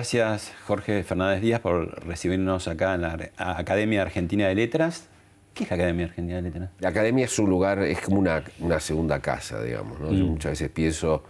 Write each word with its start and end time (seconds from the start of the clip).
Gracias 0.00 0.54
Jorge 0.66 1.02
Fernández 1.04 1.42
Díaz 1.42 1.60
por 1.60 2.06
recibirnos 2.06 2.68
acá 2.68 2.94
en 2.94 3.02
la 3.02 3.18
Academia 3.36 4.00
Argentina 4.00 4.48
de 4.48 4.54
Letras. 4.54 5.08
¿Qué 5.52 5.64
es 5.64 5.70
la 5.70 5.76
Academia 5.76 6.06
Argentina 6.06 6.36
de 6.36 6.42
Letras? 6.42 6.70
La 6.78 6.88
Academia 6.88 7.26
es 7.26 7.38
un 7.38 7.50
lugar, 7.50 7.80
es 7.80 8.00
como 8.00 8.18
una, 8.18 8.80
segunda 8.80 9.20
casa, 9.20 9.62
digamos. 9.62 9.98
Yo 9.98 10.06
mm. 10.06 10.30
muchas 10.30 10.52
veces 10.52 10.70
pienso, 10.70 11.22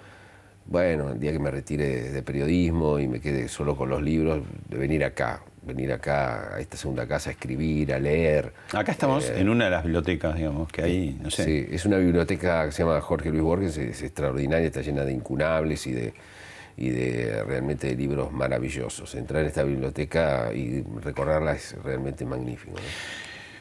bueno, 0.66 1.10
el 1.10 1.18
día 1.18 1.32
que 1.32 1.40
me 1.40 1.50
retire 1.50 2.12
de 2.12 2.22
periodismo 2.22 3.00
y 3.00 3.08
me 3.08 3.20
quede 3.20 3.48
solo 3.48 3.76
con 3.76 3.88
los 3.88 4.00
libros, 4.00 4.44
de 4.68 4.78
venir 4.78 5.02
acá, 5.02 5.42
venir 5.62 5.92
acá 5.92 6.54
a 6.54 6.60
esta 6.60 6.76
segunda 6.76 7.08
casa 7.08 7.30
a 7.30 7.32
escribir, 7.32 7.92
a 7.92 7.98
leer. 7.98 8.52
Acá 8.72 8.92
estamos 8.92 9.28
eh, 9.28 9.40
en 9.40 9.48
una 9.48 9.64
de 9.64 9.72
las 9.72 9.82
bibliotecas, 9.82 10.36
digamos, 10.36 10.70
que 10.70 10.82
hay, 10.84 11.18
no 11.20 11.28
sé. 11.32 11.44
Sí, 11.44 11.66
es 11.72 11.86
una 11.86 11.96
biblioteca 11.96 12.66
que 12.66 12.70
se 12.70 12.84
llama 12.84 13.00
Jorge 13.00 13.30
Luis 13.30 13.42
Borges, 13.42 13.76
es 13.78 14.00
extraordinaria, 14.00 14.68
está 14.68 14.80
llena 14.80 15.04
de 15.04 15.12
incunables 15.12 15.88
y 15.88 15.92
de 15.92 16.14
y 16.76 16.90
de 16.90 17.42
realmente 17.44 17.88
de 17.88 17.96
libros 17.96 18.32
maravillosos. 18.32 19.14
Entrar 19.14 19.42
en 19.42 19.48
esta 19.48 19.64
biblioteca 19.64 20.52
y 20.54 20.82
recorrerla 21.02 21.52
es 21.52 21.76
realmente 21.82 22.24
magnífico. 22.24 22.76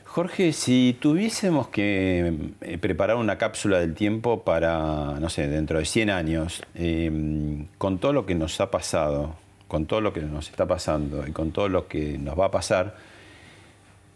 Jorge, 0.10 0.54
si 0.54 0.98
tuviésemos 1.00 1.68
que 1.68 2.34
eh, 2.62 2.78
preparar 2.80 3.18
una 3.18 3.38
cápsula 3.38 3.80
del 3.80 3.94
tiempo 3.94 4.44
para, 4.44 5.20
no 5.20 5.30
sé, 5.30 5.48
dentro 5.48 5.78
de 5.78 5.86
100 5.86 6.10
años, 6.10 6.64
em, 6.74 7.68
con 7.78 8.00
todo 8.00 8.12
lo 8.12 8.26
que 8.26 8.34
nos 8.34 8.60
ha 8.60 8.72
pasado, 8.72 9.36
con 9.68 9.86
todo 9.86 10.02
lo 10.02 10.12
que 10.12 10.22
nos 10.22 10.50
está 10.50 10.66
pasando 10.66 11.28
y 11.28 11.32
con 11.32 11.52
todo 11.52 11.70
lo 11.70 11.88
que 11.88 12.18
nos 12.18 12.38
va 12.40 12.46
a 12.46 12.52
pasar, 12.52 12.96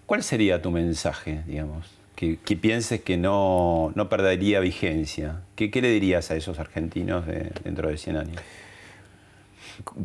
¿cuál 0.08 0.24
sería 0.24 0.64
tu 0.64 0.72
mensaje, 0.72 1.44
digamos? 1.46 1.92
Que, 2.16 2.38
pienses 2.58 3.02
que 3.02 3.18
no, 3.18 3.92
no 3.96 4.10
perdería 4.10 4.62
vigencia. 4.62 5.42
¿Qué, 5.56 5.70
¿Qué, 5.70 5.82
le 5.82 5.90
dirías 5.92 6.32
a 6.32 6.36
esos 6.36 6.58
argentinos 6.58 7.26
dentro 7.64 7.90
de 7.90 7.98
100 7.98 8.18
años? 8.18 8.42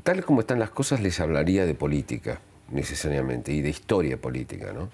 Tal 0.03 0.25
como 0.25 0.41
están 0.41 0.59
las 0.59 0.71
cosas, 0.71 1.01
les 1.01 1.21
hablaría 1.21 1.67
de 1.67 1.75
política, 1.75 2.41
necesariamente, 2.71 3.53
y 3.53 3.61
de 3.61 3.71
historia 3.71 4.17
política. 4.17 4.73
¿no? 4.73 4.89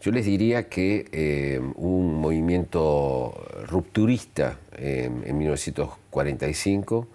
Yo 0.00 0.12
les 0.12 0.24
diría 0.26 0.68
que 0.68 1.08
eh, 1.10 1.60
un 1.74 2.20
movimiento 2.20 3.34
rupturista 3.66 4.58
en 4.76 5.36
1945, 5.36 7.08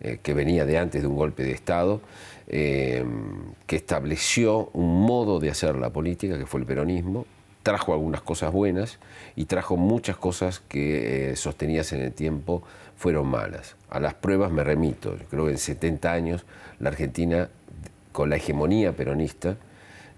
eh, 0.00 0.20
que 0.22 0.34
venía 0.34 0.64
de 0.64 0.78
antes 0.78 1.02
de 1.02 1.08
un 1.08 1.16
golpe 1.16 1.42
de 1.42 1.50
Estado, 1.50 2.00
eh, 2.46 3.04
que 3.66 3.74
estableció 3.74 4.70
un 4.72 5.04
modo 5.04 5.40
de 5.40 5.50
hacer 5.50 5.74
la 5.74 5.90
política, 5.90 6.38
que 6.38 6.46
fue 6.46 6.60
el 6.60 6.66
peronismo, 6.66 7.26
trajo 7.64 7.92
algunas 7.92 8.22
cosas 8.22 8.52
buenas 8.52 9.00
y 9.34 9.46
trajo 9.46 9.76
muchas 9.76 10.16
cosas 10.16 10.60
que 10.60 11.34
sostenidas 11.34 11.92
en 11.92 12.00
el 12.00 12.12
tiempo 12.12 12.62
fueron 12.96 13.26
malas. 13.26 13.77
A 13.90 14.00
las 14.00 14.14
pruebas 14.14 14.50
me 14.50 14.64
remito. 14.64 15.16
creo 15.30 15.46
que 15.46 15.52
en 15.52 15.58
70 15.58 16.12
años 16.12 16.46
la 16.78 16.90
Argentina, 16.90 17.48
con 18.12 18.30
la 18.30 18.36
hegemonía 18.36 18.92
peronista, 18.92 19.56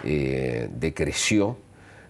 eh, 0.04 0.68
decreció, 0.74 1.58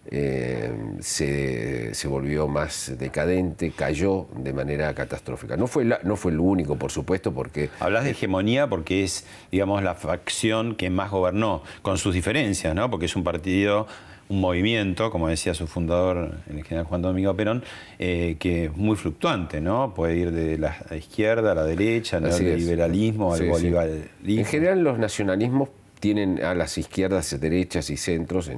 eh, 0.06 0.72
se, 1.00 2.08
volvió 2.08 2.48
más 2.48 2.92
decadente, 2.98 3.70
cayó 3.70 4.26
de 4.36 4.52
manera 4.52 4.94
catastrófica. 4.94 5.56
No 5.56 5.66
fue, 5.66 5.84
no 5.84 6.16
fue 6.16 6.32
lo 6.32 6.42
único, 6.42 6.76
por 6.76 6.90
supuesto, 6.90 7.32
porque... 7.32 7.70
Hablas 7.78 8.04
de 8.04 8.10
hegemonía 8.10 8.66
porque 8.68 9.04
es, 9.04 9.26
digamos, 9.52 9.82
la 9.82 9.94
facción 9.94 10.74
que 10.74 10.90
más 10.90 11.10
gobernó, 11.10 11.62
con 11.82 11.98
sus 11.98 12.14
diferencias, 12.14 12.74
¿no? 12.74 12.90
Porque 12.90 13.06
es 13.06 13.16
un 13.16 13.24
partido 13.24 13.86
un 14.30 14.40
movimiento, 14.40 15.10
como 15.10 15.28
decía 15.28 15.54
su 15.54 15.66
fundador, 15.66 16.36
el 16.48 16.62
general 16.62 16.86
Juan 16.86 17.02
Domingo 17.02 17.34
Perón, 17.34 17.64
eh, 17.98 18.36
que 18.38 18.66
es 18.66 18.76
muy 18.76 18.96
fluctuante, 18.96 19.60
¿no? 19.60 19.92
Puede 19.92 20.16
ir 20.16 20.30
de 20.30 20.56
la 20.56 20.76
izquierda 20.96 21.50
a 21.52 21.54
la 21.56 21.64
derecha, 21.64 22.18
al 22.18 22.38
liberalismo 22.38 23.34
al 23.34 23.48
bolivarianismo. 23.48 24.08
En 24.24 24.44
general 24.44 24.84
los 24.84 24.98
nacionalismos 24.98 25.70
tienen 25.98 26.42
a 26.44 26.54
las 26.54 26.78
izquierdas, 26.78 27.38
derechas 27.40 27.90
y 27.90 27.96
centros 27.96 28.50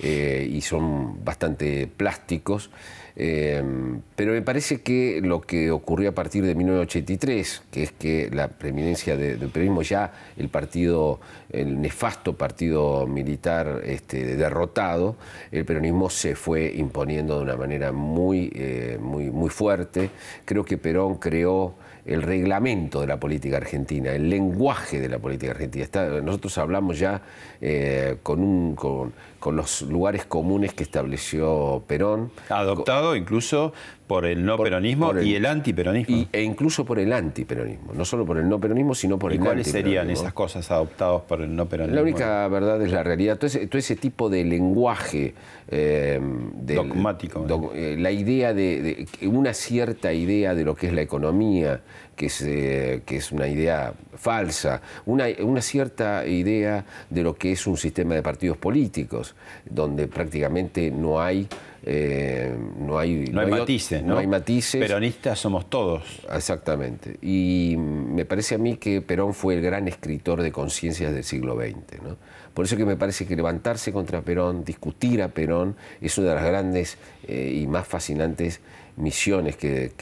eh, 0.00 0.48
y 0.50 0.60
son 0.60 1.24
bastante 1.24 1.88
plásticos. 1.88 2.70
Em, 3.18 4.02
pero 4.14 4.32
me 4.32 4.42
parece 4.42 4.82
que 4.82 5.22
lo 5.22 5.40
que 5.40 5.70
ocurrió 5.70 6.10
a 6.10 6.12
partir 6.12 6.44
de 6.44 6.54
1983, 6.54 7.62
que 7.70 7.82
es 7.84 7.92
que 7.92 8.28
la 8.30 8.48
preeminencia 8.48 9.16
del 9.16 9.48
peronismo, 9.48 9.80
ya 9.80 10.12
el 10.36 10.50
partido, 10.50 11.18
el 11.50 11.80
nefasto 11.80 12.36
partido 12.36 13.06
militar 13.06 13.80
este, 13.84 14.36
derrotado, 14.36 15.16
el 15.50 15.64
peronismo 15.64 16.10
se 16.10 16.36
fue 16.36 16.74
imponiendo 16.76 17.38
de 17.38 17.44
una 17.44 17.56
manera 17.56 17.90
muy, 17.90 18.52
eh, 18.54 18.98
muy, 19.00 19.30
muy 19.30 19.48
fuerte. 19.48 20.10
Creo 20.44 20.64
que 20.64 20.76
Perón 20.76 21.16
creó 21.16 21.74
el 22.06 22.22
reglamento 22.22 23.00
de 23.00 23.08
la 23.08 23.18
política 23.18 23.56
argentina, 23.56 24.12
el 24.12 24.30
lenguaje 24.30 25.00
de 25.00 25.08
la 25.08 25.18
política 25.18 25.52
argentina. 25.52 25.86
nosotros 26.22 26.56
hablamos 26.58 26.98
ya 26.98 27.20
eh, 27.60 28.16
con, 28.22 28.40
un, 28.40 28.76
con, 28.76 29.12
los 29.56 29.82
lugares 29.82 30.24
comunes 30.26 30.72
que 30.72 30.82
estableció 30.82 31.82
Perón. 31.86 32.32
Adoptado 32.48 33.14
incluso 33.14 33.72
por 34.06 34.24
el 34.24 34.44
no 34.44 34.56
peronismo 34.56 35.18
y 35.20 35.34
el 35.34 35.46
antiperonismo. 35.46 36.26
e 36.32 36.42
incluso 36.42 36.84
por 36.84 36.98
el 36.98 37.12
antiperonismo, 37.12 37.92
no 37.92 38.04
solo 38.04 38.24
por 38.24 38.38
el 38.38 38.48
no 38.48 38.60
peronismo, 38.60 38.94
sino 38.94 39.18
por 39.18 39.32
¿Y 39.32 39.36
el 39.36 39.42
cuáles 39.42 39.68
serían 39.68 40.10
esas 40.10 40.32
cosas 40.32 40.70
adoptadas 40.70 41.22
por 41.22 41.40
el 41.40 41.54
no 41.54 41.66
peronismo? 41.66 41.96
La 41.96 42.02
única 42.02 42.46
verdad 42.48 42.80
es 42.82 42.92
la 42.92 43.02
realidad. 43.02 43.38
Todo 43.38 43.46
ese, 43.46 43.96
tipo 43.96 44.28
de 44.28 44.44
lenguaje... 44.44 45.34
Eh, 45.68 46.20
Dogmático. 46.54 47.72
Eh, 47.74 47.96
la 47.98 48.10
idea 48.10 48.52
de, 48.52 49.06
una 49.22 49.54
cierta 49.54 50.12
idea 50.12 50.54
de 50.54 50.64
lo 50.64 50.74
que 50.76 50.88
es 50.88 50.92
la 50.92 51.02
economía, 51.02 51.80
que 52.14 52.26
es, 52.26 52.42
eh, 52.42 53.02
que 53.04 53.16
es 53.16 53.32
una 53.32 53.46
idea 53.46 53.92
falsa, 54.14 54.80
una, 55.04 55.26
una 55.40 55.60
cierta 55.60 56.26
idea 56.26 56.84
de 57.10 57.22
lo 57.22 57.34
que 57.34 57.52
es 57.52 57.66
un 57.66 57.76
sistema 57.76 58.14
de 58.14 58.22
partidos 58.22 58.56
políticos, 58.56 59.34
donde 59.68 60.08
prácticamente 60.08 60.90
no 60.90 61.20
hay 61.20 61.48
eh, 61.88 62.52
no 62.80 62.98
hay, 62.98 63.26
no, 63.30 63.42
hay, 63.42 63.46
matices, 63.46 64.02
¿no? 64.02 64.18
hay 64.18 64.26
matices. 64.26 64.80
Peronistas 64.80 65.38
somos 65.38 65.70
todos. 65.70 66.02
Exactamente. 66.32 67.16
Y 67.22 67.76
me 67.78 68.24
parece 68.24 68.56
a 68.56 68.58
mí 68.58 68.76
que 68.76 69.00
Perón 69.02 69.34
fue 69.34 69.54
el 69.54 69.62
gran 69.62 69.86
escritor 69.86 70.42
de 70.42 70.50
conciencias 70.50 71.14
del 71.14 71.22
siglo 71.22 71.54
XX. 71.54 72.02
¿no? 72.02 72.16
Por 72.54 72.64
eso 72.64 72.76
que 72.76 72.84
me 72.84 72.96
parece 72.96 73.24
que 73.24 73.36
levantarse 73.36 73.92
contra 73.92 74.20
Perón, 74.22 74.64
discutir 74.64 75.22
a 75.22 75.28
Perón, 75.28 75.76
es 76.00 76.18
una 76.18 76.30
de 76.30 76.34
las 76.34 76.44
grandes 76.44 76.98
eh, 77.28 77.52
y 77.54 77.68
más 77.68 77.86
fascinantes 77.86 78.60
misiones 78.96 79.56
que, 79.56 79.92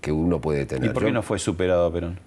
que, 0.00 0.12
uno 0.12 0.40
puede 0.40 0.66
tener. 0.66 0.90
¿Y 0.90 0.92
por 0.92 1.04
qué 1.04 1.12
no 1.12 1.22
fue 1.22 1.38
superado 1.38 1.92
Perón? 1.92 2.18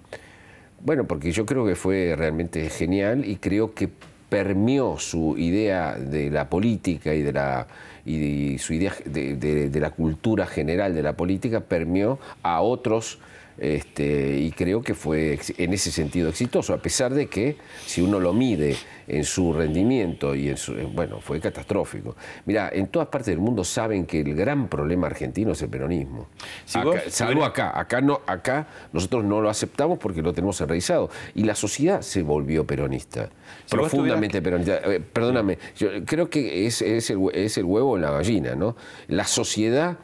Bueno, 0.80 1.04
porque 1.04 1.32
yo 1.32 1.46
creo 1.46 1.66
que 1.66 1.74
fue 1.74 2.14
realmente 2.16 2.68
genial 2.68 3.24
y 3.24 3.36
creo 3.36 3.74
que 3.74 3.88
permeó 4.28 4.98
su 4.98 5.36
idea 5.38 5.94
de 5.96 6.30
la 6.30 6.48
política 6.50 7.14
y 7.14 7.22
de 7.22 7.32
la 7.32 7.66
y 8.04 8.58
su 8.58 8.72
idea 8.72 8.94
de, 9.04 9.70
la 9.80 9.90
cultura 9.90 10.46
general 10.46 10.94
de 10.94 11.02
la 11.02 11.16
política 11.16 11.60
permeó 11.60 12.20
a 12.42 12.60
otros 12.60 13.18
este, 13.58 14.38
y 14.38 14.52
creo 14.52 14.82
que 14.82 14.94
fue 14.94 15.38
en 15.58 15.72
ese 15.72 15.90
sentido 15.90 16.28
exitoso, 16.28 16.72
a 16.72 16.78
pesar 16.78 17.14
de 17.14 17.26
que 17.26 17.56
si 17.84 18.02
uno 18.02 18.20
lo 18.20 18.32
mide 18.32 18.76
en 19.08 19.24
su 19.24 19.52
rendimiento 19.52 20.34
y 20.34 20.48
en 20.48 20.56
su, 20.56 20.74
bueno, 20.92 21.20
fue 21.20 21.40
catastrófico. 21.40 22.16
Mira, 22.44 22.70
en 22.72 22.88
todas 22.88 23.08
partes 23.08 23.28
del 23.28 23.38
mundo 23.38 23.64
saben 23.64 24.06
que 24.06 24.20
el 24.20 24.34
gran 24.34 24.68
problema 24.68 25.06
argentino 25.06 25.52
es 25.52 25.62
el 25.62 25.68
peronismo. 25.68 26.28
salvo 26.64 27.44
acá, 27.44 27.78
acá 27.78 28.00
no, 28.00 28.20
acá 28.26 28.66
nosotros 28.92 29.24
no 29.24 29.40
lo 29.40 29.48
aceptamos 29.48 29.98
porque 29.98 30.22
lo 30.22 30.32
tenemos 30.32 30.60
enraizado 30.60 31.10
y 31.34 31.44
la 31.44 31.54
sociedad 31.54 32.00
se 32.02 32.22
volvió 32.22 32.66
peronista, 32.66 33.28
profundamente 33.70 34.42
peronista. 34.42 34.78
Eh, 34.84 35.00
perdóname, 35.00 35.58
yo 35.76 35.88
creo 36.04 36.28
que 36.28 36.66
es, 36.66 36.82
es, 36.82 37.10
el, 37.10 37.18
es 37.32 37.58
el 37.58 37.64
huevo 37.64 37.92
o 37.92 37.98
la 37.98 38.10
gallina, 38.10 38.54
¿no? 38.54 38.76
La 39.08 39.24
sociedad 39.24 39.98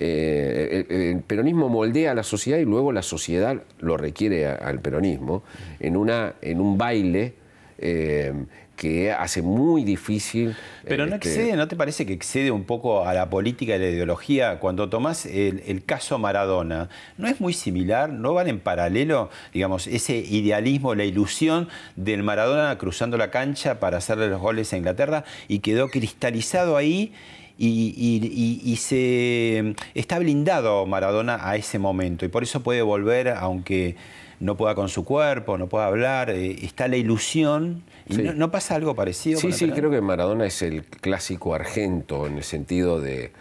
eh, 0.00 0.86
el, 0.88 1.22
peronismo 1.22 1.68
moldea 1.68 2.12
a 2.12 2.14
la 2.14 2.22
sociedad 2.22 2.58
y 2.58 2.64
luego 2.64 2.92
la 2.92 3.02
sociedad 3.02 3.60
lo 3.80 3.96
requiere 3.96 4.46
al 4.46 4.78
peronismo 4.78 5.42
en, 5.80 5.96
una, 5.96 6.34
en 6.40 6.60
un 6.60 6.78
baile 6.78 7.34
eh, 7.78 8.32
que 8.78 9.10
hace 9.10 9.42
muy 9.42 9.82
difícil. 9.82 10.56
Pero 10.84 11.04
no 11.06 11.16
este, 11.16 11.28
excede, 11.28 11.56
¿no 11.56 11.66
te 11.66 11.74
parece 11.74 12.06
que 12.06 12.12
excede 12.12 12.52
un 12.52 12.64
poco 12.64 13.06
a 13.06 13.12
la 13.12 13.28
política 13.28 13.74
y 13.74 13.78
la 13.78 13.88
ideología? 13.88 14.60
Cuando 14.60 14.88
tomás 14.88 15.26
el, 15.26 15.82
caso 15.84 16.16
Maradona, 16.18 16.88
¿no 17.18 17.26
es 17.26 17.40
muy 17.40 17.52
similar? 17.52 18.10
¿No 18.10 18.34
van 18.34 18.48
en 18.48 18.60
paralelo, 18.60 19.30
digamos, 19.52 19.88
ese 19.88 20.16
idealismo, 20.16 20.94
la 20.94 21.04
ilusión 21.04 21.68
del 21.96 22.22
Maradona 22.22 22.78
cruzando 22.78 23.16
la 23.16 23.30
cancha 23.30 23.80
para 23.80 23.98
hacerle 23.98 24.28
los 24.28 24.40
goles 24.40 24.72
a 24.72 24.76
Inglaterra 24.76 25.24
y 25.48 25.58
quedó 25.58 25.88
cristalizado 25.88 26.76
ahí? 26.76 27.12
y, 27.60 28.76
se 28.76 29.74
está 29.94 30.20
blindado 30.20 30.86
Maradona 30.86 31.40
a 31.42 31.56
ese 31.56 31.80
momento 31.80 32.24
y 32.24 32.28
por 32.28 32.44
eso 32.44 32.62
puede 32.62 32.82
volver, 32.82 33.30
aunque 33.30 33.96
no 34.40 34.56
pueda 34.56 34.74
con 34.74 34.88
su 34.88 35.04
cuerpo, 35.04 35.58
no 35.58 35.68
pueda 35.68 35.86
hablar, 35.86 36.30
eh, 36.30 36.56
está 36.62 36.88
la 36.88 36.96
ilusión. 36.96 37.82
Y 38.08 38.16
no, 38.16 38.50
pasa 38.50 38.74
algo 38.74 38.94
parecido? 38.94 39.38
Sí, 39.38 39.52
sí, 39.52 39.70
creo 39.70 39.90
que 39.90 40.00
Maradona 40.00 40.46
es 40.46 40.62
el 40.62 40.84
clásico 40.84 41.54
argento 41.54 42.26
en 42.26 42.38
el 42.38 42.44
sentido 42.44 43.00
de 43.00 43.32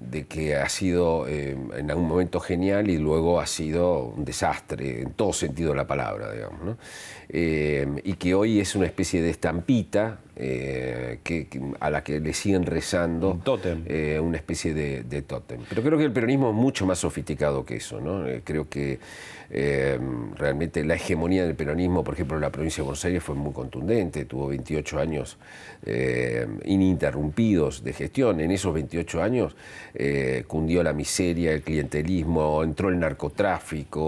de 0.00 0.24
que 0.26 0.56
ha 0.56 0.68
sido 0.70 1.28
eh, 1.28 1.56
en 1.76 1.90
algún 1.90 2.08
momento 2.08 2.40
genial 2.40 2.88
y 2.88 2.96
luego 2.96 3.38
ha 3.38 3.46
sido 3.46 4.04
un 4.04 4.24
desastre, 4.24 5.02
en 5.02 5.12
todo 5.12 5.34
sentido 5.34 5.70
de 5.70 5.76
la 5.76 5.86
palabra, 5.86 6.32
digamos. 6.32 6.78
Eh, 7.28 7.86
y 8.02 8.14
que 8.14 8.34
hoy 8.34 8.60
es 8.60 8.74
una 8.74 8.86
especie 8.86 9.20
de 9.20 9.28
estampita 9.28 10.20
eh, 10.36 11.20
que, 11.22 11.48
a 11.80 11.90
la 11.90 12.02
que 12.02 12.18
le 12.18 12.32
siguen 12.32 12.64
rezando. 12.64 13.32
Un 13.32 13.40
tótem. 13.40 13.84
una 14.22 14.38
especie 14.38 14.72
de, 14.72 15.02
de, 15.02 15.20
tótem. 15.20 15.60
Pero 15.68 15.82
creo 15.82 15.98
que 15.98 16.04
el 16.04 16.12
peronismo 16.12 16.48
es 16.48 16.56
mucho 16.56 16.86
más 16.86 16.98
sofisticado 16.98 17.66
que 17.66 17.76
eso. 17.76 18.00
¿no? 18.00 18.24
creo 18.42 18.70
que 18.70 18.98
realmente 19.50 20.84
la 20.84 20.94
hegemonía 20.94 21.44
del 21.44 21.56
peronismo, 21.56 22.04
por 22.04 22.14
ejemplo, 22.14 22.36
en 22.36 22.42
la 22.42 22.50
provincia 22.50 22.82
de 22.82 22.84
Buenos 22.84 23.04
Aires 23.04 23.22
fue 23.22 23.34
muy 23.34 23.52
contundente, 23.52 24.24
tuvo 24.24 24.48
28 24.48 24.98
años 24.98 25.38
ininterrumpidos 26.64 27.82
de 27.82 27.92
gestión. 27.92 28.40
En 28.40 28.50
esos 28.50 28.72
28 28.72 29.22
años 29.22 29.56
eh, 29.94 30.44
cundió 30.46 30.82
la 30.82 30.92
miseria, 30.92 31.52
el 31.52 31.62
clientelismo, 31.62 32.62
entró 32.62 32.88
el 32.88 32.98
narcotráfico, 32.98 34.00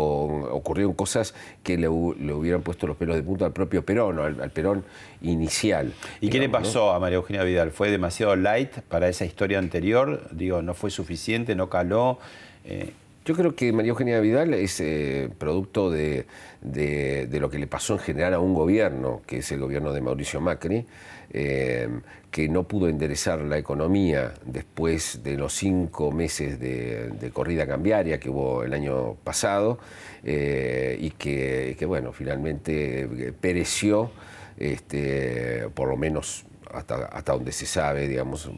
ocurrieron 0.52 0.94
cosas 0.94 1.34
que 1.62 1.76
le, 1.76 1.88
hubieran 1.88 2.62
puesto 2.62 2.86
los 2.86 2.96
pelos 2.96 3.16
de 3.16 3.22
punta 3.22 3.46
al 3.46 3.52
propio 3.52 3.84
Perón, 3.84 4.18
al, 4.18 4.50
Perón 4.50 4.84
inicial. 5.22 5.92
¿Y 6.20 6.28
qué 6.28 6.38
le 6.38 6.48
pasó 6.48 6.92
a 6.92 7.00
María 7.00 7.16
Eugenia 7.16 7.42
Vidal? 7.42 7.70
¿Fue 7.70 7.90
demasiado 7.90 8.36
light 8.36 8.70
para 8.88 9.08
esa 9.08 9.24
historia 9.24 9.58
anterior? 9.58 10.28
Digo, 10.30 10.62
¿no 10.62 10.74
fue 10.74 10.90
suficiente? 10.90 11.54
¿No 11.54 11.68
caló? 11.68 12.18
Eh, 12.64 12.92
yo 13.24 13.34
creo 13.36 13.54
que 13.54 13.72
María 13.72 13.90
Eugenia 13.90 14.20
Vidal 14.20 14.52
es 14.54 14.80
eh, 14.80 15.28
producto 15.38 15.90
de, 15.90 16.26
lo 16.62 17.50
que 17.50 17.58
le 17.58 17.66
pasó 17.66 17.94
en 17.94 17.98
general 18.00 18.34
a 18.34 18.40
un 18.40 18.52
gobierno, 18.52 19.22
que 19.26 19.38
es 19.38 19.52
el 19.52 19.60
gobierno 19.60 19.92
de 19.92 20.00
Mauricio 20.00 20.40
Macri, 20.40 20.86
eh, 21.30 21.88
que 22.30 22.48
no 22.48 22.64
pudo 22.64 22.88
enderezar 22.88 23.40
la 23.42 23.58
economía 23.58 24.34
después 24.44 25.20
de 25.22 25.36
los 25.36 25.52
cinco 25.52 26.10
meses 26.10 26.58
de, 26.58 27.30
corrida 27.32 27.66
cambiaria 27.66 28.18
que 28.18 28.28
hubo 28.28 28.64
el 28.64 28.74
año 28.74 29.14
pasado 29.22 29.78
eh, 30.24 30.96
y 31.00 31.10
que, 31.10 31.76
bueno, 31.86 32.12
finalmente 32.12 33.32
pereció, 33.40 34.10
este, 34.58 35.68
por 35.74 35.88
lo 35.88 35.96
menos 35.96 36.44
hasta, 36.72 37.06
hasta 37.06 37.32
donde 37.32 37.52
se 37.52 37.66
sabe, 37.66 38.08
digamos, 38.08 38.50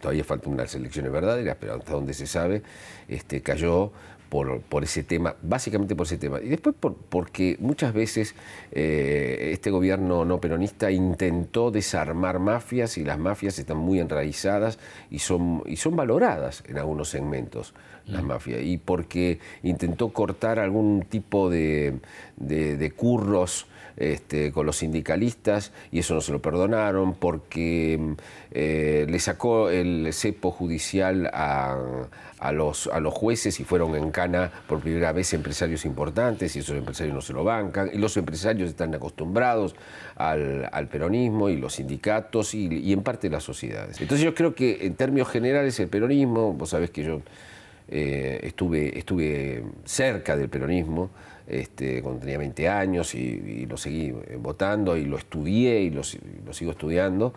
todavía 0.00 0.24
faltan 0.24 0.52
unas 0.52 0.74
elecciones 0.74 1.12
verdaderas, 1.12 1.56
pero 1.58 1.74
hasta 1.74 1.92
donde 1.92 2.14
se 2.14 2.26
sabe, 2.26 2.62
este, 3.08 3.42
cayó 3.42 3.92
por, 4.28 4.60
por, 4.62 4.82
ese 4.84 5.02
tema, 5.02 5.36
básicamente 5.42 5.94
por 5.94 6.06
ese 6.06 6.18
tema. 6.18 6.40
Y 6.40 6.48
después 6.48 6.74
por, 6.78 6.94
porque 6.94 7.56
muchas 7.60 7.92
veces 7.92 8.34
eh, 8.72 9.50
este 9.52 9.70
gobierno 9.70 10.24
no 10.24 10.40
peronista 10.40 10.90
intentó 10.90 11.70
desarmar 11.70 12.38
mafias 12.38 12.98
y 12.98 13.04
las 13.04 13.18
mafias 13.18 13.58
están 13.58 13.78
muy 13.78 14.00
enraizadas 14.00 14.78
y 15.10 15.20
son, 15.20 15.62
y 15.66 15.76
son 15.76 15.96
valoradas 15.96 16.64
en 16.66 16.78
algunos 16.78 17.08
segmentos, 17.08 17.74
las 18.06 18.22
mm. 18.22 18.26
mafias. 18.26 18.62
Y 18.62 18.78
porque 18.78 19.38
intentó 19.62 20.08
cortar 20.08 20.58
algún 20.58 21.02
tipo 21.02 21.48
de, 21.48 22.00
de 22.36 22.90
curros 22.90 23.66
este, 23.96 24.52
con 24.52 24.66
los 24.66 24.76
sindicalistas 24.76 25.72
y 25.90 26.00
eso 26.00 26.14
no 26.14 26.20
se 26.20 26.32
lo 26.32 26.42
perdonaron 26.42 27.14
porque 27.14 28.14
eh, 28.50 29.06
le 29.08 29.18
sacó 29.18 29.70
el 29.70 30.12
cepo 30.12 30.50
judicial 30.50 31.30
a, 31.32 31.76
los, 32.52 32.88
a 32.88 33.00
los 33.00 33.14
jueces 33.14 33.58
y 33.58 33.64
fueron 33.64 33.94
en 33.96 34.10
cana 34.10 34.52
por 34.68 34.80
primera 34.80 35.12
vez 35.12 35.32
empresarios 35.32 35.84
importantes 35.86 36.54
y 36.56 36.58
esos 36.58 36.76
empresarios 36.76 37.14
no 37.14 37.22
se 37.22 37.32
lo 37.32 37.42
bancan 37.42 37.90
y 37.92 37.98
los 37.98 38.16
empresarios 38.16 38.68
están 38.68 38.94
acostumbrados 38.94 39.74
al, 40.16 40.88
peronismo 40.90 41.48
y 41.48 41.56
los 41.56 41.74
sindicatos 41.74 42.54
y, 42.54 42.92
en 42.92 43.02
parte 43.02 43.30
las 43.30 43.44
sociedades. 43.44 44.00
Entonces 44.00 44.24
yo 44.24 44.34
creo 44.34 44.54
que 44.54 44.86
en 44.86 44.94
términos 44.94 45.28
generales 45.28 45.80
el 45.80 45.88
peronismo, 45.88 46.52
vos 46.52 46.70
sabés 46.70 46.90
que 46.90 47.02
yo 47.02 47.22
eh, 47.88 48.40
estuve, 48.42 48.98
estuve 48.98 49.64
cerca 49.84 50.36
del 50.36 50.48
peronismo, 50.48 51.10
este, 51.46 52.02
cuando 52.02 52.20
tenía 52.20 52.38
20 52.38 52.68
años 52.68 53.14
y, 53.14 53.66
lo 53.66 53.76
seguí 53.76 54.06
eh, 54.06 54.36
votando 54.38 54.96
y 54.96 55.04
lo 55.04 55.16
estudié 55.16 55.80
y 55.80 55.90
lo, 55.90 56.02
sigo 56.02 56.70
estudiando. 56.70 57.34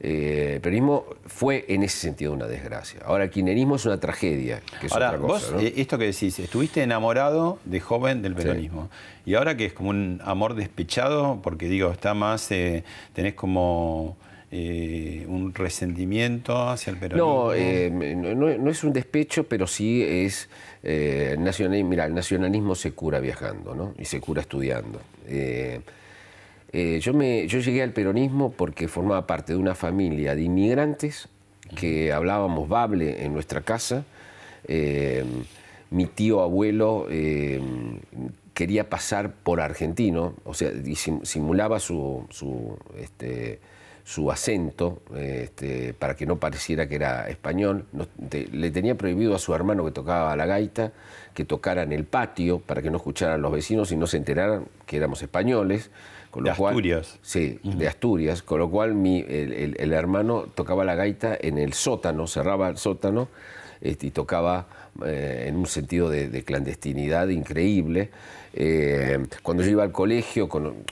Eh, 0.00 0.54
el 0.54 0.60
peronismo 0.60 1.04
fue 1.26 1.64
en 1.68 1.82
ese 1.82 1.98
sentido 1.98 2.32
una 2.32 2.46
desgracia. 2.46 3.00
Ahora, 3.04 3.24
el 3.24 3.30
kirchnerismo 3.30 3.76
es 3.76 3.86
una 3.86 4.00
tragedia, 4.00 4.60
que 4.80 4.86
es 4.86 4.92
otra 4.92 5.16
cosa. 5.16 5.52
Vos, 5.52 5.62
eh, 5.62 5.74
esto 5.76 5.96
que 5.98 6.06
decís, 6.06 6.38
estuviste 6.38 6.82
enamorado 6.82 7.58
de 7.64 7.80
joven 7.80 8.22
del 8.22 8.34
peronismo. 8.34 8.90
Y 9.24 9.34
ahora 9.34 9.56
que 9.56 9.66
es 9.66 9.72
como 9.72 9.90
un 9.90 10.20
amor 10.24 10.54
despechado, 10.54 11.40
porque 11.42 11.68
digo, 11.68 11.90
está 11.92 12.14
más, 12.14 12.48
tenés 12.48 13.34
como 13.34 14.16
eh, 14.54 15.24
un 15.28 15.54
resentimiento 15.54 16.68
hacia 16.68 16.90
el 16.90 16.98
peronismo? 16.98 17.54
Eh, 17.54 17.90
no, 17.90 18.34
no, 18.34 18.70
es 18.70 18.84
un 18.84 18.92
despecho, 18.92 19.44
pero 19.44 19.66
sí 19.66 20.02
es 20.02 20.50
eh, 20.82 21.36
nacionalismo. 21.38 21.90
Mira, 21.90 22.06
el 22.06 22.14
nacionalismo 22.14 22.74
se 22.74 22.92
cura 22.92 23.20
viajando 23.20 23.74
¿no? 23.74 23.94
y 23.98 24.04
se 24.04 24.20
cura 24.20 24.40
estudiando. 24.40 25.00
yo, 26.72 27.14
me, 27.14 27.46
yo 27.46 27.58
llegué 27.60 27.82
al 27.82 27.92
peronismo 27.92 28.52
porque 28.52 28.88
formaba 28.88 29.26
parte 29.26 29.52
de 29.52 29.58
una 29.58 29.74
familia 29.74 30.34
de 30.34 30.42
inmigrantes 30.42 31.28
que 31.76 32.12
hablábamos 32.12 32.68
bable 32.68 33.24
en 33.24 33.32
nuestra 33.32 33.60
casa. 33.60 34.04
mi 35.90 36.06
tío 36.06 36.40
abuelo 36.40 37.06
quería 38.54 38.88
pasar 38.88 39.32
por 39.32 39.60
argentino, 39.60 40.34
o 40.44 40.54
sea, 40.54 40.70
simulaba 41.22 41.80
su, 41.80 42.26
su 42.30 42.76
este, 42.98 43.60
su 44.04 44.30
acento 44.30 45.02
este, 45.16 45.94
para 45.94 46.16
que 46.16 46.26
no 46.26 46.36
pareciera 46.36 46.88
que 46.88 46.96
era 46.96 47.28
español. 47.28 47.86
le 48.30 48.70
tenía 48.70 48.96
prohibido 48.96 49.34
a 49.34 49.38
su 49.38 49.54
hermano 49.54 49.84
que 49.84 49.92
tocaba 49.92 50.34
la 50.36 50.46
gaita 50.46 50.92
que 51.34 51.44
tocara 51.44 51.82
en 51.82 51.92
el 51.92 52.04
patio 52.04 52.58
para 52.58 52.82
que 52.82 52.90
no 52.90 52.98
escucharan 52.98 53.40
los 53.40 53.52
vecinos 53.52 53.90
y 53.92 53.96
no 53.96 54.06
se 54.06 54.18
enteraran 54.18 54.66
que 54.86 54.96
éramos 54.96 55.22
españoles. 55.22 55.90
Con 56.30 56.44
de 56.44 56.50
Asturias. 56.50 57.18
Sí, 57.22 57.58
de 57.62 57.88
Asturias, 57.88 58.42
con 58.42 58.58
lo 58.58 58.70
cual 58.70 58.94
mi, 58.94 59.20
el, 59.20 59.92
hermano 59.92 60.46
tocaba 60.54 60.84
la 60.84 60.94
gaita 60.94 61.36
en 61.38 61.58
el 61.58 61.74
sótano, 61.74 62.26
cerraba 62.26 62.68
el 62.68 62.78
sótano 62.78 63.28
este, 63.80 64.06
y 64.06 64.10
tocaba 64.10 64.66
eh, 65.04 65.46
en 65.48 65.56
un 65.56 65.66
sentido 65.66 66.08
de 66.08 66.42
clandestinidad 66.44 67.28
increíble. 67.28 68.10
Eh, 68.54 69.18
cuando 69.42 69.62
yo 69.62 69.70
iba 69.70 69.82
al 69.82 69.92
colegio 69.92 70.48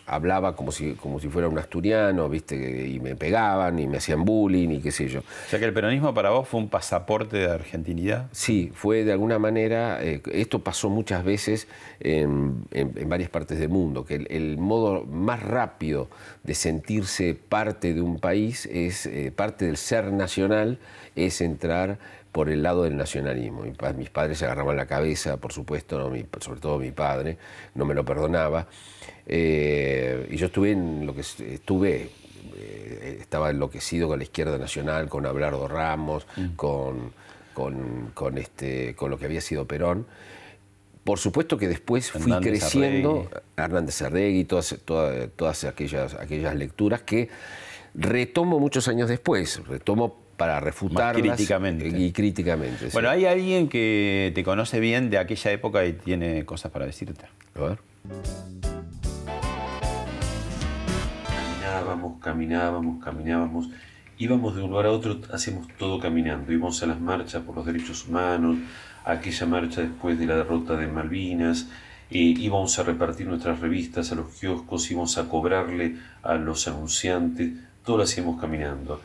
hablaba 0.07 0.57
como 0.57 0.73
si, 0.73 0.95
como 0.95 1.21
si 1.21 1.29
fuera 1.29 1.49
un 1.49 1.59
asturiano, 1.59 2.29
¿viste? 2.29 2.89
Y 2.89 3.01
me 3.01 3.17
pegaban 3.17 3.79
y 3.79 3.87
me 3.87 3.99
hacían 3.99 4.25
bullying 4.25 4.71
y 4.71 4.81
qué 4.81 4.91
sé 4.91 5.09
yo. 5.09 5.21
O 5.21 5.51
sea 5.51 5.59
que 5.59 5.67
el 5.67 5.73
peronismo 5.73 6.15
para 6.15 6.31
vos 6.31 6.49
fue 6.49 6.61
un 6.61 6.69
pasaporte 6.69 7.37
de 7.37 7.51
argentinidad. 7.51 8.29
Sí, 8.33 8.73
fue 8.75 9.05
de 9.05 9.13
alguna 9.13 9.39
manera, 9.39 10.03
eh, 10.03 10.23
esto 10.33 10.61
pasó 10.61 10.89
muchas 10.89 11.25
veces 11.25 11.69
en, 12.01 12.65
varias 13.07 13.31
partes 13.31 13.59
del 13.59 13.69
mundo, 13.69 14.05
que 14.05 14.15
el, 14.15 14.57
modo 14.57 15.05
más 15.05 15.43
rápido 15.43 16.09
de 16.43 16.55
sentirse 16.55 17.35
parte 17.35 17.95
de 17.95 18.01
un 18.01 18.19
país 18.19 18.67
es, 18.67 19.07
eh, 19.07 19.33
parte 19.35 19.67
del 19.67 19.77
ser 19.77 20.13
nacional, 20.13 20.79
es 21.17 21.41
entrar 21.41 21.99
por 22.33 22.49
el 22.49 22.63
lado 22.63 22.85
del 22.85 22.97
nacionalismo. 22.97 23.65
Mis 23.97 24.11
padres 24.11 24.39
se 24.39 24.45
agarraban 24.45 24.77
la 24.77 24.87
cabeza, 24.87 25.37
por 25.39 25.53
supuesto, 25.53 26.13
sobre 26.41 26.61
todo 26.61 26.79
mi 26.79 26.93
padre, 26.93 27.39
no 27.75 27.85
me 27.85 27.95
lo 27.95 28.05
perdonaba. 28.05 28.67
Eh, 29.27 30.29
y 30.31 30.37
yo 30.37 30.47
estuve 30.47 30.73
en 30.73 31.07
lo 31.07 31.15
que 31.15 31.23
estuve, 31.23 32.11
eh, 32.57 33.19
estaba 33.21 33.51
enloquecido 33.51 34.09
con 34.09 34.19
la 34.19 34.25
izquierda 34.25 34.59
nacional, 34.59 35.09
con 35.09 35.27
Abelardo 35.27 35.67
Ramos, 35.67 36.27
mm. 36.37 36.49
con, 36.57 37.13
con, 38.15 38.39
este, 38.39 38.95
con 38.95 39.11
lo 39.11 39.19
que 39.19 39.25
había 39.25 39.41
sido 39.41 39.67
Perón. 39.67 40.07
Por 41.03 41.19
supuesto 41.19 41.57
que 41.57 41.67
después 41.67 42.11
fui 42.11 42.33
creciendo, 42.41 43.29
Hernández 43.57 44.03
Arregui, 44.03 44.45
todas, 44.45 44.77
todas, 44.85 45.29
todas 45.35 45.65
aquellas, 45.65 46.15
aquellas 46.15 46.55
lecturas 46.55 47.03
que 47.03 47.29
retomo 47.95 48.61
muchos 48.61 48.87
años 48.87 49.09
después, 49.09 49.67
retomo 49.67 50.17
para 50.41 50.59
refutarlas. 50.59 51.23
críticamente. 51.23 51.87
Y 51.87 52.13
críticamente. 52.13 52.89
Bueno, 52.95 53.11
hay 53.11 53.27
alguien 53.27 53.69
que 53.69 54.33
te 54.35 54.43
conoce 54.43 54.81
bien 54.81 55.11
de 55.11 55.19
aquella 55.19 55.53
época 55.53 55.85
y 55.85 55.93
tiene 55.93 56.47
cosas 56.47 56.73
para 56.73 56.87
decirte. 56.87 57.27
A 57.55 57.61
ver. 57.61 57.79
Caminábamos, 61.29 62.21
caminábamos, 62.23 63.05
caminábamos. 63.05 63.69
Íbamos 64.17 64.57
de 64.57 64.63
un 64.63 64.71
lugar 64.71 64.87
a 64.87 64.93
otro, 64.93 65.21
hacíamos 65.31 65.69
todo 65.79 66.01
caminando. 66.01 66.51
Íbamos 66.51 66.83
a 66.83 66.87
las 66.87 66.99
marchas 66.99 67.43
por 67.43 67.55
los 67.57 67.67
derechos 67.67 68.09
humanos, 68.09 68.57
a 69.05 69.13
aquella 69.13 69.45
marcha 69.45 69.83
después 69.83 70.19
de 70.19 70.25
la 70.25 70.37
derrota 70.37 70.75
de 70.75 70.87
Malvinas, 70.87 71.67
eh, 72.11 72.35
íbamos 72.39 72.79
a 72.79 72.83
repartir 72.83 73.27
nuestras 73.27 73.61
revistas 73.61 74.11
a 74.11 74.15
los 74.15 74.33
kioscos, 74.35 74.91
íbamos 74.91 75.19
a 75.19 75.29
cobrarle 75.29 75.97
a 76.23 76.35
los 76.35 76.67
anunciantes, 76.67 77.53
todo 77.85 77.99
lo 77.99 78.03
hacíamos 78.05 78.41
caminando. 78.41 79.03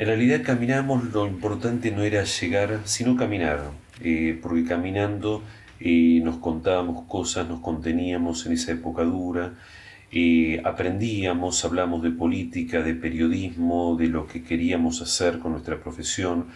En 0.00 0.06
realidad 0.06 0.40
caminamos, 0.42 1.12
lo 1.12 1.26
importante 1.26 1.90
no 1.90 2.02
era 2.04 2.24
llegar, 2.24 2.80
sino 2.84 3.16
caminar, 3.16 3.70
eh, 4.02 4.38
porque 4.40 4.64
caminando 4.64 5.42
eh, 5.78 6.22
nos 6.24 6.38
contábamos 6.38 7.04
cosas, 7.06 7.46
nos 7.46 7.60
conteníamos 7.60 8.46
en 8.46 8.52
esa 8.52 8.72
época 8.72 9.04
dura, 9.04 9.56
aprendíamos, 10.64 11.62
hablamos 11.66 12.02
de 12.02 12.12
política, 12.12 12.80
de 12.80 12.94
periodismo, 12.94 13.94
de 13.98 14.06
lo 14.06 14.26
que 14.26 14.42
queríamos 14.42 15.02
hacer 15.02 15.38
con 15.38 15.52
nuestra 15.52 15.78
profesión, 15.78 16.46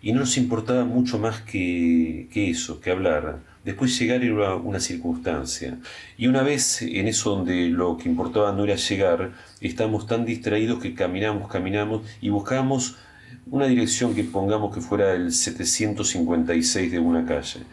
y 0.00 0.12
no 0.12 0.20
nos 0.20 0.38
importaba 0.38 0.86
mucho 0.86 1.18
más 1.18 1.42
que 1.42 2.30
eso, 2.32 2.80
que 2.80 2.92
hablar 2.92 3.40
Después 3.66 3.98
llegar 3.98 4.22
era 4.22 4.54
una 4.54 4.78
circunstancia. 4.78 5.76
Y 6.16 6.28
una 6.28 6.44
vez 6.44 6.82
en 6.82 7.08
eso 7.08 7.34
donde 7.34 7.68
lo 7.68 7.96
que 7.96 8.08
importaba 8.08 8.52
no 8.52 8.62
era 8.62 8.76
llegar, 8.76 9.32
estábamos 9.60 10.06
tan 10.06 10.24
distraídos 10.24 10.80
que 10.80 10.94
caminamos, 10.94 11.50
caminamos 11.50 12.02
y 12.20 12.28
buscábamos 12.28 12.94
una 13.50 13.66
dirección 13.66 14.14
que 14.14 14.22
pongamos 14.22 14.72
que 14.72 14.80
fuera 14.80 15.14
el 15.14 15.32
756 15.32 16.92
de 16.92 17.00
una 17.00 17.26
calle. 17.26 17.64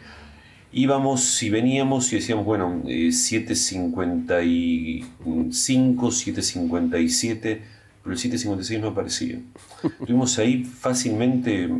Íbamos 0.72 1.40
y 1.44 1.50
veníamos 1.50 2.12
y 2.12 2.16
decíamos, 2.16 2.44
bueno, 2.44 2.82
755, 2.84 4.02
eh, 4.48 5.04
757, 5.52 7.62
pero 8.02 8.12
el 8.12 8.18
756 8.18 8.80
no 8.80 8.88
aparecía. 8.88 9.38
Estuvimos 9.84 10.40
ahí 10.40 10.64
fácilmente 10.64 11.70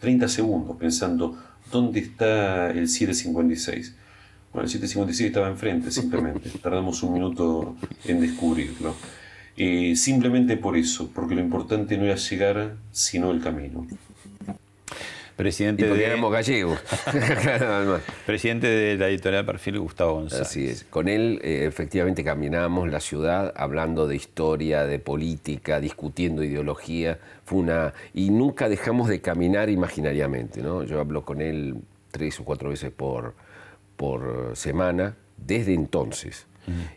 30 0.00 0.26
segundos 0.26 0.76
pensando, 0.76 1.38
¿dónde 1.70 2.00
está 2.00 2.70
el 2.70 2.88
756? 2.88 3.94
Bueno, 4.52 4.64
el 4.64 4.70
756 4.70 5.28
estaba 5.28 5.48
enfrente, 5.48 5.90
simplemente. 5.90 6.50
Tardamos 6.62 7.02
un 7.02 7.12
minuto 7.12 7.76
en 8.04 8.20
descubrirlo. 8.20 8.94
Eh, 9.56 9.94
simplemente 9.96 10.56
por 10.56 10.76
eso, 10.76 11.10
porque 11.14 11.34
lo 11.34 11.40
importante 11.40 11.96
no 11.96 12.04
era 12.04 12.16
llegar, 12.16 12.76
sino 12.90 13.30
el 13.30 13.40
camino. 13.40 13.86
Presidente 15.40 15.86
de... 15.86 16.30
gallego. 16.30 16.76
Presidente 18.26 18.66
de 18.66 18.98
la 18.98 19.08
editorial 19.08 19.46
Perfil, 19.46 19.78
Gustavo 19.78 20.14
González. 20.16 20.46
Así 20.46 20.66
es. 20.66 20.84
Con 20.84 21.08
él, 21.08 21.40
eh, 21.42 21.64
efectivamente, 21.66 22.22
caminamos 22.22 22.90
la 22.90 23.00
ciudad 23.00 23.50
hablando 23.56 24.06
de 24.06 24.16
historia, 24.16 24.84
de 24.84 24.98
política, 24.98 25.80
discutiendo 25.80 26.44
ideología. 26.44 27.18
Fue 27.44 27.58
una... 27.58 27.94
Y 28.12 28.28
nunca 28.28 28.68
dejamos 28.68 29.08
de 29.08 29.22
caminar 29.22 29.70
imaginariamente, 29.70 30.60
¿no? 30.60 30.82
Yo 30.82 31.00
hablo 31.00 31.24
con 31.24 31.40
él 31.40 31.76
tres 32.10 32.38
o 32.40 32.44
cuatro 32.44 32.68
veces 32.68 32.90
por, 32.90 33.34
por 33.96 34.52
semana, 34.54 35.16
desde 35.38 35.72
entonces. 35.72 36.46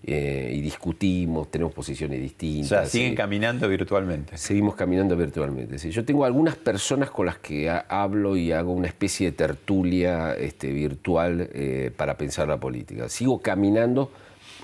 Eh, 0.04 0.52
y 0.56 0.62
discutimos, 0.62 1.50
tenemos 1.50 1.74
posiciones 1.74 2.22
distintas. 2.22 2.66
O 2.66 2.70
sea, 2.70 2.86
siguen 2.86 3.16
caminando 3.16 3.68
virtualmente. 3.68 4.38
Seguimos 4.38 4.76
caminando 4.76 5.16
virtualmente. 5.16 5.78
Yo 5.90 6.06
tengo 6.06 6.26
algunas 6.26 6.56
personas 6.56 7.10
con 7.10 7.26
las 7.26 7.38
que 7.40 7.70
hablo 7.70 8.36
y 8.38 8.52
hago 8.52 8.74
una 8.74 8.88
especie 8.88 9.32
de 9.32 9.38
tertulia 9.38 10.34
este, 10.34 10.72
virtual 10.72 11.50
eh, 11.54 11.92
para 11.96 12.18
pensar 12.18 12.48
la 12.48 12.60
política. 12.60 13.10
Sigo 13.10 13.40
caminando 13.40 14.12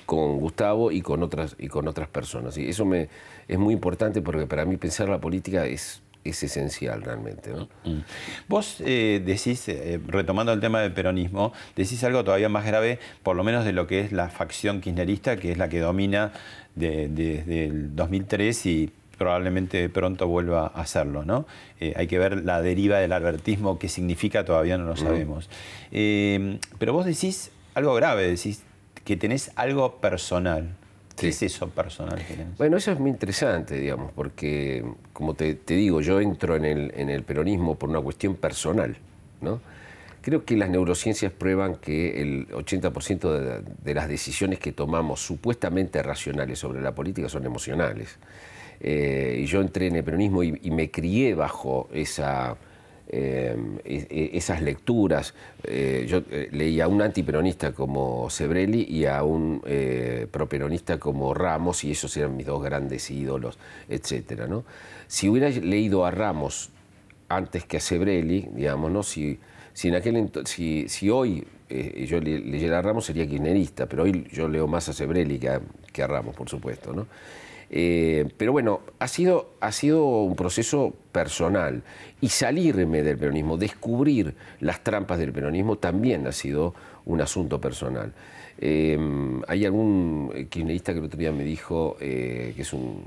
con 0.05 0.39
Gustavo 0.39 0.91
y 0.91 1.01
con 1.01 1.23
otras, 1.23 1.55
y 1.59 1.67
con 1.67 1.87
otras 1.87 2.07
personas. 2.07 2.57
Y 2.57 2.67
eso 2.67 2.85
me, 2.85 3.09
es 3.47 3.57
muy 3.57 3.73
importante 3.73 4.21
porque 4.21 4.47
para 4.47 4.65
mí 4.65 4.77
pensar 4.77 5.07
la 5.09 5.19
política 5.19 5.65
es 5.65 6.01
es 6.29 6.43
esencial 6.43 7.01
realmente. 7.01 7.51
¿no? 7.51 7.69
Mm. 7.83 8.01
Vos 8.48 8.77
eh, 8.79 9.21
decís, 9.25 9.67
eh, 9.69 10.00
retomando 10.07 10.53
el 10.53 10.59
tema 10.59 10.81
del 10.81 10.93
peronismo, 10.93 11.53
decís 11.75 12.03
algo 12.03 12.24
todavía 12.24 12.50
más 12.50 12.65
grave, 12.65 13.00
por 13.24 13.36
lo 13.36 13.43
menos 13.43 13.65
de 13.65 13.74
lo 13.74 13.88
que 13.88 14.01
es 14.01 14.12
la 14.12 14.29
facción 14.29 14.81
kirchnerista, 14.81 15.38
que 15.38 15.51
es 15.51 15.57
la 15.57 15.69
que 15.69 15.79
domina 15.79 16.31
desde 16.75 17.65
el 17.65 17.95
2003 17.95 18.65
y 18.65 18.91
probablemente 19.17 19.89
pronto 19.89 20.27
vuelva 20.27 20.71
a 20.74 20.81
hacerlo. 20.81 21.25
¿no? 21.25 21.45
Eh, 21.79 21.93
hay 21.95 22.07
que 22.07 22.19
ver 22.19 22.43
la 22.43 22.62
deriva 22.62 23.00
del 23.00 23.12
albertismo, 23.12 23.77
qué 23.77 23.89
significa, 23.89 24.45
todavía 24.45 24.77
no 24.77 24.86
lo 24.86 24.93
mm. 24.93 24.98
sabemos. 24.98 25.50
pero 25.91 26.93
vos 26.93 27.05
decís 27.05 27.51
algo 27.75 27.93
grave, 27.95 28.27
decís 28.27 28.63
que 29.03 29.17
tenés 29.17 29.51
algo 29.55 29.98
personal. 29.98 30.75
¿Qué 31.19 31.29
es 31.29 31.43
eso 31.43 31.69
personal? 31.69 32.19
Bueno, 32.57 32.77
eso 32.77 32.91
es 32.91 32.99
muy 32.99 33.11
interesante, 33.11 33.77
digamos, 33.77 34.11
porque, 34.13 34.83
como 35.13 35.33
te, 35.33 35.57
digo, 35.67 36.01
yo 36.01 36.19
entro 36.19 36.55
en 36.55 36.65
el, 36.65 36.93
en 36.95 37.09
el, 37.09 37.23
peronismo 37.23 37.75
por 37.75 37.89
una 37.89 38.01
cuestión 38.01 38.35
personal, 38.35 38.95
¿no? 39.41 39.59
Creo 40.21 40.43
que 40.45 40.57
las 40.57 40.69
neurociencias 40.69 41.31
prueban 41.31 41.75
que 41.75 42.21
el 42.21 42.47
80% 42.49 43.63
de, 43.83 43.93
las 43.93 44.07
decisiones 44.07 44.59
que 44.59 44.71
tomamos 44.71 45.21
supuestamente 45.21 46.03
racionales 46.03 46.59
sobre 46.59 46.81
la 46.81 46.93
política 46.93 47.29
son 47.29 47.45
emocionales. 47.45 48.17
Eh, 48.81 49.39
y 49.39 49.45
yo 49.45 49.61
entré 49.61 49.88
en 49.88 49.95
el 49.95 50.03
peronismo 50.03 50.43
y 50.43 50.71
me 50.71 50.91
crié 50.91 51.35
bajo 51.35 51.89
esa 51.93 52.57
Em, 53.11 53.79
esas 53.85 54.61
lecturas. 54.61 55.33
Eh, 55.63 56.05
yo 56.07 56.21
eh, 56.29 56.47
leía 56.51 56.85
a 56.85 56.87
un 56.87 57.01
antiperonista 57.01 57.71
como 57.71 58.29
Sebrelli 58.29 58.83
y 58.87 59.05
a 59.05 59.23
un 59.23 59.63
eh, 59.65 60.27
properonista 60.29 60.99
como 60.99 61.33
Ramos, 61.33 61.83
y 61.83 61.91
esos 61.91 62.15
eran 62.17 62.37
mis 62.37 62.45
dos 62.45 62.61
grandes 62.61 63.09
ídolos, 63.09 63.57
etc. 63.89 64.47
¿no? 64.47 64.63
Si 65.07 65.27
hubiera 65.27 65.49
leído 65.49 66.05
a 66.05 66.11
Ramos 66.11 66.69
antes 67.29 67.65
que 67.65 67.77
a 67.77 67.79
Sebrelli, 67.79 68.47
digamos, 68.53 68.91
¿no? 68.91 69.01
si, 69.01 69.39
aquel 69.95 70.29
si, 70.45 70.87
si 70.87 71.09
hoy 71.09 71.47
yo 72.07 72.19
leyera 72.19 72.77
a 72.77 72.81
Ramos 72.83 73.05
sería 73.05 73.27
kirchnerista, 73.27 73.87
pero 73.87 74.03
hoy 74.03 74.27
yo 74.31 74.47
leo 74.47 74.67
más 74.67 74.87
a 74.87 74.93
Sebrelli 74.93 75.39
que 75.39 75.49
a, 75.49 75.61
que 75.91 76.03
a 76.03 76.07
Ramos, 76.07 76.35
por 76.35 76.47
supuesto. 76.47 76.93
¿no? 76.93 77.07
Eh, 77.71 78.27
pero 78.38 78.51
bueno, 78.51 78.81
ha 78.97 79.07
sido, 79.07 79.51
ha 79.59 79.71
sido 79.71 80.03
un 80.23 80.35
proceso 80.35 80.93
personal 81.11 81.83
y 82.19 82.29
salirme 82.29 83.03
del 83.03 83.17
peronismo, 83.17 83.57
descubrir 83.57 84.35
las 84.59 84.83
trampas 84.83 85.19
del 85.19 85.31
peronismo 85.31 85.77
también 85.77 86.25
ha 86.25 86.31
sido 86.31 86.73
un 87.05 87.21
asunto 87.21 87.61
personal. 87.61 88.13
Eh, 88.61 88.97
hay 89.47 89.65
algún 89.65 90.47
kirchnerista 90.49 90.93
que 90.93 90.99
el 90.99 91.05
otro 91.05 91.19
día 91.19 91.31
me 91.31 91.43
dijo, 91.43 91.95
eh, 92.01 92.53
que 92.55 92.63
es 92.63 92.73
un, 92.73 93.05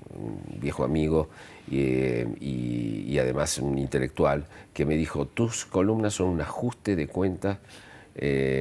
viejo 0.60 0.84
amigo 0.84 1.28
y, 1.68 3.18
además 3.18 3.58
un 3.58 3.78
intelectual, 3.78 4.46
que 4.72 4.86
me 4.86 4.96
dijo, 4.96 5.26
tus 5.26 5.64
columnas 5.66 6.14
son 6.14 6.28
un 6.28 6.40
ajuste 6.40 6.96
de 6.96 7.06
cuentas 7.08 7.58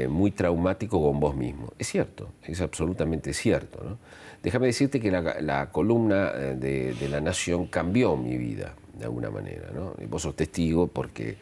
muy 0.09 0.31
traumático 0.31 1.01
con 1.01 1.19
vos 1.19 1.35
mismo. 1.35 1.73
Es 1.77 1.87
cierto, 1.89 2.29
es 2.43 2.61
absolutamente 2.61 3.33
cierto. 3.33 3.83
¿no? 3.83 3.97
Déjame 4.43 4.67
decirte 4.67 4.99
que 4.99 5.11
la, 5.11 5.69
columna 5.71 6.31
eh, 6.35 6.55
de, 6.99 7.09
La 7.09 7.21
Nación 7.21 7.67
cambió 7.67 8.17
mi 8.17 8.37
vida, 8.37 8.73
de 8.97 9.05
alguna 9.05 9.29
manera. 9.29 9.69
¿no? 9.73 9.93
Vos 10.09 10.23
sos 10.23 10.35
testigo 10.35 10.87
porque 10.87 11.37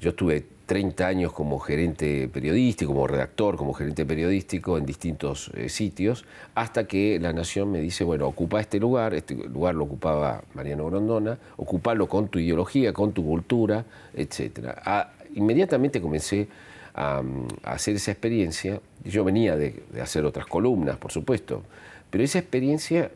yo 0.00 0.10
estuve 0.10 0.44
30 0.66 1.06
años 1.06 1.32
como 1.32 1.60
gerente 1.60 2.28
periodístico, 2.28 2.92
como 2.92 3.06
redactor, 3.06 3.56
como 3.56 3.72
gerente 3.72 4.04
periodístico 4.04 4.76
en 4.76 4.84
distintos 4.84 5.52
eh, 5.54 5.68
sitios, 5.68 6.24
hasta 6.56 6.88
que 6.88 7.20
La 7.20 7.32
Nación 7.32 7.70
me 7.70 7.80
dice, 7.80 8.02
bueno, 8.02 8.26
ocupa 8.26 8.60
este 8.60 8.80
lugar, 8.80 9.14
este 9.14 9.34
lugar 9.34 9.76
lo 9.76 9.84
ocupaba 9.84 10.42
Mariano 10.54 10.86
Grondona, 10.86 11.38
ocupalo 11.56 12.08
con 12.08 12.26
tu 12.26 12.40
ideología, 12.40 12.92
con 12.92 13.12
tu 13.12 13.24
cultura, 13.24 13.84
etc. 14.14 14.76
inmediatamente 15.36 16.00
comencé 16.00 16.48
a, 16.92 17.22
hacer 17.62 17.94
esa 17.94 18.10
experiencia. 18.10 18.80
Yo 19.04 19.22
venía 19.22 19.56
de 19.56 19.84
hacer 20.02 20.24
otras 20.24 20.46
columnas, 20.46 20.96
por 20.96 21.12
supuesto, 21.12 21.62
pero 22.16 22.24
esa 22.24 22.38
experiencia 22.38 23.10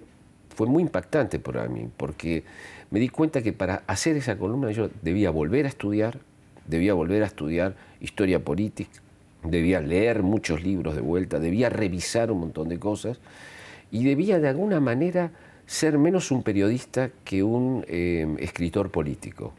fue 0.54 0.66
muy 0.66 0.82
impactante 0.82 1.38
para 1.38 1.66
mí, 1.68 1.88
porque 1.96 2.44
me 2.90 3.00
di 3.00 3.08
cuenta 3.08 3.40
que 3.40 3.54
para 3.54 3.82
hacer 3.86 4.14
esa 4.18 4.36
columna 4.36 4.72
yo 4.72 4.90
debía 5.00 5.30
volver 5.30 5.64
a 5.64 5.70
estudiar, 5.70 6.18
debía 6.66 6.92
volver 6.92 7.22
a 7.22 7.26
estudiar 7.26 7.76
historia 8.02 8.44
política, 8.44 9.00
debía 9.42 9.80
leer 9.80 10.22
muchos 10.22 10.62
libros 10.62 10.96
de 10.96 11.00
vuelta, 11.00 11.38
debía 11.38 11.70
revisar 11.70 12.30
un 12.30 12.40
montón 12.40 12.68
de 12.68 12.78
cosas 12.78 13.20
y 13.90 14.04
debía 14.04 14.38
de 14.38 14.48
alguna 14.48 14.80
manera 14.80 15.30
ser 15.64 15.96
menos 15.96 16.30
un 16.30 16.42
periodista 16.42 17.08
que 17.24 17.42
un 17.42 17.86
eh, 17.88 18.36
escritor 18.38 18.90
político, 18.90 19.54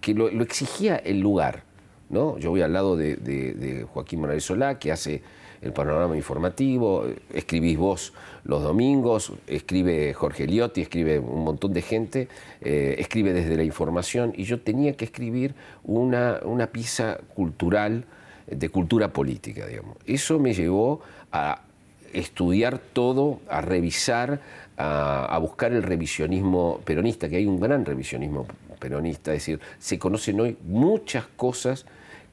que 0.00 0.14
lo, 0.14 0.28
exigía 0.40 0.94
el 0.94 1.18
lugar, 1.18 1.64
¿no? 2.10 2.38
Yo 2.38 2.50
voy 2.50 2.62
al 2.62 2.74
lado 2.74 2.96
de, 2.96 3.84
Joaquín 3.92 4.20
Morales 4.20 4.44
Solá, 4.44 4.78
que 4.78 4.92
hace 4.92 5.20
el 5.62 5.72
panorama 5.72 6.16
informativo, 6.16 7.06
escribís 7.32 7.76
vos 7.76 8.12
los 8.44 8.62
domingos, 8.62 9.32
escribe 9.46 10.14
Jorge 10.14 10.46
Liotti, 10.46 10.82
escribe 10.82 11.18
un 11.18 11.44
montón 11.44 11.72
de 11.72 11.82
gente, 11.82 12.28
eh, 12.60 12.96
escribe 12.98 13.32
desde 13.32 13.56
la 13.56 13.64
información, 13.64 14.32
y 14.36 14.44
yo 14.44 14.60
tenía 14.60 14.96
que 14.96 15.04
escribir 15.04 15.54
una, 15.84 16.40
una 16.44 16.68
pieza 16.68 17.18
cultural, 17.34 18.04
de 18.50 18.68
cultura 18.68 19.12
política, 19.12 19.66
digamos. 19.66 19.96
Eso 20.06 20.38
me 20.38 20.54
llevó 20.54 21.00
a 21.32 21.62
estudiar 22.12 22.78
todo, 22.78 23.40
a 23.48 23.60
revisar, 23.60 24.40
a, 24.76 25.38
buscar 25.40 25.72
el 25.72 25.82
revisionismo 25.82 26.80
peronista, 26.84 27.28
que 27.28 27.36
hay 27.36 27.46
un 27.46 27.60
gran 27.60 27.84
revisionismo 27.84 28.46
peronista, 28.78 29.32
es 29.32 29.40
decir, 29.40 29.60
se 29.78 29.98
conocen 29.98 30.40
hoy 30.40 30.56
muchas 30.66 31.26
cosas 31.36 31.84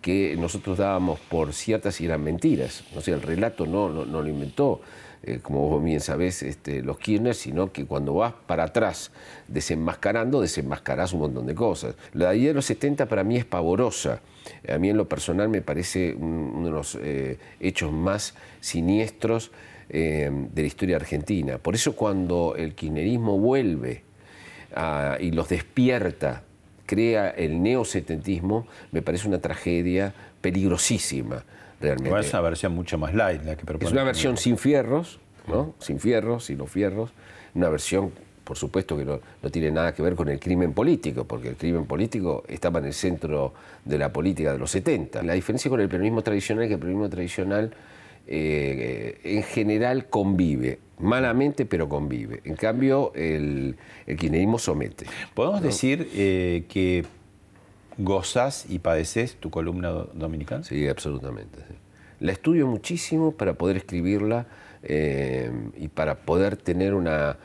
que 0.06 0.38
nosotros 0.38 0.78
dábamos 0.78 1.20
por 1.20 1.52
ciertas 1.52 2.00
y 2.00 2.06
eran 2.06 2.24
mentiras. 2.24 2.84
No 2.94 3.02
sé, 3.02 3.12
el 3.12 3.24
relato 3.24 3.66
no, 3.66 3.90
no, 3.90 4.22
lo 4.22 4.28
inventó, 4.28 4.80
eh, 5.24 5.40
como 5.42 5.68
vos 5.68 5.84
bien 5.84 6.00
sabés, 6.00 6.44
este, 6.44 6.84
los 6.84 7.00
Kirchner, 7.00 7.34
sino 7.34 7.72
que 7.72 7.88
cuando 7.88 8.14
vas 8.14 8.32
para 8.46 8.66
atrás 8.66 9.10
desenmascarando, 9.48 10.42
desenmascarás 10.42 11.12
un 11.14 11.22
montón 11.22 11.48
de 11.48 11.56
cosas. 11.56 11.96
La 12.14 12.36
idea 12.36 12.50
de 12.50 12.54
los 12.54 12.66
70 12.66 13.08
para 13.08 13.24
mí 13.24 13.36
es 13.36 13.46
pavorosa. 13.46 14.22
A 14.72 14.78
mí 14.78 14.92
en 14.92 14.98
lo 14.98 15.10
personal 15.10 15.50
me 15.50 15.64
parece 15.64 16.14
uno 16.14 16.66
de 16.66 16.72
los 16.72 17.00
eh, 17.02 17.40
hechos 17.60 17.92
más 17.92 18.36
siniestros 18.60 19.50
eh, 19.90 20.30
de 20.32 20.62
la 20.62 20.68
historia 20.68 20.98
argentina. 20.98 21.58
Por 21.58 21.74
eso 21.74 21.96
cuando 21.96 22.54
el 22.56 22.76
kirchnerismo 22.76 23.40
vuelve 23.40 24.04
ah, 24.76 25.18
y 25.20 25.32
los 25.32 25.50
despierta, 25.50 26.44
crea 26.86 27.30
el 27.30 27.62
neosetentismo, 27.62 28.68
me 28.92 29.02
parece 29.02 29.28
una 29.28 29.40
tragedia 29.40 30.14
peligrosísima. 30.42 31.44
Realmente. 31.82 32.20
es 32.20 32.34
una 32.34 32.42
versión 32.42 32.74
mucho 32.74 32.98
más 32.98 33.14
light 33.14 33.44
la 33.44 33.56
que 33.56 33.66
propone. 33.66 33.86
Es 33.86 33.92
una 33.92 34.04
versión 34.04 34.38
sin 34.38 34.58
fierros, 34.58 35.20
¿no? 35.48 35.76
Sin 35.80 36.00
fierros, 36.00 36.46
sin 36.46 36.58
los 36.58 36.70
fierros. 36.70 37.12
Una 37.54 37.70
versión, 37.70 38.12
por 38.44 38.58
supuesto, 38.58 38.98
que 38.98 39.04
no, 39.04 39.20
no, 39.44 39.50
tiene 39.50 39.72
nada 39.72 39.94
que 39.94 40.02
ver 40.02 40.16
con 40.16 40.30
el 40.30 40.40
crimen 40.40 40.74
político, 40.74 41.26
porque 41.26 41.50
el 41.50 41.58
crimen 41.58 41.86
político 41.86 42.44
estaba 42.48 42.80
en 42.80 42.86
el 42.86 42.94
centro 42.94 43.54
de 43.84 43.98
la 43.98 44.12
política 44.12 44.54
de 44.54 44.58
los 44.58 44.72
70. 44.72 45.22
La 45.24 45.34
diferencia 45.34 45.70
con 45.70 45.82
el 45.82 45.90
peronismo 45.90 46.22
tradicional 46.22 46.64
es 46.64 46.70
que 46.70 46.74
el 46.76 46.80
peronismo 46.80 47.10
tradicional 47.10 47.72
eh, 48.28 49.20
en 49.24 49.44
general 49.44 50.08
convive, 50.08 50.80
malamente 51.00 51.66
pero 51.66 51.90
convive. 51.90 52.42
En 52.44 52.56
cambio, 52.56 53.12
el, 53.16 53.76
el 54.08 54.18
kirchnerismo 54.18 54.60
somete. 54.60 55.06
¿Podemos 55.34 55.62
decir 55.62 56.10
eh, 56.14 56.66
que 56.70 57.06
gozas 57.98 58.66
y 58.70 58.80
padeces 58.80 59.36
tu 59.36 59.50
columna 59.50 59.90
dominicana? 60.14 60.64
Sí, 60.64 60.88
absolutamente. 60.88 61.60
La 62.20 62.32
estudio 62.32 62.68
muchísimo 62.68 63.32
para 63.32 63.54
poder 63.54 63.78
escribirla 63.78 64.48
eh, 64.84 65.52
y 65.78 65.88
para 65.88 66.16
poder 66.16 66.58
tener 66.58 66.94
una... 66.94 67.38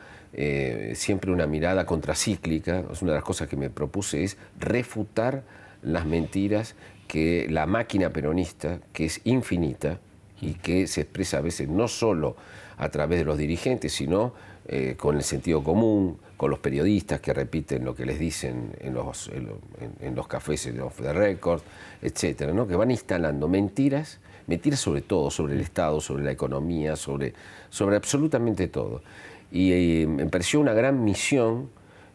siempre 0.93 1.29
una 1.29 1.45
mirada 1.45 1.85
contracíclica, 1.85 2.85
es 2.89 3.01
una 3.01 3.11
de 3.11 3.17
las 3.17 3.25
cosas 3.25 3.49
que 3.49 3.57
me 3.57 3.69
propuse 3.69 4.23
es 4.23 4.37
refutar 4.59 5.43
las 5.81 6.05
mentiras 6.05 6.75
que 7.07 7.47
la 7.49 7.65
máquina 7.65 8.11
peronista, 8.11 8.79
que 8.93 9.03
es 9.03 9.19
infinita, 9.25 9.99
y 10.41 10.55
que 10.55 10.87
se 10.87 11.01
expresa 11.01 11.37
a 11.37 11.41
veces 11.41 11.69
no 11.69 11.87
solo 11.87 12.35
a 12.77 12.89
través 12.89 13.19
de 13.19 13.25
los 13.25 13.37
dirigentes, 13.37 13.93
sino 13.93 14.33
eh, 14.67 14.95
con 14.97 15.15
el 15.15 15.23
sentido 15.23 15.63
común, 15.63 16.17
con 16.37 16.49
los 16.49 16.59
periodistas 16.59 17.19
que 17.19 17.33
repiten 17.33 17.85
lo 17.85 17.95
que 17.95 18.05
les 18.05 18.19
dicen 18.19 18.71
en 18.79 18.95
los, 18.95 19.29
en, 19.29 20.15
los 20.15 20.27
cafés 20.27 20.71
de 20.73 21.13
record, 21.13 21.61
etcétera, 22.01 22.53
¿no? 22.53 22.67
que 22.67 22.75
van 22.75 22.89
instalando 22.89 23.47
mentiras, 23.47 24.19
mentiras 24.47 24.79
sobre 24.79 25.01
todo, 25.01 25.29
sobre 25.29 25.53
el 25.53 25.61
Estado, 25.61 26.01
sobre 26.01 26.23
la 26.23 26.31
economía, 26.31 26.95
sobre, 26.95 27.33
sobre 27.69 27.95
absolutamente 27.95 28.67
todo. 28.67 29.03
Y, 29.51 29.71
eh, 30.01 30.07
me 30.07 30.25
pareció 30.27 30.59
una 30.59 30.73
gran 30.73 31.03
misión 31.03 31.69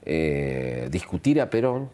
eh, 0.04 0.88
discutir 0.90 1.40
a 1.40 1.50
Perón 1.50 1.90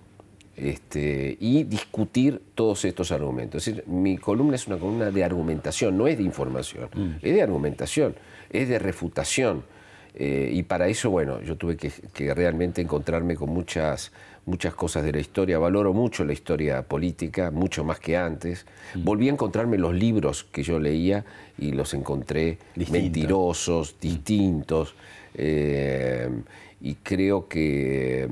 este, 0.56 1.36
y 1.40 1.64
discutir 1.64 2.42
todos 2.54 2.84
estos 2.84 3.10
argumentos. 3.12 3.66
Es 3.66 3.74
decir, 3.76 3.88
mi 3.88 4.18
columna 4.18 4.56
es 4.56 4.66
una 4.66 4.76
columna 4.76 5.10
de 5.10 5.24
argumentación, 5.24 5.96
no 5.96 6.06
es 6.06 6.18
de 6.18 6.24
información, 6.24 6.88
mm. 6.94 7.10
es 7.22 7.34
de 7.34 7.42
argumentación, 7.42 8.14
es 8.50 8.68
de 8.68 8.78
refutación. 8.78 9.64
Eh, 10.14 10.50
y 10.52 10.62
para 10.64 10.88
eso, 10.88 11.10
bueno, 11.10 11.40
yo 11.40 11.56
tuve 11.56 11.76
que, 11.76 12.34
realmente 12.34 12.82
encontrarme 12.82 13.34
con 13.34 13.48
muchas, 13.48 14.12
muchas 14.44 14.74
cosas 14.74 15.04
de 15.04 15.12
la 15.12 15.20
historia. 15.20 15.58
Valoro 15.58 15.94
mucho 15.94 16.22
la 16.24 16.34
historia 16.34 16.82
política, 16.82 17.50
mucho 17.50 17.82
más 17.82 17.98
que 17.98 18.16
antes. 18.16 18.66
Mm. 18.94 19.04
Volví 19.04 19.28
a 19.28 19.32
encontrarme 19.32 19.78
los 19.78 19.94
libros 19.94 20.44
que 20.44 20.62
yo 20.62 20.78
leía 20.78 21.24
y 21.56 21.72
los 21.72 21.94
encontré 21.94 22.58
mentirosos, 22.76 23.94
mm. 23.94 24.00
distintos. 24.00 24.94
Eh, 25.34 26.28
y 26.82 26.96
creo 26.96 27.46
que, 27.46 28.28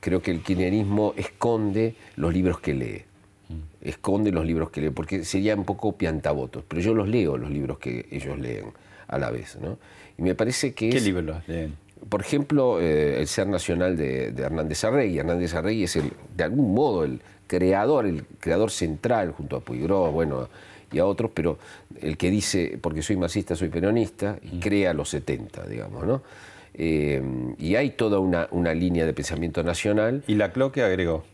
creo 0.00 0.20
que 0.20 0.32
el 0.32 0.42
kirchnerismo 0.42 1.14
esconde 1.16 1.94
los 2.16 2.34
libros 2.34 2.58
que 2.58 2.74
lee. 2.74 3.04
Mm. 3.48 3.88
Esconde 3.88 4.32
los 4.32 4.44
libros 4.44 4.70
que 4.70 4.80
lee, 4.80 4.90
porque 4.90 5.24
sería 5.24 5.54
un 5.54 5.64
poco 5.64 5.92
piantabotos, 5.92 6.64
pero 6.66 6.82
yo 6.82 6.94
los 6.94 7.08
leo, 7.08 7.38
los 7.38 7.48
libros 7.48 7.78
que 7.78 8.06
ellos 8.10 8.38
leen 8.38 8.72
a 9.06 9.18
la 9.18 9.30
vez. 9.30 9.56
¿no? 9.60 9.78
Y 10.18 10.22
me 10.22 10.34
parece 10.34 10.74
que... 10.74 10.90
¿Qué 10.90 11.00
libros 11.00 11.46
leen? 11.46 11.76
Por 12.08 12.20
ejemplo, 12.20 12.80
eh, 12.80 13.20
El 13.20 13.28
Ser 13.28 13.46
Nacional 13.46 13.96
de, 13.96 14.34
Hernández 14.36 14.82
Arregui. 14.84 15.18
Hernández 15.18 15.54
Arregui 15.54 15.84
es, 15.84 15.94
el, 15.94 16.12
de 16.36 16.44
algún 16.44 16.74
modo, 16.74 17.04
el 17.04 17.20
creador, 17.46 18.06
el 18.06 18.24
creador 18.40 18.72
central, 18.72 19.30
junto 19.30 19.56
a 19.56 19.60
Puigro, 19.60 20.10
bueno, 20.10 20.48
y 20.90 20.98
a 20.98 21.06
otros, 21.06 21.30
pero 21.32 21.58
el 22.00 22.16
que 22.16 22.30
dice, 22.30 22.78
porque 22.80 23.02
soy 23.02 23.16
marxista, 23.16 23.54
soy 23.54 23.68
peronista, 23.68 24.38
y 24.42 24.56
mm. 24.56 24.60
crea 24.60 24.92
los 24.92 25.08
70, 25.10 25.66
digamos, 25.66 26.04
¿no? 26.04 26.22
Eh, 26.78 27.22
y 27.58 27.74
hay 27.76 27.90
toda 27.90 28.18
una, 28.18 28.74
línea 28.74 29.06
de 29.06 29.14
pensamiento 29.14 29.62
nacional. 29.62 30.22
¿Y 30.26 30.34
la 30.34 30.52
CLO 30.52 30.72
qué 30.72 30.82
agregó? 30.82 31.24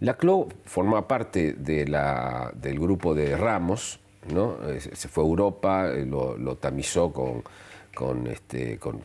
La 0.00 0.14
CLO 0.14 0.48
forma 0.64 1.06
parte 1.06 1.52
de 1.52 1.86
la, 1.86 2.52
del 2.54 2.78
grupo 2.80 3.14
de 3.14 3.36
Ramos, 3.36 4.00
¿no? 4.32 4.56
Eh, 4.66 4.80
se 4.80 5.08
fue 5.08 5.24
a 5.24 5.26
Europa, 5.26 5.90
eh, 5.92 6.06
lo, 6.06 6.56
tamizó 6.56 7.12
con, 7.12 7.42
con, 7.94 8.26
este, 8.26 8.78
con, 8.78 9.02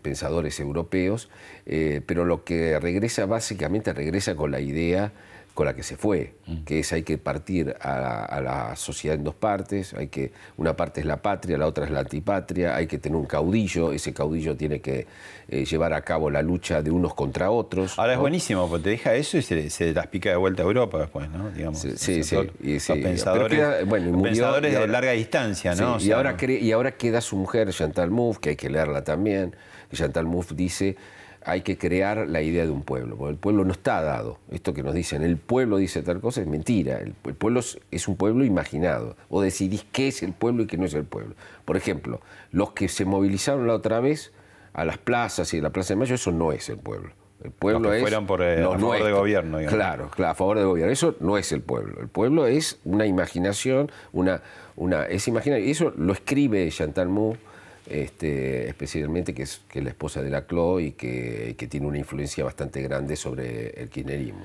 pensadores 0.00 0.60
europeos, 0.60 1.28
pero 1.64 2.24
lo 2.24 2.44
que 2.44 2.78
regresa 2.78 3.26
básicamente 3.26 3.92
regresa 3.92 4.36
con 4.36 4.52
la 4.52 4.60
idea 4.60 5.12
con 5.54 5.66
la 5.66 5.74
que 5.74 5.82
se 5.82 5.96
fue, 5.96 6.34
mm. 6.46 6.64
que 6.64 6.80
es 6.80 6.92
hay 6.92 7.02
que 7.02 7.18
partir 7.18 7.76
a, 7.80 8.40
la 8.40 8.74
sociedad 8.76 9.16
en 9.16 9.24
dos 9.24 9.34
partes, 9.34 9.92
hay 9.92 10.08
que 10.08 10.32
una 10.56 10.74
parte 10.76 11.00
es 11.00 11.06
la 11.06 11.20
patria, 11.20 11.58
la 11.58 11.66
otra 11.66 11.84
es 11.84 11.90
la 11.90 12.00
antipatria, 12.00 12.74
hay 12.74 12.86
que 12.86 12.98
tener 12.98 13.16
un 13.16 13.26
caudillo, 13.26 13.92
ese 13.92 14.14
caudillo 14.14 14.56
tiene 14.56 14.80
que 14.80 15.06
eh, 15.48 15.64
llevar 15.66 15.92
a 15.92 16.00
cabo 16.02 16.30
la 16.30 16.40
lucha 16.40 16.82
de 16.82 16.90
unos 16.90 17.14
contra 17.14 17.50
otros. 17.50 17.98
Ahora 17.98 18.14
es 18.14 18.18
buenísimo, 18.18 18.66
porque 18.68 18.84
te 18.84 18.90
deja 18.90 19.14
eso 19.14 19.36
y 19.36 19.42
se, 19.42 19.92
las 19.92 20.06
pica 20.06 20.30
de 20.30 20.36
vuelta 20.36 20.62
a 20.62 20.66
Europa 20.66 20.98
después, 20.98 21.28
¿no? 21.28 21.50
Digamos, 21.50 21.80
sí, 21.80 22.24
sí, 22.24 22.36
Los 22.36 22.98
pensadores, 22.98 23.86
bueno, 23.86 24.22
pensadores 24.22 24.72
de 24.72 24.88
larga 24.88 25.12
distancia, 25.12 25.74
¿no? 25.74 25.98
y, 26.00 26.12
ahora 26.12 26.36
y 26.40 26.72
ahora 26.72 26.92
queda 26.92 27.20
su 27.20 27.36
mujer, 27.36 27.70
Chantal 27.72 28.10
Mouffe, 28.10 28.40
que 28.40 28.48
hay 28.50 28.56
que 28.56 28.70
leerla 28.70 29.04
también, 29.04 29.54
Chantal 29.92 30.24
Mouffe 30.24 30.54
dice 30.54 30.96
hay 31.44 31.62
que 31.62 31.78
crear 31.78 32.28
la 32.28 32.42
idea 32.42 32.64
de 32.64 32.70
un 32.70 32.82
pueblo, 32.82 33.16
porque 33.16 33.32
el 33.32 33.38
pueblo 33.38 33.64
no 33.64 33.72
está 33.72 34.00
dado. 34.02 34.38
Esto 34.50 34.74
que 34.74 34.82
nos 34.82 34.94
dicen, 34.94 35.22
el 35.22 35.36
pueblo 35.36 35.76
dice 35.76 36.02
tal 36.02 36.20
cosa, 36.20 36.40
es 36.40 36.46
mentira. 36.46 36.98
El, 36.98 37.12
pueblo 37.12 37.60
es, 37.90 38.08
un 38.08 38.16
pueblo 38.16 38.44
imaginado. 38.44 39.16
O 39.28 39.40
decidís 39.42 39.84
qué 39.92 40.08
es 40.08 40.22
el 40.22 40.32
pueblo 40.32 40.62
y 40.62 40.66
qué 40.66 40.76
no 40.76 40.86
es 40.86 40.94
el 40.94 41.04
pueblo. 41.04 41.34
Por 41.64 41.76
ejemplo, 41.76 42.20
los 42.50 42.72
que 42.72 42.88
se 42.88 43.04
movilizaron 43.04 43.66
la 43.66 43.74
otra 43.74 44.00
vez 44.00 44.32
a 44.72 44.84
las 44.84 44.98
plazas 44.98 45.52
y 45.54 45.58
a 45.58 45.62
la 45.62 45.70
Plaza 45.70 45.94
de 45.94 46.00
Mayo, 46.00 46.14
eso 46.14 46.32
no 46.32 46.52
es 46.52 46.68
el 46.68 46.78
pueblo. 46.78 47.10
El 47.42 47.50
pueblo 47.50 47.80
los 47.80 47.92
que 47.92 48.00
fueran 48.00 48.26
por, 48.26 48.40
eh, 48.40 48.62
a 48.62 48.78
favor 48.78 49.02
del 49.02 49.14
gobierno. 49.14 49.58
Claro, 49.66 50.10
claro, 50.10 50.30
a 50.30 50.34
favor 50.34 50.58
del 50.58 50.66
gobierno. 50.66 50.92
Eso 50.92 51.16
no 51.18 51.36
es 51.38 51.50
el 51.50 51.60
pueblo. 51.60 52.00
El 52.00 52.08
pueblo 52.08 52.46
es 52.46 52.78
una 52.84 53.04
imaginación, 53.06 53.90
una, 54.12 54.42
una, 54.76 55.06
es 55.06 55.26
imaginario. 55.26 55.66
Y 55.66 55.72
eso 55.72 55.92
lo 55.96 56.12
escribe 56.12 56.68
Chantal 56.70 57.08
Mouffe 57.08 57.51
este, 57.86 58.68
especialmente 58.68 59.34
que 59.34 59.42
es, 59.42 59.62
que 59.68 59.82
la 59.82 59.90
esposa 59.90 60.22
de 60.22 60.30
la 60.30 60.46
Clo 60.46 60.80
y 60.80 60.92
que, 60.92 61.56
tiene 61.68 61.86
una 61.86 61.98
influencia 61.98 62.44
bastante 62.44 62.82
grande 62.82 63.16
sobre 63.16 63.70
el 63.70 63.88
kirchnerismo. 63.88 64.44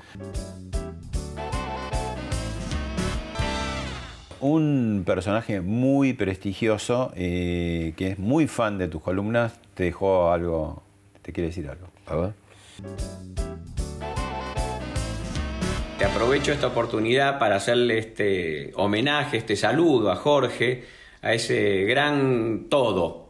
Un 4.40 5.02
personaje 5.04 5.60
muy 5.60 6.12
prestigioso, 6.12 7.12
eh, 7.16 7.92
que 7.96 8.12
es 8.12 8.18
muy 8.18 8.46
fan 8.46 8.78
de 8.78 8.86
tus 8.86 9.02
columnas, 9.02 9.58
te 9.74 9.84
dejó 9.84 10.30
algo, 10.30 10.82
te 11.22 11.32
quiere 11.32 11.48
decir 11.48 11.68
algo. 11.68 11.88
A 12.06 12.32
Te 15.98 16.04
aprovecho 16.04 16.52
esta 16.52 16.68
oportunidad 16.68 17.40
para 17.40 17.56
hacerle 17.56 17.98
este 17.98 18.72
homenaje, 18.76 19.38
este 19.38 19.56
saludo 19.56 20.12
a 20.12 20.16
Jorge, 20.16 20.84
a 21.20 21.34
ese 21.34 21.82
gran 21.84 22.66
todo 22.70 23.27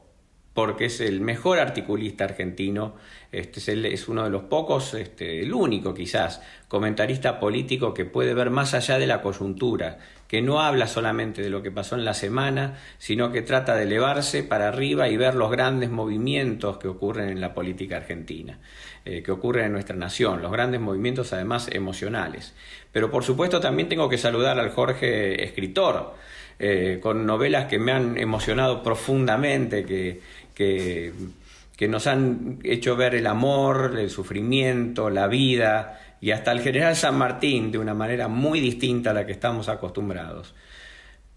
porque 0.58 0.86
es 0.86 1.00
el 1.00 1.20
mejor 1.20 1.60
articulista 1.60 2.24
argentino, 2.24 2.96
este 3.30 3.60
es, 3.94 4.08
uno 4.08 4.24
de 4.24 4.30
los 4.30 4.42
pocos, 4.42 4.92
este, 4.94 5.40
el 5.40 5.54
único 5.54 5.94
quizás, 5.94 6.42
comentarista 6.66 7.38
político 7.38 7.94
que 7.94 8.04
puede 8.04 8.34
ver 8.34 8.50
más 8.50 8.74
allá 8.74 8.98
de 8.98 9.06
la 9.06 9.22
coyuntura, 9.22 9.98
que 10.26 10.42
no 10.42 10.60
habla 10.60 10.88
solamente 10.88 11.42
de 11.42 11.50
lo 11.50 11.62
que 11.62 11.70
pasó 11.70 11.94
en 11.94 12.04
la 12.04 12.12
semana, 12.12 12.76
sino 12.98 13.30
que 13.30 13.42
trata 13.42 13.76
de 13.76 13.84
elevarse 13.84 14.42
para 14.42 14.66
arriba 14.66 15.08
y 15.08 15.16
ver 15.16 15.36
los 15.36 15.48
grandes 15.52 15.90
movimientos 15.90 16.78
que 16.78 16.88
ocurren 16.88 17.28
en 17.28 17.40
la 17.40 17.54
política 17.54 17.98
argentina, 17.98 18.58
eh, 19.04 19.22
que 19.22 19.30
ocurren 19.30 19.66
en 19.66 19.72
nuestra 19.74 19.94
nación, 19.94 20.42
los 20.42 20.50
grandes 20.50 20.80
movimientos 20.80 21.32
además 21.32 21.68
emocionales. 21.70 22.52
Pero 22.90 23.12
por 23.12 23.22
supuesto 23.22 23.60
también 23.60 23.88
tengo 23.88 24.08
que 24.08 24.18
saludar 24.18 24.58
al 24.58 24.70
Jorge 24.70 25.44
escritor, 25.44 26.16
eh, 26.60 26.98
con 27.00 27.24
novelas 27.24 27.66
que 27.66 27.78
me 27.78 27.92
han 27.92 28.18
emocionado 28.18 28.82
profundamente, 28.82 29.84
que, 29.84 30.20
que, 30.58 31.88
nos 31.88 32.06
han 32.08 32.58
hecho 32.64 32.96
ver 32.96 33.14
el 33.14 33.26
amor, 33.26 33.96
el 33.98 34.10
sufrimiento, 34.10 35.08
la 35.08 35.28
vida 35.28 36.00
y 36.20 36.32
hasta 36.32 36.50
el 36.50 36.60
general 36.60 36.96
San 36.96 37.16
Martín 37.16 37.70
de 37.70 37.78
una 37.78 37.94
manera 37.94 38.26
muy 38.26 38.60
distinta 38.60 39.10
a 39.10 39.14
la 39.14 39.24
que 39.24 39.32
estamos 39.32 39.68
acostumbrados. 39.68 40.54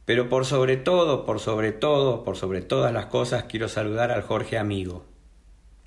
Pero 0.05 0.27
por 0.27 0.45
sobre 0.45 0.77
todo, 0.77 1.25
por 1.25 1.39
sobre 1.39 1.71
todo, 1.71 2.23
por 2.23 2.35
sobre 2.35 2.61
todas 2.61 2.91
las 2.91 3.05
cosas, 3.05 3.43
quiero 3.43 3.69
saludar 3.69 4.11
al 4.11 4.23
Jorge 4.23 4.57
amigo, 4.57 5.05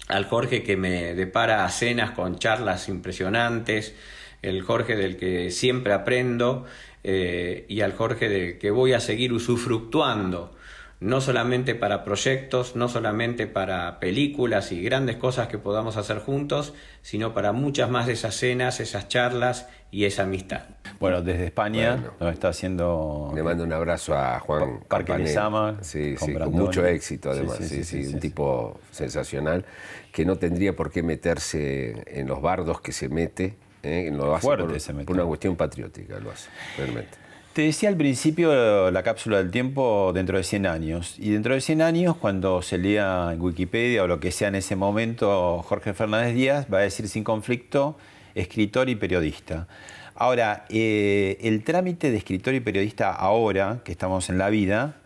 al 0.07 0.25
Jorge 0.27 0.63
que 0.63 0.77
me 0.77 1.15
depara 1.15 1.65
a 1.65 1.69
cenas 1.71 2.13
con 2.13 2.39
charlas 2.39 2.89
impresionantes, 2.89 3.97
el 4.43 4.63
Jorge 4.63 4.95
del 4.95 5.17
que 5.17 5.51
siempre 5.51 5.93
aprendo 5.93 6.65
eh, 7.03 7.67
y 7.69 7.81
al 7.81 7.93
Jorge 7.95 8.29
del 8.29 8.59
que 8.59 8.71
voy 8.71 8.93
a 8.93 9.01
seguir 9.01 9.33
usufructuando 9.33 10.55
no 11.01 11.21
solamente 11.21 11.75
para 11.75 12.05
proyectos, 12.05 12.77
no 12.77 12.89
solamente 12.89 13.47
para 13.47 13.99
películas 14.01 14.73
y 14.73 14.83
grandes 14.83 15.17
cosas 15.17 15.49
que 15.49 15.59
podamos 15.59 15.97
hacer 15.97 16.19
juntos, 16.19 16.75
sino 17.03 17.35
para 17.35 17.53
muchas 17.53 17.91
más 17.91 18.07
de 18.07 18.15
esas 18.15 18.35
cenas, 18.35 18.81
esas 18.81 19.09
charlas 19.09 19.69
y 19.91 20.05
esa 20.05 20.23
amistad. 20.23 20.63
Bueno, 21.01 21.23
desde 21.23 21.47
España 21.47 22.03
nos 22.19 22.33
está 22.33 22.49
haciendo... 22.49 23.33
Le 23.35 23.43
mando 23.43 23.65
un 23.65 23.73
abrazo 23.73 24.17
a 24.17 24.39
Juan 24.41 24.81
Parque 24.89 25.19
Lezama. 25.19 25.79
Sí, 25.83 26.17
sí, 26.17 26.35
con 26.35 26.53
mucho 26.53 26.87
éxito 26.87 27.31
además, 27.31 27.59
sí, 27.61 27.85
sí, 27.85 28.07
un 28.07 28.21
tipo 28.21 28.81
sensacional 28.91 29.65
que 30.13 30.25
no 30.25 30.37
tendría 30.37 30.75
por 30.75 30.91
qué 30.91 31.03
meterse 31.03 32.03
en 32.07 32.27
los 32.29 32.41
bardos 32.41 32.81
que 32.81 32.93
se 32.93 33.09
mete, 33.09 33.57
¿eh? 33.83 34.11
lo 34.13 34.35
hace 34.35 34.47
Fuerte 34.47 34.65
por, 34.65 34.81
se 34.81 34.93
mete. 34.93 35.07
por 35.07 35.17
una 35.17 35.25
cuestión 35.27 35.57
patriótica, 35.57 36.19
lo 36.21 36.31
hace, 36.31 36.49
realmente. 36.79 37.24
Te 37.55 37.63
decía 37.63 37.89
al 37.89 37.97
principio 37.97 38.91
la 38.91 39.05
cápsula 39.05 39.39
del 39.39 39.53
tiempo 39.53 40.11
dentro 40.13 40.37
de 40.37 40.43
100 40.43 40.67
años. 40.67 41.15
Y 41.21 41.31
dentro 41.31 41.55
de 41.55 41.61
100 41.61 41.83
años, 41.83 42.17
cuando 42.17 42.63
se 42.63 42.79
lea 42.79 43.31
en 43.33 43.41
Wikipedia 43.41 44.03
o 44.03 44.09
lo 44.09 44.19
que 44.19 44.33
sea 44.33 44.49
en 44.49 44.57
ese 44.57 44.75
momento, 44.75 45.63
Jorge 45.63 45.95
Fernández 45.95 46.35
Díaz 46.35 46.67
va 46.73 46.79
a 46.79 46.81
decir 46.81 47.07
sin 47.09 47.23
conflicto 47.23 47.97
escritor 48.35 48.89
y 48.89 48.97
periodista. 48.97 49.69
Ahora, 50.17 50.65
eh, 50.69 51.39
el 51.43 51.63
trámite 51.63 52.11
de 52.11 52.17
escritor 52.17 52.55
y 52.55 52.61
periodista 52.61 53.13
ahora, 53.13 53.83
que 53.85 53.93
estamos 53.93 54.31
en 54.31 54.39
la 54.39 54.51
vida, 54.51 54.97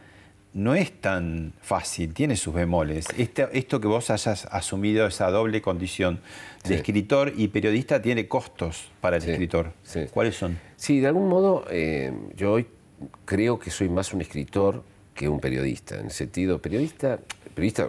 no 0.58 0.74
es 0.74 0.92
tan 1.00 1.52
fácil, 1.62 2.12
tiene 2.12 2.36
sus 2.36 2.52
bemoles. 2.52 3.06
Este- 3.16 3.48
esto 3.52 3.80
que 3.80 3.86
vos 3.86 4.10
hayas 4.10 4.46
asumido, 4.46 5.06
esa 5.06 5.30
doble 5.30 5.62
condición 5.62 6.20
de 6.64 6.68
Sí. 6.70 6.74
escritor 6.74 7.32
y 7.36 7.48
periodista, 7.48 8.02
tiene 8.02 8.26
costos 8.28 8.90
para 9.00 9.16
el 9.16 9.22
Sí, 9.22 9.30
escritor. 9.30 9.72
sí. 9.84 10.00
¿Cuáles 10.10 10.36
son? 10.36 10.58
Sí, 10.76 11.00
de 11.00 11.06
algún 11.06 11.28
modo 11.28 11.64
eh, 11.70 12.12
yo 12.36 12.52
hoy 12.52 12.66
creo 13.24 13.58
que 13.58 13.70
soy 13.70 13.88
más 13.88 14.12
un 14.12 14.20
escritor 14.20 14.82
que 15.14 15.28
un 15.28 15.38
periodista. 15.40 15.96
En 15.98 16.06
el 16.06 16.10
sentido, 16.10 16.60
periodista, 16.60 17.18
periodista 17.54 17.88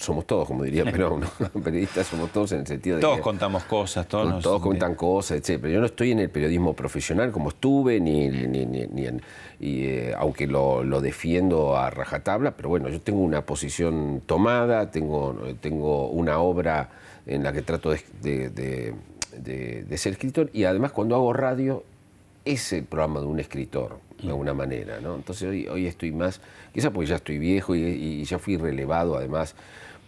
somos 0.00 0.26
todos, 0.26 0.46
como 0.48 0.64
diría 0.64 0.84
Perón, 0.84 1.20
¿no? 1.20 1.60
periodistas 1.62 2.06
somos 2.06 2.30
todos 2.32 2.52
en 2.52 2.60
el 2.60 2.66
sentido 2.66 2.96
de 2.96 3.02
Todos 3.02 3.16
que 3.18 3.22
contamos 3.22 3.64
cosas, 3.64 4.06
todos, 4.08 4.28
nos- 4.28 4.42
todos 4.42 4.62
cuentan 4.62 4.94
cosas, 4.94 5.38
etc. 5.38 5.58
Pero 5.60 5.74
yo 5.74 5.80
no 5.80 5.86
estoy 5.86 6.12
en 6.12 6.20
el 6.20 6.30
periodismo 6.30 6.74
profesional 6.74 7.30
como 7.32 7.50
estuve, 7.50 8.00
ni, 8.00 8.28
ni, 8.28 8.64
ni- 8.66 8.86
ni 8.86 9.06
en- 9.06 9.22
y, 9.60 9.84
eh, 9.84 10.14
aunque 10.16 10.46
lo, 10.46 10.82
lo 10.84 11.00
defiendo 11.00 11.76
a 11.76 11.90
rajatabla, 11.90 12.52
pero 12.56 12.70
bueno, 12.70 12.88
yo 12.88 13.00
tengo 13.00 13.20
una 13.20 13.44
posición 13.44 14.22
tomada, 14.24 14.90
tengo, 14.90 15.36
tengo 15.60 16.08
una 16.08 16.38
obra 16.40 16.88
en 17.26 17.42
la 17.42 17.52
que 17.52 17.60
trato 17.62 17.90
de, 17.90 18.00
de- 18.22 18.48
de- 18.50 18.94
de- 19.36 19.84
de 19.84 19.98
ser 19.98 20.12
escritor 20.12 20.48
y 20.52 20.64
además 20.64 20.92
cuando 20.92 21.14
hago 21.14 21.32
radio 21.32 21.84
es 22.46 22.72
el 22.72 22.84
programa 22.84 23.20
de 23.20 23.26
un 23.26 23.38
escritor, 23.38 23.98
de 24.22 24.28
alguna 24.28 24.54
manera, 24.54 24.98
¿no? 25.00 25.14
Entonces 25.14 25.46
hoy, 25.48 25.68
hoy 25.68 25.86
estoy 25.86 26.10
más, 26.10 26.40
quizás 26.72 26.90
porque 26.90 27.06
ya 27.10 27.16
estoy 27.16 27.38
viejo 27.38 27.74
y, 27.76 27.82
y 27.82 28.24
ya 28.24 28.38
fui 28.38 28.56
relevado 28.56 29.16
además 29.16 29.54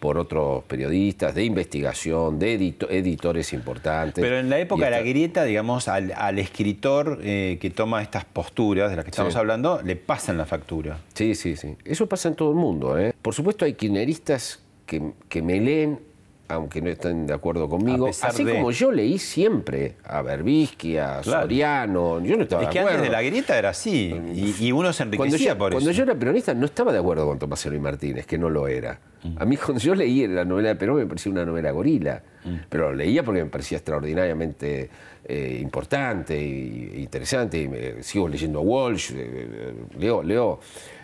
por 0.03 0.19
otros 0.19 0.65
periodistas 0.65 1.33
de 1.33 1.45
investigación, 1.45 2.37
de 2.41 2.59
edito- 2.59 2.89
editores 2.91 3.53
importantes. 3.53 4.21
Pero 4.21 4.37
en 4.37 4.51
la 4.51 4.59
época 4.59 4.87
de 4.87 4.91
la 4.91 5.01
grieta, 5.01 5.45
digamos, 5.45 5.87
al, 5.87 6.13
al 6.17 6.41
escritor 6.41 7.21
eh, 7.23 7.57
que 7.61 7.71
toma 7.71 8.03
estas 8.03 8.25
posturas 8.25 8.91
de 8.91 8.97
las 8.97 9.05
que 9.05 9.13
estamos 9.13 9.33
Sí. 9.33 9.39
hablando, 9.39 9.81
le 9.85 9.95
pasan 9.95 10.37
la 10.39 10.45
factura. 10.45 10.99
Sí, 11.15 11.37
sí, 11.37 11.55
sí. 11.55 11.77
Eso 11.85 12.09
pasa 12.09 12.29
en 12.29 12.35
todo 12.35 12.51
el 12.51 12.57
mundo. 12.57 12.99
¿eh? 12.99 13.15
Por 13.23 13.33
supuesto 13.33 13.65
hay 13.65 13.75
kirchneristas 13.75 14.59
que, 14.87 15.13
que 15.29 15.41
me 15.41 15.61
leen, 15.61 16.01
aunque 16.49 16.83
no 16.83 16.91
estén 16.91 17.29
de 17.29 17.35
acuerdo 17.35 17.69
conmigo, 17.69 18.09
así 18.09 18.43
de- 18.43 18.55
como 18.55 18.73
yo 18.73 18.91
leí 18.91 19.21
siempre 19.21 19.95
a 20.03 20.21
Berbisky, 20.23 20.99
a 20.99 21.21
Claro. 21.23 21.43
Soriano, 21.43 22.21
yo 22.25 22.37
no 22.37 22.43
estaba 22.43 22.63
Es 22.63 22.69
de 22.69 22.73
que 22.73 22.79
acuerdo. 22.81 22.99
antes 22.99 23.09
de 23.09 23.17
la 23.17 23.23
grieta 23.23 23.57
era 23.57 23.69
así, 23.71 24.13
y, 24.35 24.67
y 24.67 24.73
uno 24.73 24.93
se 24.93 25.05
Cuando 25.05 25.17
enriquecía 25.27 25.53
yo, 25.53 25.59
por 25.59 25.71
cuando 25.71 25.91
eso. 25.91 25.97
yo 25.99 26.03
era 26.03 26.17
peronista 26.17 26.55
no 26.55 26.67
estaba 26.67 26.93
de 26.93 26.99
acuerdo 26.99 27.25
con 27.29 27.39
Tomás 27.39 27.65
Eloy 27.67 27.79
Martínez, 27.79 28.27
que 28.27 28.37
no 28.37 28.51
lo 28.51 28.67
era. 28.67 28.99
Mm. 29.25 29.37
A 29.39 29.45
mí 29.45 29.57
cuando 29.57 29.79
yo 29.81 29.95
leí 29.95 30.27
la 30.27 30.45
novela 30.45 30.69
de 30.71 30.75
Perón 30.77 30.97
me 30.97 31.07
parecía 31.07 31.33
una 31.33 31.45
novela 31.45 31.71
gorila, 31.71 32.23
Mm. 32.45 32.57
pero 32.69 32.91
lo 32.91 32.97
leía 32.97 33.23
porque 33.23 33.45
me 33.45 33.51
parecía 33.51 33.79
extraordinariamente 33.79 34.91
eh, 35.25 35.59
importante 35.63 36.35
e 36.37 37.01
interesante. 37.01 37.63
Y 37.63 37.69
me- 37.69 38.03
sigo 38.03 38.27
leyendo 38.29 38.59
a 38.59 38.63
Walsh, 38.63 39.13
eh, 39.13 39.15
eh, 39.17 39.75
leo, 39.99 40.23
leo 40.25 40.59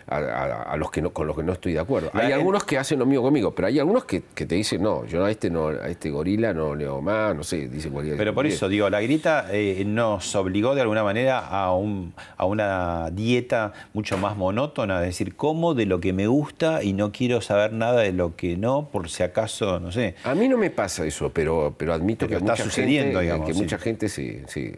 a, 0.08 0.16
a- 0.16 0.62
a 0.72 0.76
los 0.76 0.90
que 0.90 1.02
no, 1.02 1.10
con 1.10 1.26
los 1.26 1.36
que 1.36 1.42
no 1.42 1.52
estoy 1.52 1.72
de 1.74 1.80
acuerdo. 1.80 2.10
La- 2.14 2.20
hay 2.22 2.32
algunos 2.32 2.64
que 2.64 2.78
hacen 2.78 2.98
lo 2.98 3.06
mismo 3.06 3.22
conmigo, 3.24 3.54
pero 3.54 3.68
hay 3.68 3.78
algunos 3.78 4.04
que, 4.04 4.22
que 4.34 4.46
te 4.46 4.54
dicen, 4.54 4.82
no, 4.82 5.04
yo 5.06 5.24
a 5.24 5.30
este, 5.30 5.50
no, 5.50 5.68
a 5.68 5.88
este 5.88 6.10
gorila 6.10 6.52
no 6.54 6.74
leo 6.74 7.00
más, 7.00 7.34
no 7.36 7.42
sé, 7.42 7.68
dice 7.68 7.90
cualquier 7.90 8.16
Pero 8.16 8.34
por 8.34 8.46
eso, 8.46 8.68
digo, 8.68 8.88
la 8.90 9.00
grieta 9.00 9.46
eh, 9.50 9.82
nos 9.86 10.34
obligó 10.34 10.74
de 10.74 10.80
alguna 10.82 11.04
manera 11.04 11.38
a, 11.46 11.74
un, 11.74 12.14
a 12.36 12.44
una 12.46 13.10
dieta 13.10 13.72
mucho 13.92 14.16
más 14.18 14.36
monótona, 14.36 15.00
es 15.00 15.06
decir, 15.08 15.36
como 15.36 15.74
de 15.74 15.86
lo 15.86 16.00
que 16.00 16.12
me 16.12 16.26
gusta 16.26 16.82
y 16.82 16.92
no 16.92 17.12
quiero 17.12 17.40
saber 17.40 17.72
nada 17.72 18.00
de 18.02 18.12
lo 18.12 18.36
que 18.36 18.56
no, 18.56 18.88
por 18.90 19.08
si 19.10 19.22
acaso, 19.22 19.80
no 19.80 19.92
sé. 19.92 20.14
A 20.24 20.34
mí 20.34 20.48
no 20.48 20.56
me 20.56 20.70
pasa 20.70 21.04
eso, 21.04 21.30
pero, 21.32 21.74
pero 21.76 21.92
admito 21.92 22.26
Pero 22.26 22.28
que 22.28 22.34
a 22.34 22.38
está 22.38 22.52
mucha 22.52 22.64
sucediendo, 22.64 23.18
gente, 23.18 23.20
digamos, 23.22 23.46
que 23.46 23.54
sí. 23.54 23.60
mucha 23.60 23.78
gente 23.78 24.08
sí, 24.08 24.42
sí 24.46 24.72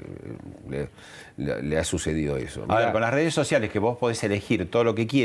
le, 0.69 0.88
le- 1.37 1.62
le 1.62 1.79
ha 1.79 1.85
sucedido 1.85 2.37
eso. 2.37 2.64
A 2.69 2.79
ver, 2.79 2.93
con 2.93 3.01
las 3.01 3.12
redes 3.12 3.33
sociales 3.35 3.71
que 3.71 3.79
vos 3.79 3.97
podés 3.99 4.23
elegir 4.25 4.71
todo 4.71 4.85
lo 4.85 4.95
que 4.95 5.07
quieras, 5.07 5.19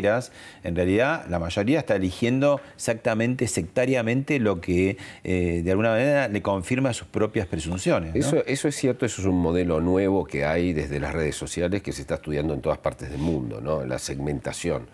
en 0.63 0.75
realidad 0.75 1.25
la 1.29 1.39
mayoría 1.39 1.79
está 1.79 1.95
eligiendo 1.95 2.61
exactamente, 2.75 3.47
sectariamente, 3.47 4.39
lo 4.39 4.61
que 4.61 4.97
eh, 5.23 5.61
de 5.63 5.71
alguna 5.71 5.89
manera 5.89 6.27
le 6.27 6.41
confirma 6.41 6.93
sus 6.93 7.07
propias 7.07 7.47
presunciones. 7.47 8.15
Eso, 8.15 8.43
eso 8.45 8.67
es 8.67 8.75
cierto, 8.75 9.05
eso 9.05 9.21
es 9.21 9.27
un 9.27 9.39
modelo 9.39 9.81
nuevo 9.81 10.25
que 10.25 10.45
hay 10.45 10.73
desde 10.73 10.99
las 10.99 11.13
redes 11.13 11.35
sociales 11.35 11.81
que 11.81 11.91
se 11.91 12.01
está 12.01 12.15
estudiando 12.15 12.53
en 12.53 12.61
todas 12.61 12.79
partes 12.79 13.09
del 13.09 13.19
mundo, 13.19 13.61
¿no? 13.61 13.85
la 13.85 13.99
segmentación. 13.99 14.87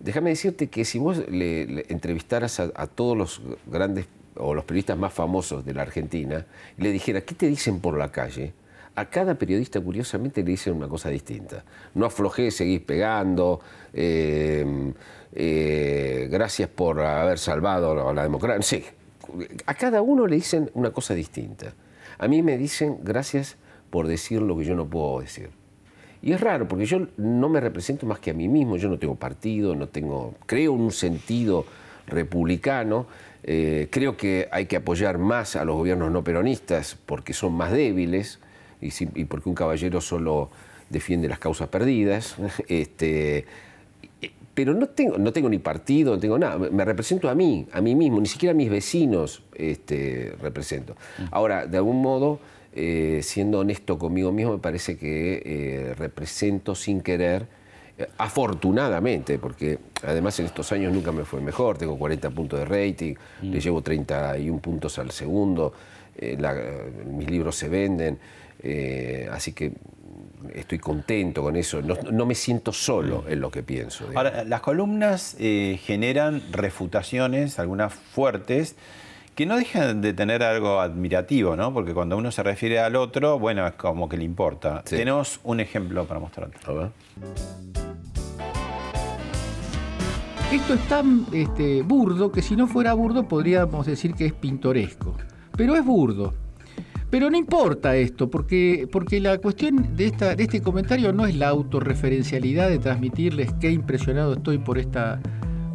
Déjame 0.00 0.30
decirte 0.30 0.68
que 0.68 0.84
si 0.84 0.98
vos 0.98 1.18
le, 1.28 1.66
le 1.66 1.86
entrevistaras 1.88 2.60
a, 2.60 2.70
a 2.74 2.86
todos 2.86 3.16
los 3.16 3.40
grandes 3.66 4.06
o 4.36 4.54
los 4.54 4.64
periodistas 4.64 4.98
más 4.98 5.12
famosos 5.12 5.64
de 5.64 5.74
la 5.74 5.82
Argentina 5.82 6.46
y 6.76 6.82
le 6.82 6.90
dijera, 6.90 7.20
¿qué 7.20 7.34
te 7.34 7.46
dicen 7.46 7.80
por 7.80 7.96
la 7.96 8.10
calle? 8.10 8.52
A 8.96 9.06
cada 9.06 9.34
periodista, 9.34 9.80
curiosamente, 9.80 10.42
le 10.42 10.52
dicen 10.52 10.74
una 10.74 10.88
cosa 10.88 11.08
distinta. 11.08 11.64
No 11.94 12.06
aflojé, 12.06 12.50
seguís 12.50 12.80
pegando, 12.80 13.60
eh, 13.92 14.92
eh, 15.32 16.28
gracias 16.30 16.68
por 16.68 17.00
haber 17.00 17.38
salvado 17.38 18.08
a 18.08 18.14
la 18.14 18.22
democracia. 18.22 18.62
Sí, 18.62 18.84
a 19.66 19.74
cada 19.74 20.00
uno 20.00 20.26
le 20.26 20.36
dicen 20.36 20.70
una 20.74 20.90
cosa 20.90 21.14
distinta. 21.14 21.72
A 22.18 22.28
mí 22.28 22.42
me 22.42 22.56
dicen 22.56 22.98
gracias 23.02 23.56
por 23.90 24.06
decir 24.06 24.40
lo 24.42 24.56
que 24.56 24.64
yo 24.64 24.74
no 24.76 24.86
puedo 24.86 25.20
decir. 25.20 25.50
Y 26.22 26.32
es 26.32 26.40
raro, 26.40 26.66
porque 26.66 26.86
yo 26.86 27.06
no 27.16 27.48
me 27.48 27.60
represento 27.60 28.06
más 28.06 28.18
que 28.18 28.30
a 28.30 28.34
mí 28.34 28.48
mismo, 28.48 28.76
yo 28.76 28.88
no 28.88 28.98
tengo 28.98 29.14
partido, 29.14 29.74
no 29.74 29.88
tengo, 29.88 30.34
creo 30.46 30.72
un 30.72 30.90
sentido 30.90 31.66
republicano, 32.06 33.06
eh, 33.42 33.88
creo 33.90 34.16
que 34.16 34.48
hay 34.50 34.66
que 34.66 34.76
apoyar 34.76 35.18
más 35.18 35.54
a 35.54 35.64
los 35.64 35.76
gobiernos 35.76 36.10
no 36.10 36.24
peronistas 36.24 36.96
porque 37.04 37.34
son 37.34 37.52
más 37.52 37.72
débiles 37.72 38.38
y, 38.84 38.90
si- 38.90 39.08
y 39.14 39.24
porque 39.24 39.48
un 39.48 39.54
caballero 39.54 40.00
solo 40.00 40.50
defiende 40.90 41.28
las 41.28 41.38
causas 41.38 41.68
perdidas. 41.68 42.36
Este, 42.68 43.44
pero 44.54 44.72
no 44.72 44.86
tengo, 44.86 45.18
no 45.18 45.32
tengo 45.32 45.48
ni 45.48 45.58
partido, 45.58 46.14
no 46.14 46.20
tengo 46.20 46.38
nada. 46.38 46.56
Me- 46.58 46.84
represento 46.84 47.28
a 47.28 47.34
mí, 47.34 47.66
a 47.72 47.80
mí 47.80 47.94
mismo, 47.96 48.20
ni 48.20 48.26
siquiera 48.28 48.52
a 48.52 48.54
mis 48.56 48.70
vecinos 48.70 49.42
este, 49.54 50.34
represento. 50.40 50.94
Ahora, 51.32 51.66
de 51.66 51.76
algún 51.76 52.00
modo, 52.00 52.38
eh, 52.72 53.20
siendo 53.22 53.60
honesto 53.60 53.98
conmigo 53.98 54.30
mismo, 54.30 54.52
me 54.52 54.58
parece 54.58 54.96
que 54.96 55.42
eh, 55.44 55.94
represento 55.98 56.74
sin 56.74 57.00
querer 57.00 57.46
Eh, 57.96 58.08
afortunadamente, 58.18 59.38
porque 59.38 59.78
además 60.02 60.40
en 60.40 60.46
estos 60.46 60.72
años 60.72 60.92
nunca 60.92 61.12
me 61.12 61.24
fue 61.24 61.40
mejor, 61.40 61.78
tengo 61.78 61.96
40 61.96 62.28
puntos 62.30 62.58
de 62.58 62.64
rating, 62.64 63.14
mm. 63.42 63.52
le 63.52 63.60
llevo 63.60 63.82
31 63.82 64.58
puntos 64.58 64.98
al 64.98 65.12
segundo, 65.12 65.72
eh, 66.16 66.36
mis 67.06 67.30
libros 67.30 67.54
se 67.54 67.68
venden, 67.68 68.18
eh, 68.64 69.28
así 69.30 69.52
que 69.52 69.72
estoy 70.52 70.78
contento 70.78 71.42
con 71.42 71.56
eso, 71.56 71.80
no, 71.82 72.26
me 72.26 72.34
siento 72.34 72.72
solo 72.72 73.24
en 73.28 73.40
lo 73.40 73.50
que 73.50 73.62
pienso. 73.62 74.06
Ahora, 74.14 74.44
las 74.44 74.60
columnas 74.60 75.36
generan 75.38 76.42
refutaciones, 76.52 77.58
algunas 77.58 77.94
fuertes, 77.94 78.76
que 79.34 79.46
no 79.46 79.56
dejan 79.56 80.00
de 80.00 80.12
tener 80.12 80.42
algo 80.42 80.80
admirativo, 80.80 81.56
¿no? 81.56 81.72
Porque 81.72 81.92
cuando 81.92 82.16
uno 82.16 82.30
se 82.30 82.42
refiere 82.42 82.78
al 82.78 82.94
otro, 82.94 83.38
bueno, 83.38 83.66
es 83.66 83.74
como 83.74 84.08
que 84.08 84.16
le 84.16 84.24
importa. 84.24 84.82
Tenemos 84.82 85.40
un 85.42 85.60
ejemplo 85.60 86.04
para 86.06 86.20
mostrarte. 86.20 86.58
A 86.66 86.72
ver. 86.72 86.90
Esto 90.52 90.74
es 90.74 90.88
tan 90.88 91.26
este, 91.32 91.82
burdo 91.82 92.30
que 92.30 92.42
si 92.42 92.54
no 92.54 92.68
fuera 92.68 92.94
burdo 92.94 93.26
podríamos 93.26 93.86
decir 93.86 94.14
que 94.14 94.26
es 94.26 94.32
pintoresco. 94.32 95.16
Pero 95.56 95.74
es 95.74 95.84
burdo. 95.84 96.32
Pero 97.14 97.30
no 97.30 97.36
importa 97.36 97.94
esto, 97.94 98.28
porque, 98.28 98.88
porque 98.90 99.20
la 99.20 99.38
cuestión 99.38 99.94
de, 99.94 100.06
esta, 100.06 100.34
de 100.34 100.42
este 100.42 100.60
comentario 100.60 101.12
no 101.12 101.26
es 101.26 101.36
la 101.36 101.46
autorreferencialidad 101.46 102.68
de 102.68 102.80
transmitirles 102.80 103.52
qué 103.60 103.70
impresionado 103.70 104.32
estoy 104.32 104.58
por 104.58 104.78
esta, 104.78 105.20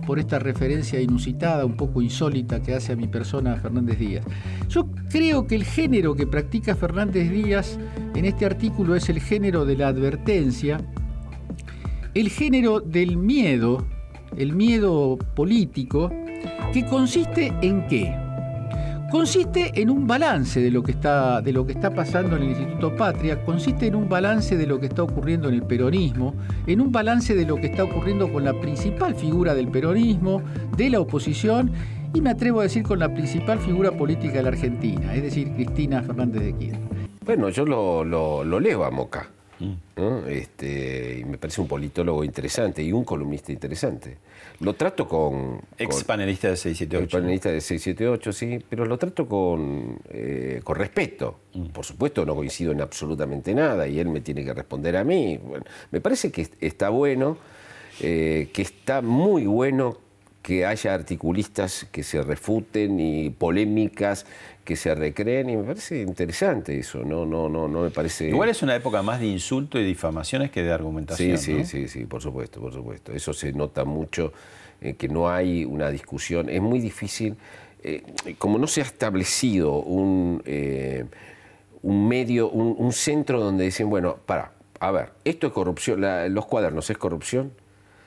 por 0.05 0.19
esta 0.19 0.37
referencia 0.37 0.99
inusitada, 0.99 1.65
un 1.65 1.77
poco 1.77 2.01
insólita 2.01 2.61
que 2.61 2.75
hace 2.75 2.91
a 2.91 2.97
mi 2.97 3.07
persona 3.07 3.55
Fernández 3.55 3.97
Díaz. 3.99 4.25
Yo 4.67 4.89
creo 5.09 5.47
que 5.47 5.55
el 5.55 5.63
género 5.63 6.13
que 6.13 6.27
practica 6.27 6.75
Fernández 6.75 7.31
Díaz 7.31 7.79
en 8.15 8.25
este 8.25 8.45
artículo 8.45 8.93
es 8.97 9.07
el 9.07 9.21
género 9.21 9.63
de 9.63 9.77
la 9.77 9.87
advertencia, 9.87 10.81
el 12.15 12.27
género 12.27 12.81
del 12.81 13.15
miedo, 13.15 13.85
el 14.35 14.51
miedo 14.51 15.17
político, 15.37 16.11
que 16.73 16.85
consiste 16.85 17.53
en 17.61 17.87
qué? 17.87 18.28
Consiste 19.11 19.71
en 19.81 19.89
un 19.89 20.05
balance 20.05 20.61
de 20.61 20.69
lo, 20.69 20.83
que 20.83 20.91
está, 20.91 21.41
de 21.41 21.51
lo 21.51 21.65
que 21.65 21.71
está 21.71 21.91
pasando 21.91 22.35
en 22.35 22.43
el 22.43 22.49
Instituto 22.49 22.95
Patria, 22.95 23.43
consiste 23.43 23.87
en 23.87 23.95
un 23.95 24.07
balance 24.07 24.55
de 24.55 24.67
lo 24.67 24.79
que 24.79 24.85
está 24.85 25.01
ocurriendo 25.01 25.49
en 25.49 25.55
el 25.55 25.63
peronismo, 25.63 26.35
en 26.67 26.79
un 26.79 26.91
balance 26.91 27.33
de 27.33 27.43
lo 27.43 27.55
que 27.55 27.67
está 27.67 27.83
ocurriendo 27.85 28.31
con 28.31 28.43
la 28.43 28.53
principal 28.59 29.15
figura 29.15 29.55
del 29.55 29.67
peronismo, 29.69 30.43
de 30.77 30.91
la 30.91 30.99
oposición 30.99 31.71
y 32.13 32.21
me 32.21 32.29
atrevo 32.29 32.59
a 32.59 32.63
decir 32.63 32.83
con 32.83 32.99
la 32.99 33.11
principal 33.11 33.57
figura 33.57 33.91
política 33.91 34.35
de 34.35 34.43
la 34.43 34.49
Argentina, 34.49 35.15
es 35.15 35.23
decir, 35.23 35.53
Cristina 35.53 36.03
Fernández 36.03 36.43
de 36.43 36.53
Kirchner. 36.53 36.89
Bueno, 37.25 37.49
yo 37.49 37.65
lo, 37.65 38.03
lo 38.03 38.59
leo 38.59 38.83
a 38.83 38.91
Moca. 38.91 39.29
Este, 40.27 41.19
y 41.19 41.25
me 41.25 41.37
parece 41.37 41.59
un 41.59 41.67
politólogo 41.67 42.23
interesante 42.23 42.81
y 42.81 42.93
un 42.93 43.03
columnista 43.03 43.51
interesante. 43.51 44.17
Lo 44.61 44.73
trato 44.73 45.07
con... 45.07 45.61
Ex 45.77 46.03
panelista 46.03 46.49
de 46.49 46.57
678. 46.57 47.03
Ex 47.03 47.11
panelista 47.13 47.49
de 47.49 47.61
678, 47.61 48.33
sí, 48.33 48.59
pero 48.69 48.85
lo 48.85 48.97
trato 48.97 49.27
con, 49.27 49.99
eh, 50.09 50.59
con 50.63 50.75
respeto. 50.75 51.39
Mm. 51.53 51.67
Por 51.67 51.85
supuesto 51.85 52.25
no 52.25 52.35
coincido 52.35 52.73
en 52.73 52.81
absolutamente 52.81 53.53
nada 53.53 53.87
y 53.87 53.99
él 53.99 54.09
me 54.09 54.21
tiene 54.21 54.43
que 54.43 54.53
responder 54.53 54.97
a 54.97 55.03
mí. 55.03 55.39
me 55.91 56.01
parece 56.01 56.31
que 56.31 56.47
está 56.59 56.89
bueno, 56.89 57.37
eh, 58.01 58.49
que 58.53 58.61
está 58.61 59.01
muy 59.01 59.45
bueno 59.45 59.97
que 60.41 60.65
haya 60.65 60.93
articulistas 60.93 61.85
que 61.91 62.03
se 62.03 62.21
refuten 62.21 62.99
y 62.99 63.29
polémicas 63.29 64.25
que 64.69 64.75
se 64.75 64.93
recreen 64.93 65.49
y 65.49 65.57
me 65.57 65.63
parece 65.63 65.99
interesante 65.99 66.77
eso, 66.77 66.99
no, 67.03 67.25
no, 67.25 67.49
no, 67.49 67.67
no 67.67 67.81
me 67.81 67.89
parece. 67.89 68.27
Igual 68.27 68.49
es 68.49 68.61
una 68.61 68.75
época 68.75 69.01
más 69.01 69.19
de 69.19 69.25
insulto 69.25 69.79
y 69.79 69.83
difamaciones 69.83 70.51
que 70.51 70.61
de 70.61 70.71
argumentación. 70.71 71.39
Sí, 71.39 71.63
sí, 71.63 71.65
sí, 71.65 71.87
sí, 71.87 72.05
por 72.05 72.21
supuesto, 72.21 72.61
por 72.61 72.71
supuesto. 72.71 73.11
Eso 73.11 73.33
se 73.33 73.51
nota 73.51 73.83
mucho, 73.83 74.31
eh, 74.79 74.93
que 74.93 75.07
no 75.07 75.27
hay 75.27 75.65
una 75.65 75.89
discusión. 75.89 76.49
Es 76.49 76.61
muy 76.61 76.79
difícil, 76.79 77.35
eh, 77.81 78.03
como 78.37 78.59
no 78.59 78.67
se 78.67 78.81
ha 78.81 78.83
establecido 78.83 79.73
un, 79.79 80.43
eh, 80.45 81.05
un 81.81 82.07
medio, 82.07 82.51
un, 82.51 82.93
centro 82.93 83.39
donde 83.39 83.63
dicen, 83.63 83.89
bueno, 83.89 84.17
para, 84.23 84.51
a 84.79 84.91
ver, 84.91 85.13
esto 85.25 85.47
es 85.47 85.53
corrupción, 85.53 85.99
los 86.31 86.45
cuadernos 86.45 86.87
es 86.91 86.97
corrupción. 86.99 87.53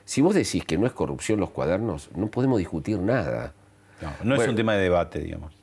Si 0.05 0.21
vos 0.21 0.33
decís 0.33 0.63
que 0.63 0.77
no 0.77 0.87
es 0.87 0.93
corrupción 0.93 1.41
los 1.41 1.49
cuadernos, 1.49 2.09
no 2.15 2.27
podemos 2.27 2.57
discutir 2.57 2.99
nada. 2.99 3.53
No, 3.99 4.13
no 4.23 4.41
es 4.41 4.47
un 4.47 4.55
tema 4.55 4.75
de 4.75 4.83
debate, 4.83 5.19
digamos. 5.19 5.62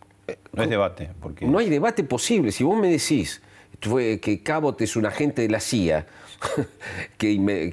No 0.52 0.62
es 0.62 0.70
debate. 0.70 1.10
No 1.40 1.58
hay 1.58 1.68
debate 1.68 2.04
posible. 2.04 2.52
Si 2.52 2.64
vos 2.64 2.78
me 2.78 2.90
decís 2.90 3.42
que 3.80 4.42
Cabot 4.42 4.80
es 4.80 4.96
un 4.96 5.06
agente 5.06 5.42
de 5.42 5.48
la 5.48 5.60
CIA 5.60 6.06
que, 7.18 7.32
y, 7.32 7.70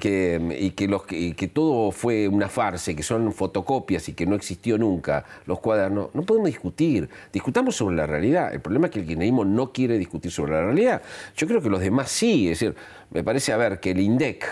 que, 0.70 1.34
que, 1.36 1.48
todo 1.48 1.90
fue 1.90 2.28
una 2.28 2.48
farsa, 2.48 2.94
que 2.94 3.02
son 3.02 3.32
fotocopias 3.32 4.08
y 4.08 4.12
que 4.12 4.26
no 4.26 4.34
existió 4.34 4.78
nunca 4.78 5.24
los 5.46 5.60
cuadernos, 5.60 6.14
no 6.14 6.22
podemos 6.22 6.48
discutir. 6.48 7.08
Discutamos 7.32 7.76
sobre 7.76 7.96
la 7.96 8.06
realidad. 8.06 8.52
El 8.52 8.60
problema 8.60 8.86
es 8.86 8.92
que 8.92 9.00
el 9.00 9.06
kirchnerismo 9.06 9.44
no 9.44 9.72
quiere 9.72 9.98
discutir 9.98 10.30
sobre 10.30 10.52
la 10.52 10.62
realidad. 10.62 11.02
Yo 11.36 11.46
creo 11.46 11.60
que 11.60 11.70
los 11.70 11.80
demás 11.80 12.10
sí. 12.10 12.50
Es 12.50 12.60
decir, 12.60 12.76
me 13.10 13.22
parece, 13.22 13.52
a 13.52 13.56
ver, 13.56 13.80
que 13.80 13.90
el 13.92 14.00
INDEC 14.00 14.44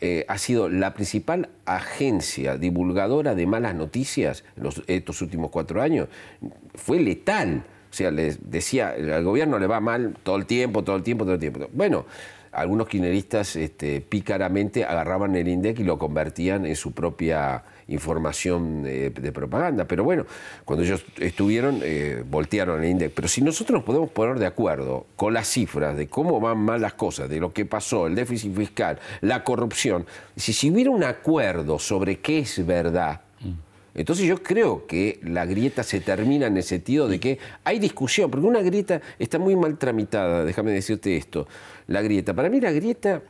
eh, 0.00 0.24
ha 0.28 0.38
sido 0.38 0.68
la 0.68 0.94
principal 0.94 1.50
agencia 1.66 2.56
divulgadora 2.56 3.34
de 3.34 3.46
malas 3.46 3.74
noticias 3.74 4.44
en 4.56 4.62
los, 4.62 4.82
estos 4.86 5.20
últimos 5.22 5.50
cuatro 5.50 5.82
años. 5.82 6.08
Fue 6.74 7.00
letal. 7.00 7.64
O 7.90 7.92
sea, 7.92 8.10
les 8.10 8.50
decía, 8.50 8.90
al 8.90 9.24
gobierno 9.24 9.58
le 9.58 9.66
va 9.66 9.80
mal 9.80 10.14
todo 10.22 10.36
el 10.36 10.46
tiempo, 10.46 10.84
todo 10.84 10.96
el 10.96 11.02
tiempo, 11.02 11.24
todo 11.24 11.34
el 11.34 11.40
tiempo. 11.40 11.68
Bueno, 11.72 12.06
algunos 12.52 12.88
kirchneristas 12.88 13.56
este, 13.56 14.00
pícaramente 14.00 14.84
agarraban 14.84 15.36
el 15.36 15.46
INDEC 15.48 15.80
y 15.80 15.84
lo 15.84 15.98
convertían 15.98 16.66
en 16.66 16.76
su 16.76 16.92
propia 16.92 17.62
información 17.90 18.82
de, 18.82 19.32
propaganda. 19.32 19.84
Pero 19.84 20.04
bueno, 20.04 20.26
cuando 20.64 20.84
ellos 20.84 21.04
estuvieron, 21.18 21.80
eh, 21.82 22.24
voltearon 22.28 22.82
el 22.82 22.90
INDEC. 22.90 23.12
Pero 23.14 23.28
si 23.28 23.42
nosotros 23.42 23.78
nos 23.78 23.84
podemos 23.84 24.10
poner 24.10 24.38
de 24.38 24.46
acuerdo 24.46 25.06
con 25.16 25.34
las 25.34 25.48
cifras 25.48 25.96
de 25.96 26.08
cómo 26.08 26.40
van 26.40 26.58
mal 26.58 26.80
las 26.80 26.94
cosas, 26.94 27.28
de 27.28 27.40
lo 27.40 27.52
que 27.52 27.66
pasó, 27.66 28.06
el 28.06 28.14
déficit 28.14 28.56
fiscal, 28.56 28.98
la 29.20 29.44
corrupción, 29.44 30.06
si, 30.36 30.52
si 30.52 30.70
hubiera 30.70 30.90
un 30.90 31.04
acuerdo 31.04 31.78
sobre 31.78 32.20
qué 32.20 32.40
es 32.40 32.64
verdad, 32.66 33.20
entonces 33.92 34.26
yo 34.26 34.42
creo 34.42 34.86
que 34.86 35.18
la 35.24 35.44
grieta 35.46 35.82
se 35.82 36.00
termina 36.00 36.46
en 36.46 36.56
el 36.56 36.62
sentido 36.62 37.08
de 37.08 37.18
que 37.18 37.38
hay 37.64 37.78
discusión, 37.78 38.30
porque 38.30 38.46
una 38.46 38.62
grieta 38.62 39.00
está 39.18 39.38
muy 39.38 39.56
mal 39.56 39.78
tramitada, 39.78 40.44
déjame 40.44 40.70
decirte 40.70 41.16
esto, 41.16 41.48
la 41.88 42.00
grieta. 42.00 42.32
Para 42.32 42.48
mí 42.48 42.60
la 42.60 42.70
grieta 42.70 43.22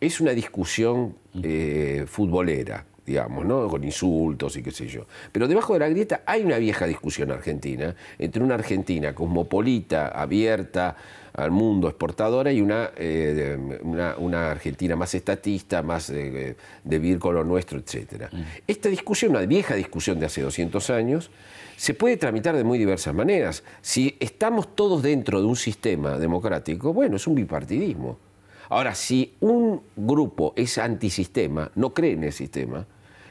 es 0.00 0.20
una 0.20 0.32
discusión 0.32 1.16
eh, 1.42 2.06
futbolera 2.08 2.86
digamos, 3.06 3.44
¿no? 3.46 3.68
con 3.68 3.84
insultos 3.84 4.56
y 4.56 4.62
qué 4.62 4.70
sé 4.70 4.86
yo. 4.86 5.06
Pero 5.32 5.46
debajo 5.46 5.74
de 5.74 5.78
la 5.78 5.88
grieta 5.88 6.22
hay 6.26 6.42
una 6.42 6.58
vieja 6.58 6.86
discusión 6.86 7.30
argentina 7.30 7.94
entre 8.18 8.42
una 8.42 8.54
Argentina 8.54 9.14
cosmopolita, 9.14 10.08
abierta 10.08 10.96
al 11.34 11.50
mundo, 11.50 11.88
exportadora, 11.88 12.50
y 12.50 12.62
una, 12.62 12.90
eh, 12.96 13.58
una, 14.18 14.50
Argentina 14.50 14.96
más 14.96 15.14
estatista, 15.14 15.82
más 15.82 16.08
de 16.08 16.56
vivir 16.82 17.18
con 17.18 17.34
lo 17.34 17.44
nuestro, 17.44 17.78
etc. 17.78 18.32
Mm. 18.32 18.40
Esta 18.66 18.88
discusión, 18.88 19.32
una 19.32 19.44
vieja 19.44 19.74
discusión 19.74 20.18
de 20.18 20.26
hace 20.26 20.40
200 20.40 20.88
años, 20.90 21.30
se 21.76 21.92
puede 21.92 22.16
tramitar 22.16 22.56
de 22.56 22.64
muy 22.64 22.78
diversas 22.78 23.14
maneras. 23.14 23.62
Si 23.82 24.16
estamos 24.18 24.74
todos 24.74 25.02
dentro 25.02 25.40
de 25.40 25.46
un 25.46 25.56
sistema 25.56 26.18
democrático, 26.18 26.92
bueno, 26.92 27.16
es 27.16 27.26
un 27.26 27.34
bipartidismo. 27.34 28.18
Ahora, 28.68 28.94
si 28.94 29.34
un 29.40 29.82
grupo 29.94 30.52
es 30.56 30.78
antisistema, 30.78 31.70
no 31.74 31.94
cree 31.94 32.12
en 32.12 32.24
el 32.24 32.32
sistema, 32.32 32.86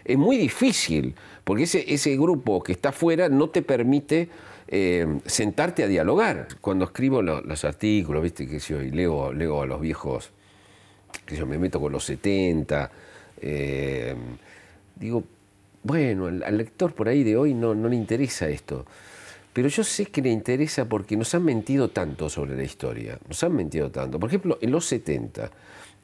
es 0.05 0.17
muy 0.17 0.37
difícil, 0.37 1.15
porque 1.43 1.63
ese, 1.63 1.93
ese 1.93 2.15
grupo 2.15 2.61
que 2.61 2.71
está 2.71 2.89
afuera 2.89 3.27
no 3.27 3.49
te 3.49 3.61
permite 3.61 4.29
eh, 4.67 5.19
sentarte 5.25 5.83
a 5.83 5.87
dialogar. 5.87 6.47
Cuando 6.61 6.85
escribo 6.85 7.21
los 7.21 7.65
artículos, 7.65 8.23
viste 8.23 8.47
que 8.47 8.59
yo 8.59 8.81
y 8.81 8.91
leo, 8.91 9.33
leo 9.33 9.61
a 9.61 9.65
los 9.65 9.81
viejos, 9.81 10.31
que 11.25 11.35
yo 11.35 11.45
me 11.45 11.57
meto 11.57 11.81
con 11.81 11.91
los 11.91 12.03
70, 12.05 12.91
eh, 13.41 14.15
digo, 14.95 15.23
bueno, 15.83 16.27
al, 16.27 16.57
lector 16.57 16.93
por 16.93 17.07
ahí 17.09 17.23
de 17.23 17.37
hoy 17.37 17.53
no, 17.53 17.75
no 17.75 17.89
le 17.89 17.95
interesa 17.95 18.47
esto. 18.47 18.85
Pero 19.53 19.69
yo 19.69 19.83
sé 19.83 20.07
que 20.07 20.21
le 20.21 20.29
interesa 20.29 20.85
porque 20.85 21.15
nos 21.15 21.33
han 21.33 21.45
mentido 21.45 21.89
tanto 21.89 22.29
sobre 22.29 22.57
la 22.57 22.63
historia, 22.63 23.17
nos 23.27 23.41
han 23.43 23.55
mentido 23.55 23.89
tanto. 23.89 24.19
Por 24.19 24.29
ejemplo, 24.29 24.57
en 24.61 24.71
los 24.71 24.85
70, 24.85 25.49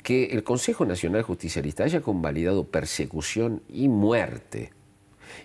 que 0.04 0.26
el 0.26 0.44
Consejo 0.44 0.86
Nacional 0.86 1.24
Justicialista 1.24 1.84
haya 1.84 2.02
convalidado 2.02 2.66
persecución 2.66 3.62
y 3.70 3.88
muerte 3.88 4.72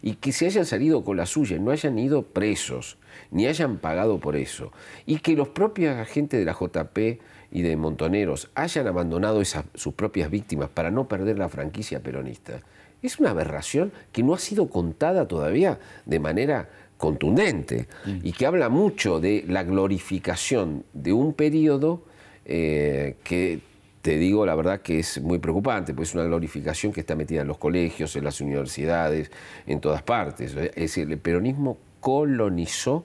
y 0.03 0.15
que 0.15 0.33
se 0.33 0.47
hayan 0.47 0.67
salido 0.67 1.05
con 1.05 1.17
la 1.17 1.27
suya, 1.27 1.59
no 1.59 1.71
hayan 1.71 1.99
ido 1.99 2.23
presos, 2.23 2.99
ni 3.31 3.47
hayan 3.47 3.79
pagado 3.79 4.19
por 4.19 4.37
eso, 4.37 4.73
y 5.07 5.19
que 5.19 5.37
los 5.37 5.49
propios 5.49 5.97
agentes 5.97 6.41
de 6.41 6.45
la 6.45 6.55
JP 6.55 7.21
y 7.53 7.63
de 7.63 7.77
Montoneros 7.77 8.51
hayan 8.55 8.87
abandonado 8.89 9.43
sus 9.45 9.95
propias 9.95 10.31
víctimas 10.31 10.69
para 10.69 10.91
no 10.91 11.09
perder 11.09 11.39
la 11.39 11.49
franquicia 11.49 12.03
peronista, 12.03 12.61
es 13.03 13.21
una 13.21 13.31
aberración 13.31 13.93
que 14.13 14.23
no 14.23 14.35
ha 14.35 14.39
sido 14.39 14.69
contada 14.69 15.29
todavía 15.29 15.79
de 16.05 16.19
manera 16.19 16.69
contundente 16.97 17.89
y 18.23 18.33
que 18.33 18.47
habla 18.47 18.69
mucho 18.71 19.21
de 19.21 19.45
la 19.47 19.65
glorificación 19.65 20.85
de 20.95 21.13
un 21.13 21.35
periodo 21.35 22.03
eh, 22.47 23.17
que 23.23 23.61
te 24.07 24.19
digo 24.19 24.47
la 24.47 24.55
verdad 24.55 24.83
que 24.83 25.01
es 25.01 25.21
muy 25.21 25.41
preocupante, 25.41 25.93
pues 25.93 26.11
es 26.11 26.15
una 26.15 26.23
glorificación 26.23 26.93
que 26.93 27.01
está 27.01 27.17
metida 27.17 27.41
en 27.41 27.49
los 27.49 27.59
colegios, 27.59 28.15
en 28.15 28.23
las 28.23 28.41
universidades, 28.41 29.33
en 29.67 29.81
todas 29.81 30.05
partes. 30.05 30.55
Es 30.55 30.75
decir, 30.77 31.11
el 31.11 31.19
peronismo 31.19 31.77
colonizó 31.99 33.05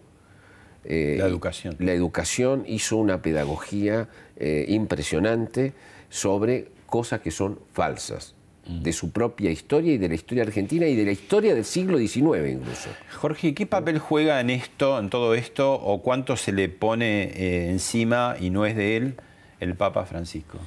eh, 0.86 1.16
la 1.18 1.26
educación. 1.26 1.76
La 1.80 1.94
educación 1.94 2.66
hizo 2.68 2.98
una 2.98 3.24
pedagogía 3.24 4.10
eh, 4.38 4.66
impresionante 4.68 5.74
sobre 6.10 6.68
cosas 6.86 7.22
que 7.22 7.32
son 7.32 7.58
falsas 7.74 8.36
mm. 8.68 8.84
de 8.84 8.94
su 8.94 9.10
propia 9.10 9.50
historia 9.50 9.94
y 9.94 9.98
de 9.98 10.08
la 10.08 10.14
historia 10.14 10.44
argentina 10.44 10.86
y 10.86 10.96
de 10.96 11.06
la 11.06 11.14
historia 11.14 11.56
del 11.56 11.66
siglo 11.66 11.98
XIX 11.98 12.48
incluso. 12.48 12.92
Jorge, 13.20 13.56
¿qué 13.56 13.66
papel 13.66 13.98
juega 13.98 14.40
en 14.40 14.52
esto, 14.52 15.00
en 15.00 15.10
todo 15.10 15.34
esto, 15.34 15.74
o 15.74 16.04
cuánto 16.04 16.38
se 16.38 16.52
le 16.52 16.70
pone 16.70 17.24
eh, 17.24 17.72
encima 17.72 18.36
y 18.40 18.52
no 18.52 18.68
es 18.68 18.76
de 18.76 18.98
él 18.98 19.16
el 19.60 19.74
Papa 19.74 20.06
Francisco? 20.06 20.60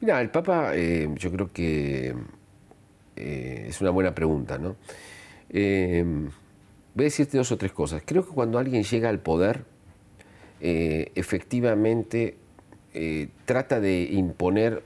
Mira, 0.00 0.20
el 0.20 0.30
Papa 0.30 0.74
yo 0.74 1.32
creo 1.32 1.52
que 1.52 2.14
es 3.16 3.80
una 3.80 3.90
buena 3.90 4.14
pregunta, 4.14 4.58
¿no? 4.58 4.76
Voy 6.98 7.04
a 7.04 7.04
decirte 7.04 7.38
dos 7.38 7.52
o 7.52 7.56
tres 7.56 7.72
cosas. 7.72 8.02
Creo 8.04 8.26
que 8.26 8.32
cuando 8.32 8.58
alguien 8.58 8.82
llega 8.82 9.08
al 9.08 9.20
poder, 9.20 9.64
eh, 10.60 11.12
efectivamente 11.14 12.36
eh, 12.92 13.28
trata 13.44 13.78
de 13.78 14.02
imponer, 14.02 14.82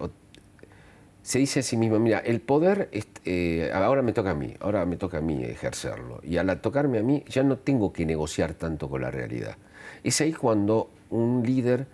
se 1.23 1.39
dice 1.39 1.61
a 1.61 1.63
sí 1.63 1.79
mismo, 1.79 1.99
mira, 1.99 2.19
el 2.19 2.43
poder 2.43 2.91
eh, 3.25 3.71
ahora 3.73 4.03
me 4.03 4.13
toca 4.13 4.33
a 4.33 4.35
mí, 4.35 4.55
ahora 4.61 4.85
me 4.85 4.97
toca 4.97 5.19
a 5.19 5.21
mí 5.23 5.43
ejercerlo. 5.43 6.21
Y 6.23 6.37
al 6.37 6.61
tocarme 6.61 6.99
a 6.99 7.03
mí 7.03 7.25
ya 7.29 7.43
no 7.43 7.57
tengo 7.57 7.95
que 7.95 8.05
negociar 8.05 8.53
tanto 8.53 8.91
con 8.91 9.01
la 9.01 9.11
realidad. 9.11 9.57
Es 10.05 10.21
ahí 10.21 10.35
cuando 10.35 10.91
un 11.09 11.43
líder 11.47 11.87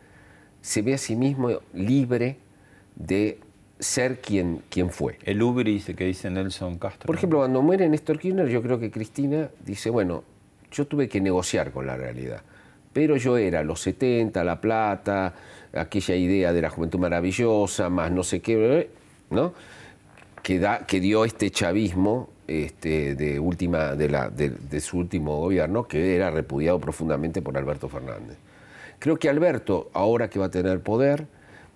se 0.62 0.82
ve 0.82 0.94
a 0.94 0.98
sí 0.98 1.14
mismo 1.14 1.60
libre 1.74 2.38
de 2.98 3.38
ser 3.78 4.20
quien, 4.20 4.62
quien 4.68 4.90
fue. 4.90 5.18
El 5.24 5.42
ubris 5.42 5.86
que 5.86 6.04
dice 6.04 6.30
Nelson 6.30 6.78
Castro. 6.78 7.06
Por 7.06 7.16
ejemplo, 7.16 7.38
cuando 7.38 7.62
muere 7.62 7.88
Néstor 7.88 8.18
Kirchner, 8.18 8.48
yo 8.48 8.60
creo 8.62 8.78
que 8.78 8.90
Cristina 8.90 9.48
dice, 9.64 9.88
bueno, 9.90 10.24
yo 10.70 10.86
tuve 10.86 11.08
que 11.08 11.20
negociar 11.20 11.70
con 11.70 11.86
la 11.86 11.96
realidad, 11.96 12.42
pero 12.92 13.16
yo 13.16 13.38
era 13.38 13.62
los 13.62 13.80
70, 13.80 14.42
La 14.44 14.60
Plata, 14.60 15.34
aquella 15.72 16.16
idea 16.16 16.52
de 16.52 16.60
la 16.60 16.70
juventud 16.70 16.98
maravillosa, 16.98 17.88
más 17.88 18.10
no 18.10 18.22
sé 18.24 18.40
qué, 18.40 18.90
¿no? 19.30 19.54
Que, 20.42 20.58
da, 20.58 20.86
que 20.86 21.00
dio 21.00 21.24
este 21.24 21.50
chavismo 21.50 22.30
este, 22.46 23.14
de, 23.14 23.38
última, 23.38 23.94
de, 23.94 24.08
la, 24.08 24.28
de 24.30 24.80
su 24.80 24.98
último 24.98 25.36
gobierno, 25.36 25.84
que 25.86 26.16
era 26.16 26.30
repudiado 26.30 26.78
profundamente 26.80 27.42
por 27.42 27.56
Alberto 27.56 27.88
Fernández. 27.88 28.38
Creo 28.98 29.16
que 29.16 29.28
Alberto, 29.28 29.90
ahora 29.92 30.28
que 30.28 30.38
va 30.38 30.46
a 30.46 30.50
tener 30.50 30.80
poder, 30.80 31.26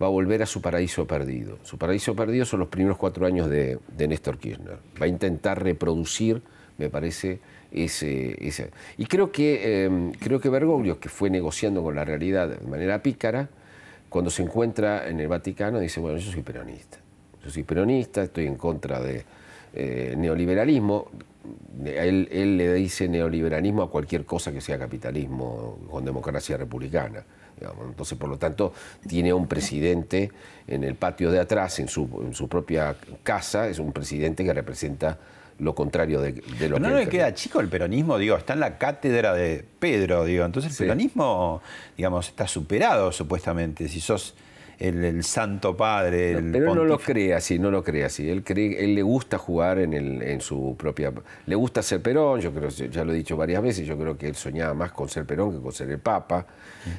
va 0.02 0.06
a 0.06 0.10
volver 0.10 0.42
a 0.42 0.46
su 0.46 0.60
paraíso 0.60 1.06
perdido. 1.06 1.58
Su 1.62 1.78
paraíso 1.78 2.16
perdido 2.16 2.44
son 2.44 2.60
los 2.60 2.68
primeros 2.68 2.98
cuatro 2.98 3.26
años 3.26 3.48
de, 3.48 3.78
Néstor 3.96 4.38
Kirchner. 4.38 4.78
Va 5.00 5.06
a 5.06 5.08
intentar 5.08 5.62
reproducir, 5.62 6.42
me 6.78 6.90
parece, 6.90 7.40
ese... 7.70 8.36
ese. 8.44 8.70
Y 8.98 9.06
creo 9.06 9.30
que, 9.30 9.84
em, 9.84 10.12
creo 10.12 10.40
que 10.40 10.48
Bergoglio, 10.48 10.98
que 10.98 11.08
fue 11.08 11.30
negociando 11.30 11.82
con 11.82 11.94
la 11.94 12.04
realidad 12.04 12.48
de 12.48 12.66
manera 12.66 13.02
pícara, 13.02 13.48
cuando 14.08 14.30
se 14.30 14.42
encuentra 14.42 15.08
en 15.08 15.20
el 15.20 15.28
Vaticano 15.28 15.78
dice, 15.78 16.00
bueno, 16.00 16.18
yo 16.18 16.32
soy 16.32 16.42
peronista. 16.42 16.98
Yo 17.44 17.50
soy 17.50 17.62
peronista, 17.62 18.22
estoy 18.22 18.46
en 18.46 18.56
contra 18.56 19.00
de 19.00 19.24
eh, 19.74 20.14
neoliberalismo. 20.16 21.10
Él, 21.84 22.28
él 22.30 22.56
le 22.56 22.74
dice 22.74 23.08
neoliberalismo 23.08 23.82
a 23.82 23.90
cualquier 23.90 24.24
cosa 24.24 24.52
que 24.52 24.60
sea 24.60 24.78
capitalismo 24.78 25.78
con 25.90 26.04
democracia 26.04 26.56
republicana. 26.56 27.24
Entonces, 27.88 28.18
por 28.18 28.28
lo 28.28 28.38
tanto, 28.38 28.72
tiene 29.06 29.32
un 29.32 29.46
presidente 29.46 30.30
en 30.66 30.84
el 30.84 30.94
patio 30.94 31.30
de 31.30 31.40
atrás, 31.40 31.78
en 31.78 31.88
su, 31.88 32.48
propia 32.48 32.96
casa, 33.22 33.68
es 33.68 33.78
un 33.78 33.92
presidente 33.92 34.44
que 34.44 34.52
representa 34.52 35.18
lo 35.58 35.74
contrario 35.74 36.20
de, 36.20 36.32
de 36.32 36.68
lo 36.68 36.76
Pero 36.76 36.90
no 36.90 36.96
le 36.96 37.08
queda 37.08 37.32
chico 37.34 37.60
el 37.60 37.68
peronismo, 37.68 38.18
digo, 38.18 38.36
está 38.36 38.54
en 38.54 38.60
la 38.60 38.78
cátedra 38.78 39.34
de 39.34 39.64
Pedro, 39.78 40.24
digo, 40.24 40.44
entonces 40.44 40.72
el 40.72 40.86
peronismo, 40.86 41.62
digamos, 41.96 42.28
está 42.28 42.48
superado 42.48 43.12
supuestamente, 43.12 43.88
si 43.88 44.00
sos 44.00 44.34
el, 44.82 45.22
Santo 45.22 45.76
Padre. 45.76 46.32
El 46.32 46.50
pero 46.50 46.74
no 46.74 46.84
lo 46.84 46.98
cree 46.98 47.34
así, 47.34 47.58
no 47.58 47.70
lo 47.70 47.84
cree 47.84 48.04
así. 48.04 48.28
Él, 48.28 48.42
cree, 48.42 48.84
él 48.84 48.94
le 48.94 49.02
gusta 49.02 49.38
jugar 49.38 49.78
en, 49.78 49.92
el, 49.94 50.22
en 50.22 50.40
su 50.40 50.74
propia... 50.76 51.12
Le 51.46 51.54
gusta 51.54 51.82
ser 51.82 52.02
Perón, 52.02 52.40
yo 52.40 52.52
creo, 52.52 52.68
ya 52.68 53.04
lo 53.04 53.12
he 53.12 53.16
dicho 53.16 53.36
varias 53.36 53.62
veces, 53.62 53.86
yo 53.86 53.96
creo 53.96 54.18
que 54.18 54.26
él 54.26 54.34
soñaba 54.34 54.74
más 54.74 54.92
con 54.92 55.08
ser 55.08 55.24
Perón 55.24 55.52
que 55.52 55.62
con 55.62 55.72
ser 55.72 55.90
el 55.90 55.98
Papa. 55.98 56.46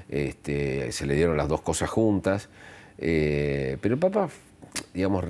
Este, 0.08 0.92
se 0.92 1.06
le 1.06 1.16
dieron 1.16 1.36
las 1.36 1.48
dos 1.48 1.62
cosas 1.62 1.90
juntas. 1.90 2.48
Eh, 2.98 3.78
pero 3.82 3.96
el 3.96 4.00
Papa, 4.00 4.30
digamos, 4.94 5.26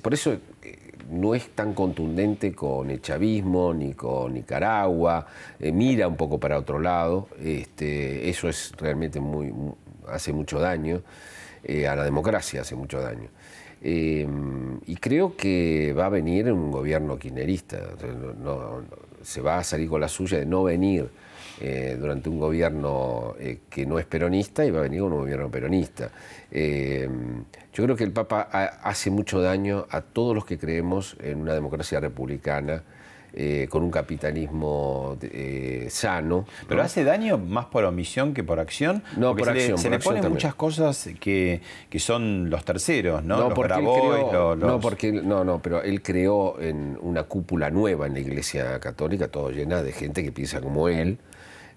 por 0.00 0.14
eso 0.14 0.32
eh, 0.62 0.78
no 1.10 1.34
es 1.34 1.48
tan 1.50 1.74
contundente 1.74 2.52
con 2.52 2.90
el 2.90 3.00
chavismo 3.00 3.74
ni 3.74 3.94
con 3.94 4.34
Nicaragua, 4.34 5.26
eh, 5.58 5.72
mira 5.72 6.06
un 6.06 6.16
poco 6.16 6.38
para 6.38 6.58
otro 6.58 6.78
lado, 6.78 7.28
este, 7.42 8.28
eso 8.28 8.48
es 8.48 8.72
realmente 8.76 9.18
muy 9.18 9.52
hace 10.08 10.32
mucho 10.32 10.60
daño. 10.60 11.02
Eh, 11.68 11.88
a 11.88 11.96
la 11.96 12.04
democracia, 12.04 12.60
hace 12.60 12.76
mucho 12.76 13.00
daño. 13.00 13.28
Eh, 13.82 14.24
y 14.86 14.96
creo 14.96 15.36
que 15.36 15.92
va 15.98 16.06
a 16.06 16.08
venir 16.08 16.52
un 16.52 16.70
gobierno 16.70 17.18
kirchnerista, 17.18 17.78
se 19.22 19.40
va 19.40 19.58
a 19.58 19.64
salir 19.64 19.88
con 19.88 20.00
la 20.00 20.06
suya 20.06 20.38
de 20.38 20.46
no 20.46 20.62
venir 20.62 21.08
eh, 21.60 21.96
durante 21.98 22.28
un 22.28 22.38
gobierno 22.38 23.34
que 23.68 23.84
no 23.84 23.98
es 23.98 24.06
peronista 24.06 24.64
y 24.64 24.70
va 24.70 24.78
a 24.78 24.82
venir 24.82 25.02
un 25.02 25.10
gobierno 25.10 25.50
peronista. 25.50 26.12
yo 26.52 27.84
creo 27.84 27.96
que 27.96 28.04
el 28.04 28.12
Papa 28.12 28.42
hace 28.82 29.10
mucho 29.10 29.40
daño 29.40 29.86
a 29.90 30.02
todos 30.02 30.36
los 30.36 30.44
que 30.44 30.58
creemos 30.58 31.16
en 31.20 31.40
una 31.40 31.54
democracia 31.54 31.98
republicana 31.98 32.84
eh, 33.38 33.66
con 33.68 33.82
un 33.82 33.90
capitalismo 33.90 35.18
eh, 35.20 35.88
sano. 35.90 36.46
¿Pero 36.66 36.80
hace 36.80 37.04
daño 37.04 37.36
más 37.36 37.66
por 37.66 37.84
omisión 37.84 38.32
que 38.32 38.42
por 38.42 38.58
acción? 38.58 39.02
No, 39.18 39.36
por 39.36 39.44
se 39.44 39.50
acción. 39.50 39.72
Le, 39.72 39.78
se 39.78 39.90
le 39.90 39.98
ponen 39.98 40.32
muchas 40.32 40.54
cosas 40.54 41.10
que, 41.20 41.60
que, 41.90 41.98
son 41.98 42.48
los 42.48 42.64
terceros, 42.64 43.22
¿no? 43.22 43.36
No, 43.36 43.44
los 43.44 43.52
porque 43.52 43.82
no, 43.82 44.80
porque 44.80 45.12
no, 45.12 45.44
no, 45.44 45.60
pero 45.60 45.82
él 45.82 46.00
creó 46.00 46.58
en 46.60 46.96
una 47.02 47.24
cúpula 47.24 47.68
nueva 47.68 48.06
en 48.06 48.14
la 48.14 48.20
Iglesia 48.20 48.80
Católica, 48.80 49.28
todo 49.28 49.50
llena 49.50 49.82
de 49.82 49.92
gente 49.92 50.24
que 50.24 50.32
piensa 50.32 50.62
como 50.62 50.88
él. 50.88 51.18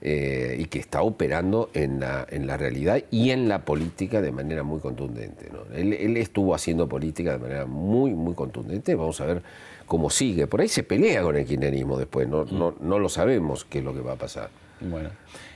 Eh, 0.02 0.56
y 0.58 0.66
que 0.68 0.80
está 0.80 1.02
operando 1.02 1.70
en 1.74 2.00
la, 2.00 2.26
en 2.30 2.48
la 2.48 2.56
realidad 2.56 3.04
y 3.12 3.32
en 3.32 3.50
la 3.50 3.66
política 3.66 4.22
de 4.22 4.32
manera 4.32 4.64
muy 4.64 4.80
contundente. 4.80 5.52
Él, 5.74 5.92
él, 5.92 6.16
estuvo 6.16 6.56
haciendo 6.56 6.88
política 6.88 7.34
de 7.34 7.38
manera 7.38 7.66
muy, 7.66 8.14
muy 8.14 8.34
contundente. 8.34 8.96
Vamos 8.96 9.20
a 9.20 9.26
ver 9.26 9.42
cómo 9.88 10.10
sigue. 10.10 10.48
Por 10.48 10.62
ahí 10.62 10.70
se 10.70 10.84
pelea 10.84 11.22
con 11.22 11.36
el 11.36 11.46
kirchnerismo 11.46 11.98
después, 11.98 12.30
no, 12.30 12.46
no, 12.46 12.76
no 12.80 12.98
lo 12.98 13.10
sabemos 13.10 13.66
qué 13.66 13.80
es 13.80 13.84
lo 13.84 13.94
que 13.94 14.00
va 14.00 14.14
a 14.14 14.16
pasar. 14.16 14.50
Bueno, 14.80 15.10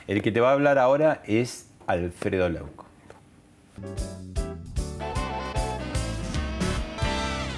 el 0.08 0.22
que 0.22 0.34
te 0.34 0.42
va 0.42 0.50
a 0.50 0.54
hablar 0.54 0.78
ahora 0.78 1.24
es 1.26 1.68
Alfredo 1.88 2.50
Leuco. 2.50 2.86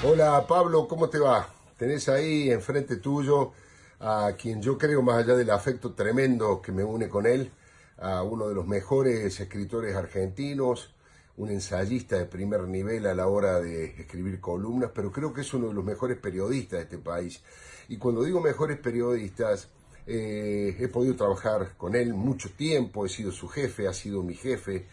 Hola 0.04 0.46
Pablo, 0.48 0.88
¿cómo 0.88 1.10
te 1.10 1.18
va? 1.18 1.50
Tenés 1.78 2.08
ahí 2.10 2.52
enfrente 2.52 2.98
tuyo 2.98 3.54
a 4.08 4.36
quien 4.38 4.62
yo 4.62 4.78
creo, 4.78 5.02
más 5.02 5.24
allá 5.24 5.36
del 5.36 5.50
afecto 5.50 5.94
tremendo 5.94 6.62
que 6.62 6.72
me 6.72 6.84
une 6.84 7.10
con 7.10 7.26
él, 7.26 7.52
a 7.98 8.22
uno 8.22 8.48
de 8.48 8.54
los 8.54 8.68
mejores 8.68 9.40
escritores 9.40 9.96
argentinos, 9.96 10.94
un 11.38 11.50
ensayista 11.50 12.16
de 12.20 12.26
primer 12.26 12.68
nivel 12.68 13.08
a 13.08 13.16
la 13.16 13.26
hora 13.26 13.60
de 13.60 13.86
escribir 14.00 14.40
columnas, 14.40 14.92
pero 14.94 15.12
creo 15.12 15.34
que 15.34 15.42
es 15.42 15.52
uno 15.56 15.70
de 15.70 15.74
los 15.74 15.84
mejores 15.84 16.20
periodistas 16.20 16.78
de 16.78 16.84
este 16.84 16.98
país. 17.00 17.42
Y 17.88 17.98
cuando 17.98 18.24
digo 18.24 18.40
mejores 18.42 18.78
periodistas, 18.78 19.70
eh, 20.06 20.78
he 20.80 20.88
podido 20.88 21.16
trabajar 21.16 21.76
con 21.76 21.96
él 21.96 22.14
mucho 22.14 22.52
tiempo, 22.52 23.08
he 23.08 23.10
sido 23.10 23.32
su 23.32 23.48
jefe, 23.48 23.88
ha 23.88 23.94
sido 23.94 24.22
mi 24.22 24.36
jefe. 24.36 24.86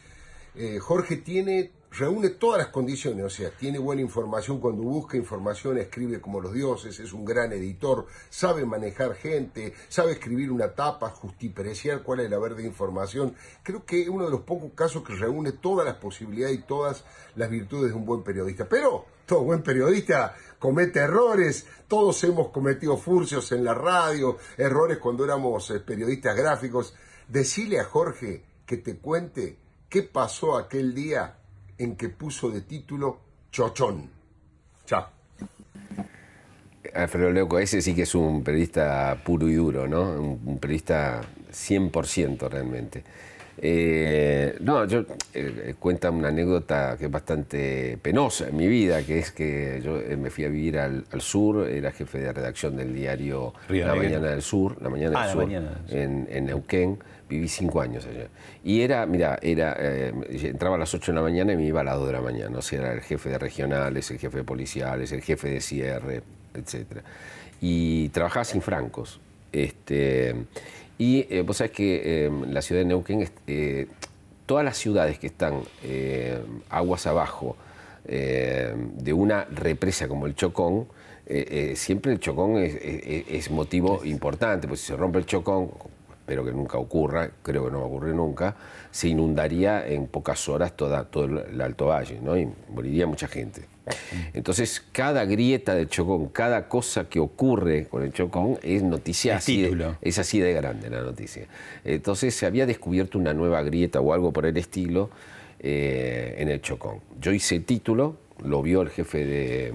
Eh, 0.55 0.79
Jorge 0.79 1.17
tiene 1.19 1.71
reúne 1.93 2.31
todas 2.31 2.59
las 2.59 2.69
condiciones, 2.69 3.25
o 3.25 3.31
sea, 3.31 3.51
tiene 3.51 3.79
buena 3.79 4.01
información 4.01 4.61
cuando 4.61 4.83
busca 4.83 5.17
información, 5.17 5.79
escribe 5.79 6.21
como 6.21 6.41
los 6.41 6.53
dioses, 6.53 6.99
es 6.99 7.13
un 7.13 7.25
gran 7.25 7.53
editor, 7.53 8.07
sabe 8.31 8.65
manejar 8.65 9.15
gente, 9.15 9.75
sabe 9.89 10.13
escribir 10.13 10.51
una 10.51 10.75
tapa, 10.75 11.11
justipreciar 11.11 12.03
cuál 12.03 12.21
es 12.21 12.31
la 12.31 12.39
verde 12.39 12.65
información. 12.65 13.35
Creo 13.63 13.85
que 13.85 14.03
es 14.03 14.09
uno 14.09 14.25
de 14.25 14.31
los 14.31 14.41
pocos 14.41 14.73
casos 14.75 15.03
que 15.03 15.15
reúne 15.15 15.53
todas 15.53 15.87
las 15.87 15.97
posibilidades 15.97 16.59
y 16.59 16.63
todas 16.63 17.05
las 17.37 17.51
virtudes 17.51 17.91
de 17.91 17.97
un 17.97 18.07
buen 18.07 18.23
periodista. 18.23 18.67
Pero 18.69 19.05
todo 19.27 19.45
buen 19.45 19.63
periodista 19.63 20.35
comete 20.59 21.01
errores, 21.01 21.67
todos 21.89 22.23
hemos 22.25 22.49
cometido 22.49 22.97
furcios 22.97 23.53
en 23.53 23.65
la 23.65 23.75
radio, 23.75 24.39
errores 24.57 24.99
cuando 24.99 25.25
éramos 25.25 25.71
eh, 25.71 25.81
periodistas 25.81 26.37
gráficos. 26.37 26.95
Decile 27.29 27.81
a 27.81 27.85
Jorge 27.85 28.45
que 28.65 28.79
te 28.79 28.97
cuente 28.97 29.59
qué 29.89 30.03
pasó 30.03 30.57
aquel 30.57 30.95
día 30.95 31.39
en 31.83 31.97
que 31.97 32.09
puso 32.09 32.51
de 32.51 32.63
título 32.63 33.19
Chochón. 33.51 34.09
Chao. 34.87 35.07
Alfredo 36.95 37.31
Leuco, 37.31 37.59
ese 37.59 37.81
sí 37.81 37.95
que 37.95 38.03
es 38.03 38.15
un 38.15 38.45
periodista 38.45 39.17
puro 39.25 39.49
y 39.49 39.55
duro, 39.55 39.89
¿no? 39.89 40.03
Un, 40.21 40.59
periodista 40.59 41.23
100% 41.51 42.49
realmente. 42.51 43.03
Eh, 43.59 44.57
no, 44.61 44.87
yo 44.87 45.05
eh, 45.35 45.75
cuenta 45.79 46.11
una 46.11 46.29
anécdota 46.29 46.97
que 46.99 47.07
es 47.07 47.11
bastante 47.11 47.99
penosa 48.01 48.49
en 48.49 48.57
mi 48.57 48.67
vida, 48.67 49.03
que 49.03 49.19
es 49.19 49.31
que 49.31 49.81
yo 49.85 49.99
eh, 50.01 50.17
me 50.17 50.31
fui 50.31 50.45
a 50.45 50.49
vivir 50.49 50.79
al, 50.79 51.05
sur, 51.19 51.69
era 51.69 51.93
jefe 51.93 52.19
de 52.19 52.33
redacción 52.33 52.77
del 52.77 52.95
diario 52.95 53.55
La 53.69 53.95
Mañana 53.95 54.29
del 54.29 54.43
Sur, 54.43 54.81
La 54.81 54.89
Mañana 54.89 55.21
del 55.21 55.29
ah, 55.29 55.33
Sur, 55.33 55.53
En, 55.91 56.29
en, 56.31 56.47
Neuquén, 56.47 56.99
viví 57.33 57.49
cinco 57.49 57.81
años 57.81 58.07
allá. 58.07 58.29
Y 58.65 58.83
era, 58.83 59.07
mira, 59.07 59.39
era, 59.43 59.77
entraba 59.79 60.77
a 60.77 60.79
las 60.79 60.95
8 60.95 61.13
de 61.13 61.17
la 61.17 61.23
mañana 61.23 61.53
y 61.53 61.57
me 61.57 61.65
iba 61.65 61.81
a 61.81 61.85
las 61.85 61.97
2 61.97 62.07
de 62.07 62.13
la 62.13 62.21
mañana, 62.21 62.59
o 62.59 62.63
sea, 62.63 62.81
era 62.81 62.93
el 62.93 63.01
jefe 63.01 63.29
de 63.29 63.39
regionales, 63.39 64.11
el 64.11 64.19
jefe 64.19 64.39
de 64.39 64.45
policiales, 64.45 65.13
el 65.13 65.23
jefe 65.23 65.51
de 65.51 65.61
cierre, 65.61 66.23
etc. 66.55 67.01
Y 67.61 68.09
trabajaba 68.11 68.45
sin 68.45 68.63
francos. 68.63 69.21
Este, 69.53 70.35
y 70.99 71.27
eh, 71.31 71.43
vos 71.43 71.57
sabés 71.57 71.73
que 71.73 72.27
em, 72.27 72.53
la 72.53 72.63
ciudad 72.63 72.81
de 72.81 72.87
Neuquén, 72.87 73.29
eh, 73.47 73.87
todas 74.47 74.65
las 74.65 74.77
ciudades 74.77 75.19
que 75.19 75.27
están 75.27 75.61
eh, 75.83 76.41
aguas 76.71 77.07
abajo 77.07 77.57
de 78.05 79.13
una 79.13 79.45
represa 79.45 80.09
como 80.09 80.27
el 80.27 80.35
Chocón, 80.35 80.89
siempre 81.77 82.11
el 82.11 82.19
Chocón 82.19 82.57
es, 82.59 83.49
motivo 83.49 84.01
importante, 84.05 84.67
pues 84.67 84.81
si 84.81 84.87
se 84.87 84.97
rompe 84.97 85.21
el 85.21 85.27
Chocón, 85.27 85.71
espero 86.33 86.47
que 86.47 86.53
nunca 86.53 86.79
ocurra, 86.79 87.31
creo 87.43 87.67
que 87.67 87.71
no 87.71 87.81
va 87.81 87.85
a 87.85 87.89
ocurrir 87.89 88.15
nunca, 88.15 88.57
se 88.91 89.09
inundaría 89.09 89.87
en 89.87 90.07
pocas 90.07 90.49
horas 90.49 90.75
toda, 90.75 91.05
todo 91.05 91.25
el 91.25 91.61
Alto 91.61 91.87
Valle, 91.87 92.21
¿no? 92.23 92.39
y 92.39 92.49
moriría 92.71 93.07
mucha 93.07 93.29
gente. 93.29 93.67
Entonces, 94.33 94.83
cada 94.93 95.27
grieta 95.27 95.75
del 95.75 95.89
Chocón, 95.89 96.29
cada 96.29 96.69
cosa 96.69 97.09
que 97.09 97.21
ocurre 97.21 97.87
con 97.87 98.03
el 98.03 98.13
Chocón 98.13 98.59
es 98.63 98.83
noticia 98.83 99.37
así 99.37 99.61
de, 99.61 99.95
es 100.01 100.19
así 100.19 100.41
de 100.41 100.55
grande 100.55 100.89
la 100.89 101.03
noticia. 101.03 101.47
Entonces, 101.85 102.35
se 102.35 102.47
había 102.47 102.65
descubierto 102.65 103.19
una 103.19 103.35
nueva 103.35 103.61
grieta 103.63 104.01
o 104.01 104.15
algo 104.15 104.33
por 104.33 104.47
el 104.47 104.57
estilo 104.57 105.11
eh, 105.59 106.37
en 106.39 106.49
el 106.49 106.63
Chocón. 106.63 107.01
Yo 107.21 107.33
hice 107.33 107.57
el 107.57 107.65
título, 107.65 108.17
lo 108.43 108.63
vio 108.63 108.81
el 108.81 108.89
jefe 108.89 109.27
de, 109.27 109.75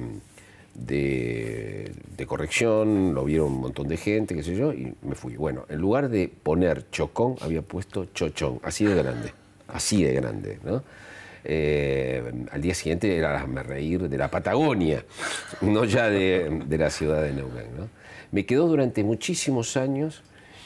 de, 0.77 1.91
corrección, 2.27 3.13
lo 3.13 3.25
vieron 3.25 3.53
un 3.53 3.61
montón 3.61 3.87
de 3.87 3.97
gente, 3.97 4.35
qué 4.35 4.43
sé 4.43 4.55
yo, 4.55 4.73
y 4.73 4.93
me 5.01 5.15
fui. 5.15 5.35
Bueno, 5.35 5.65
en 5.69 5.79
lugar 5.79 6.09
de 6.09 6.27
poner 6.27 6.89
Chocón, 6.91 7.35
había 7.41 7.61
puesto 7.61 8.05
Chochón, 8.13 8.59
así 8.63 8.85
de 8.85 8.95
grande, 8.95 9.31
así 9.67 10.03
de 10.03 10.13
grande, 10.13 10.59
¿no? 10.63 10.83
Eh, 11.49 12.21
al 12.51 12.61
día 12.61 12.73
siguiente 12.73 13.15
era 13.15 13.47
me 13.47 13.63
reír 13.63 14.09
de 14.09 14.17
la 14.17 14.29
Patagonia, 14.29 15.05
no 15.61 15.85
ya 15.85 16.09
de, 16.09 16.65
la 16.69 16.89
ciudad 16.89 17.23
de 17.23 17.31
Neuquén. 17.31 17.67
Me 18.31 18.45
quedó 18.45 18.67
durante 18.67 19.03
muchísimos 19.03 19.77
años 19.77 20.23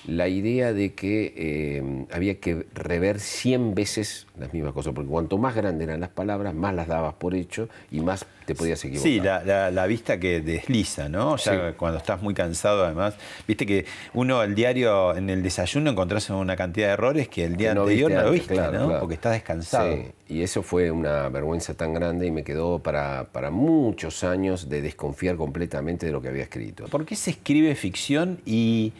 la 0.08 0.28
idea 0.28 0.74
de 0.74 0.93
que 0.93 1.34
eh, 1.36 2.06
había 2.12 2.39
que 2.39 2.66
rever 2.74 3.20
100 3.20 3.76
veces 3.76 4.28
las 4.39 4.54
mismas 4.54 4.74
cosas, 4.74 4.93
porque 4.93 5.10
cuanto 5.10 5.38
más 5.38 5.56
grandes 5.56 5.88
eran 5.88 5.99
las 5.99 6.10
palabras, 6.10 6.54
más 6.56 6.74
las 6.74 6.88
dabas 6.88 7.14
por 7.16 7.36
hecho 7.36 7.70
y 7.91 8.02
más 8.02 8.26
te 8.45 8.56
podías 8.56 8.84
equivocar. 8.84 9.04
Sí, 9.04 9.20
la, 9.20 9.86
vista 9.86 10.20
que 10.20 10.41
desliza, 10.41 11.10
¿no? 11.10 11.34
O 11.34 11.38
sea, 11.38 11.74
cuando 11.74 11.99
estás 11.99 12.22
muy 12.22 12.34
cansado, 12.34 12.84
además, 12.84 13.16
viste 13.47 13.66
que 13.66 13.86
uno 14.14 14.39
al 14.39 14.56
diario, 14.56 15.16
en 15.16 15.30
el 15.30 15.43
desayuno, 15.43 15.91
encontrás 15.91 16.30
una 16.30 16.56
cantidad 16.56 16.88
de 16.88 16.93
errores 16.93 17.28
que 17.28 17.45
el 17.45 17.56
día 17.56 17.72
anterior 17.72 18.12
no 18.12 18.24
lo 18.24 18.32
viste, 18.32 18.56
¿no? 18.56 18.99
Porque 18.99 19.16
estás 19.16 19.34
descansado. 19.34 19.95
Sí, 19.95 20.12
y 20.30 20.41
eso 20.41 20.64
fue 20.64 20.89
una 20.89 21.30
vergüenza 21.30 21.74
tan 21.74 21.93
grande 21.93 22.26
y 22.26 22.32
me 22.32 22.43
quedó 22.43 22.80
para, 22.80 23.28
para 23.32 23.52
muchos 23.52 24.24
años 24.24 24.70
de 24.70 24.82
desconfiar 24.82 25.36
completamente 25.36 26.06
de 26.06 26.12
lo 26.12 26.22
que 26.22 26.30
había 26.30 26.43
escrito. 26.43 26.86
¿Por 26.86 27.06
qué 27.06 27.16
se 27.16 27.32
escribe 27.32 27.76
ficción 27.76 28.39
y 28.45 28.93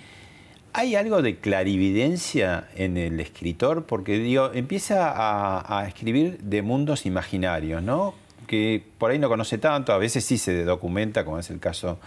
¿Hay 0.74 0.96
algo 0.96 1.22
de 1.22 1.38
clarividencia 1.38 2.68
en 2.76 2.98
el 2.98 3.20
escritor? 3.20 3.86
Porque 3.86 4.18
digo, 4.18 4.52
empieza 4.54 5.12
a, 5.14 5.88
escribir 5.88 6.38
de 6.40 6.62
mundos 6.62 7.06
imaginarios, 7.06 7.84
¿no? 7.84 8.14
Que 8.48 8.84
por 8.98 9.12
ahí 9.12 9.20
no 9.20 9.28
conoce 9.28 9.58
tanto, 9.58 9.92
a 9.94 9.98
veces 9.98 10.24
sí 10.24 10.38
se 10.38 10.64
documenta, 10.64 11.26
como 11.26 11.40
es 11.40 11.50
el 11.50 11.60
caso 11.60 12.00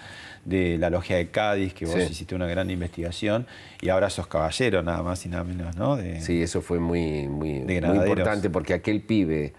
de 0.45 0.79
la 0.79 0.91
Logia 0.91 1.17
de 1.17 1.29
Cádiz, 1.29 1.75
que 1.75 1.87
vos 1.87 1.97
hiciste 1.97 2.35
una 2.35 2.47
gran 2.47 2.71
investigación, 2.71 3.47
y 3.81 3.89
ahora 3.89 4.11
sos 4.11 4.27
caballero, 4.27 4.83
nada 4.83 5.03
más 5.03 5.25
y 5.25 5.29
nada 5.29 5.45
menos, 5.45 5.77
¿no? 5.77 5.99
sí, 6.21 6.43
eso 6.43 6.61
fue 6.61 6.79
muy, 6.81 7.29
muy, 7.29 7.57
importante, 7.57 8.51
porque 8.51 8.75
aquel 8.75 9.01
pibe 9.03 9.53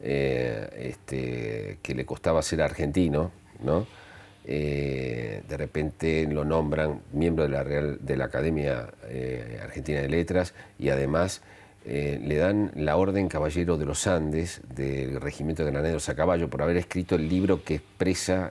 eh, 0.00 0.68
este, 0.78 1.78
que 1.82 1.94
le 1.94 2.06
costaba 2.06 2.42
ser 2.42 2.62
argentino, 2.62 3.32
¿no? 3.62 3.86
Eh, 4.52 5.44
de 5.48 5.56
repente 5.56 6.26
lo 6.28 6.44
nombran 6.44 7.02
miembro 7.12 7.44
de 7.44 7.50
la, 7.50 7.62
Real, 7.62 7.98
de 8.00 8.16
la 8.16 8.24
Academia 8.24 8.88
eh, 9.04 9.60
Argentina 9.62 10.00
de 10.00 10.08
Letras 10.08 10.54
y 10.76 10.88
además 10.88 11.40
eh, 11.84 12.20
le 12.20 12.34
dan 12.34 12.72
la 12.74 12.96
Orden 12.96 13.28
Caballero 13.28 13.78
de 13.78 13.86
los 13.86 14.08
Andes 14.08 14.60
del 14.74 15.20
Regimiento 15.20 15.64
de 15.64 15.70
Granaderos 15.70 16.08
a 16.08 16.16
Caballo 16.16 16.50
por 16.50 16.62
haber 16.62 16.78
escrito 16.78 17.14
el 17.14 17.28
libro 17.28 17.62
que 17.62 17.76
expresa 17.76 18.50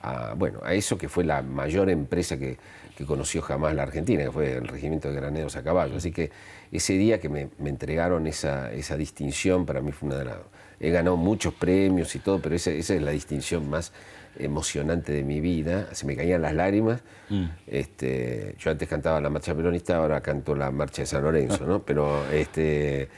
a, 0.00 0.34
bueno, 0.34 0.60
a 0.62 0.74
eso 0.74 0.96
que 0.96 1.08
fue 1.08 1.24
la 1.24 1.42
mayor 1.42 1.90
empresa 1.90 2.38
que, 2.38 2.56
conoció 3.04 3.40
jamás 3.40 3.74
la 3.74 3.84
Argentina, 3.84 4.22
que 4.24 4.30
fue 4.30 4.52
el 4.52 4.68
Regimiento 4.68 5.08
de 5.08 5.16
Granaderos 5.16 5.56
a 5.56 5.62
Caballo. 5.62 5.96
Así 5.96 6.12
que 6.12 6.30
ese 6.70 6.92
día 6.92 7.18
que 7.18 7.30
me, 7.30 7.48
entregaron 7.64 8.26
esa, 8.26 8.70
esa, 8.72 8.94
distinción 8.98 9.64
para 9.64 9.80
mí 9.80 9.90
fue 9.90 10.10
una 10.10 10.18
de 10.18 10.30
He 10.78 10.90
ganado 10.90 11.16
muchos 11.16 11.54
premios 11.54 12.14
y 12.14 12.18
todo, 12.18 12.40
pero 12.40 12.54
esa, 12.54 12.70
esa 12.70 12.94
es 12.94 13.02
la 13.02 13.10
distinción 13.10 13.70
más 13.70 13.92
emocionante 14.38 15.12
de 15.12 15.24
mi 15.24 15.40
vida, 15.40 15.94
se 15.94 16.06
me 16.06 16.16
caían 16.16 16.42
las 16.42 16.54
lágrimas. 16.54 17.02
Mm. 17.28 17.44
Este, 17.66 18.54
yo 18.58 18.70
antes 18.70 18.88
cantaba 18.88 19.20
la 19.20 19.30
marcha 19.30 19.54
peronista, 19.54 19.96
ahora 19.96 20.20
canto 20.20 20.54
la 20.54 20.70
marcha 20.70 21.02
de 21.02 21.06
San 21.06 21.22
Lorenzo, 21.22 21.66
¿no? 21.66 21.82
Pero 21.84 22.30
este, 22.30 23.08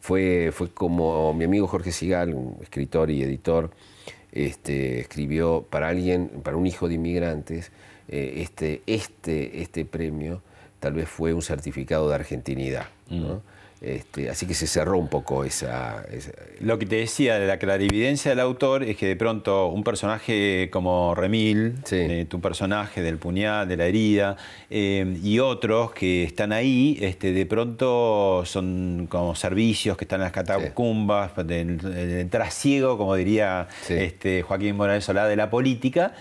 fue, 0.00 0.50
fue 0.52 0.70
como 0.70 1.32
mi 1.34 1.44
amigo 1.44 1.66
Jorge 1.66 1.92
Sigal, 1.92 2.34
un 2.34 2.58
escritor 2.62 3.10
y 3.10 3.22
editor, 3.22 3.70
este, 4.32 5.00
escribió 5.00 5.66
para 5.68 5.88
alguien, 5.88 6.28
para 6.42 6.56
un 6.56 6.66
hijo 6.66 6.88
de 6.88 6.94
inmigrantes, 6.94 7.72
eh, 8.08 8.34
este, 8.42 8.82
este, 8.86 9.62
este 9.62 9.84
premio 9.84 10.42
tal 10.80 10.94
vez 10.94 11.08
fue 11.08 11.32
un 11.34 11.42
certificado 11.42 12.08
de 12.08 12.14
argentinidad. 12.14 12.86
¿no? 13.10 13.42
Este, 13.80 14.28
así 14.28 14.44
que 14.46 14.54
se 14.54 14.66
cerró 14.66 14.98
un 14.98 15.06
poco 15.06 15.44
esa, 15.44 16.04
Lo 16.60 16.80
que 16.80 16.86
te 16.86 16.96
decía 16.96 17.38
de 17.38 17.46
la 17.46 17.58
clarividencia 17.58 18.32
del 18.32 18.40
autor 18.40 18.82
es 18.82 18.96
que 18.96 19.06
de 19.06 19.14
pronto 19.14 19.68
un 19.68 19.84
personaje 19.84 20.68
como 20.72 21.14
Remil, 21.14 21.76
eh, 21.92 22.26
tu 22.28 22.40
personaje 22.40 23.02
del 23.02 23.18
puñal, 23.18 23.68
de 23.68 23.76
la 23.76 23.86
herida, 23.86 24.36
eh, 24.68 25.16
y 25.22 25.38
otros 25.38 25.92
que 25.92 26.24
están 26.24 26.52
ahí, 26.52 26.98
este, 27.00 27.32
de 27.32 27.46
pronto 27.46 28.42
son 28.46 29.06
como 29.08 29.36
servicios 29.36 29.96
que 29.96 30.06
están 30.06 30.20
en 30.20 30.24
las 30.24 30.32
catacumbas, 30.32 31.30
del, 31.46 32.28
trasiego, 32.30 32.98
como 32.98 33.14
diría 33.14 33.68
este, 33.88 34.42
Joaquín 34.42 34.76
Morales 34.76 35.04
Solá, 35.04 35.28
de 35.28 35.36
la 35.36 35.50
política. 35.50 36.14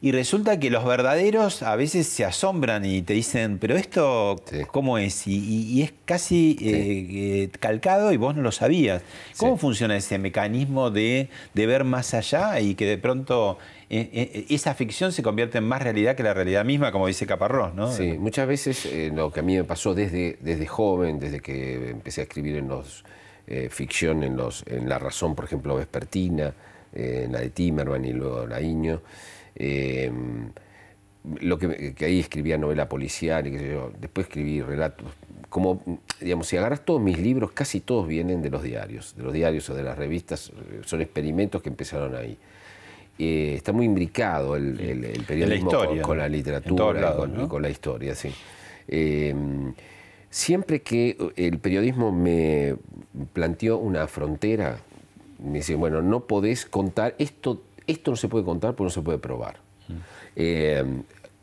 Y 0.00 0.12
resulta 0.12 0.60
que 0.60 0.70
los 0.70 0.84
verdaderos 0.84 1.62
a 1.62 1.74
veces 1.74 2.06
se 2.06 2.24
asombran 2.24 2.84
y 2.84 3.02
te 3.02 3.14
dicen, 3.14 3.58
pero 3.58 3.76
esto, 3.76 4.36
¿cómo 4.70 4.96
es? 4.96 5.26
Y, 5.26 5.82
es 5.82 5.92
casi 6.04 6.56
eh, 6.60 7.44
eh, 7.44 7.50
calcado 7.58 8.12
y 8.12 8.16
vos 8.16 8.36
no 8.36 8.42
lo 8.42 8.52
sabías. 8.52 9.02
¿Cómo 9.38 9.56
funciona 9.56 9.96
ese 9.96 10.18
mecanismo 10.18 10.90
de, 10.90 11.28
ver 11.54 11.82
más 11.82 12.14
allá 12.14 12.60
y 12.60 12.76
que 12.76 12.86
de 12.86 12.96
pronto 12.96 13.58
eh, 13.90 14.46
esa 14.50 14.74
ficción 14.74 15.10
se 15.10 15.24
convierte 15.24 15.58
en 15.58 15.64
más 15.64 15.82
realidad 15.82 16.14
que 16.14 16.22
la 16.22 16.32
realidad 16.32 16.64
misma, 16.64 16.92
como 16.92 17.08
dice 17.08 17.26
Caparrós, 17.26 17.74
¿no? 17.74 17.92
Sí, 17.92 18.16
muchas 18.18 18.46
veces 18.46 18.88
lo 19.12 19.32
que 19.32 19.40
a 19.40 19.42
mí 19.42 19.56
me 19.56 19.64
pasó 19.64 19.94
desde, 19.94 20.38
desde 20.40 20.66
joven, 20.66 21.18
desde 21.18 21.40
que 21.40 21.90
empecé 21.90 22.20
a 22.20 22.24
escribir 22.24 22.56
en 22.56 22.68
los 22.68 23.04
ficción, 23.70 24.22
en, 24.22 24.36
los, 24.36 24.62
en 24.66 24.88
La 24.88 24.98
Razón, 24.98 25.34
por 25.34 25.46
ejemplo, 25.46 25.74
Vespertina, 25.74 26.52
en 26.92 27.32
la 27.32 27.40
de 27.40 27.50
Timerman 27.50 28.04
y 28.04 28.12
luego 28.12 28.46
La 28.46 28.60
Iño, 28.60 29.00
eh, 29.58 30.10
lo 31.40 31.58
que, 31.58 31.94
ahí 32.00 32.20
escribía 32.20 32.56
novela 32.56 32.88
policial 32.88 33.46
y 33.46 33.50
qué 33.50 33.70
yo. 33.72 33.92
Después 34.00 34.28
escribí 34.28 34.62
relatos. 34.62 35.06
Como, 35.48 35.82
digamos, 36.20 36.46
si 36.46 36.56
agarras 36.56 36.84
todos 36.84 37.00
mis 37.00 37.18
libros, 37.18 37.52
casi 37.52 37.80
todos 37.80 38.06
vienen 38.06 38.42
de 38.42 38.50
los 38.50 38.62
diarios, 38.62 39.16
de 39.16 39.22
los 39.22 39.32
diarios 39.32 39.68
o 39.70 39.74
de 39.74 39.82
las 39.82 39.96
revistas, 39.96 40.52
son 40.84 41.00
experimentos 41.00 41.62
que 41.62 41.70
empezaron 41.70 42.14
ahí. 42.14 42.38
Eh, 43.18 43.54
está 43.56 43.72
muy 43.72 43.86
imbricado 43.86 44.54
el, 44.54 45.24
periodismo 45.26 45.72
con, 46.02 46.18
la 46.18 46.28
literatura 46.28 47.16
y, 47.42 47.48
con, 47.48 47.62
la 47.62 47.70
historia, 47.70 48.14
sí. 48.14 48.30
Eh, 48.86 49.34
siempre 50.30 50.82
que 50.82 51.16
el 51.34 51.58
periodismo 51.58 52.12
me 52.12 52.76
planteó 53.32 53.78
una 53.78 54.06
frontera, 54.06 54.78
me 55.42 55.58
dice, 55.58 55.74
bueno, 55.74 56.00
no 56.00 56.26
podés 56.26 56.66
contar 56.66 57.16
esto 57.18 57.62
esto 57.88 58.12
no 58.12 58.16
se 58.16 58.28
puede 58.28 58.44
contar 58.44 58.74
porque 58.74 58.84
no 58.84 58.90
se 58.90 59.02
puede 59.02 59.18
probar. 59.18 59.56
Eh, 60.36 60.84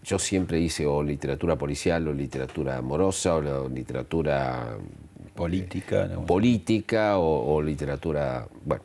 yo 0.04 0.20
siempre 0.20 0.60
hice 0.60 0.86
o 0.86 1.02
literatura 1.02 1.58
policial 1.58 2.08
o 2.08 2.14
literatura 2.14 2.78
amorosa 2.78 3.36
o 3.36 3.68
literatura 3.68 4.78
política, 5.36 6.08
política 6.26 7.18
o, 7.18 7.62
literatura, 7.62 8.48
bueno, 8.64 8.84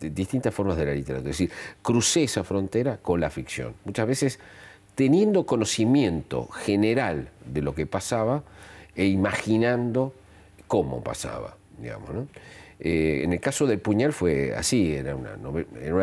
distintas 0.00 0.52
formas 0.52 0.78
de 0.78 0.86
la 0.86 0.94
literatura. 0.94 1.30
Es 1.30 1.38
decir, 1.38 1.50
crucé 1.82 2.24
esa 2.24 2.42
frontera 2.42 2.96
con 2.96 3.20
la 3.20 3.28
ficción. 3.28 3.74
Muchas 3.84 4.08
veces 4.08 4.40
teniendo 4.94 5.44
conocimiento 5.44 6.48
general 6.48 7.28
de 7.44 7.60
lo 7.60 7.74
que 7.74 7.86
pasaba 7.86 8.42
e 8.96 9.06
imaginando 9.06 10.14
cómo 10.66 11.02
pasaba, 11.02 11.56
digamos. 11.78 12.10
¿no? 12.14 12.26
Eh, 12.86 13.22
en 13.24 13.32
el 13.32 13.40
caso 13.40 13.66
del 13.66 13.78
puñal 13.78 14.12
fue 14.12 14.54
así, 14.54 14.94
era 14.94 15.16
una, 15.16 15.36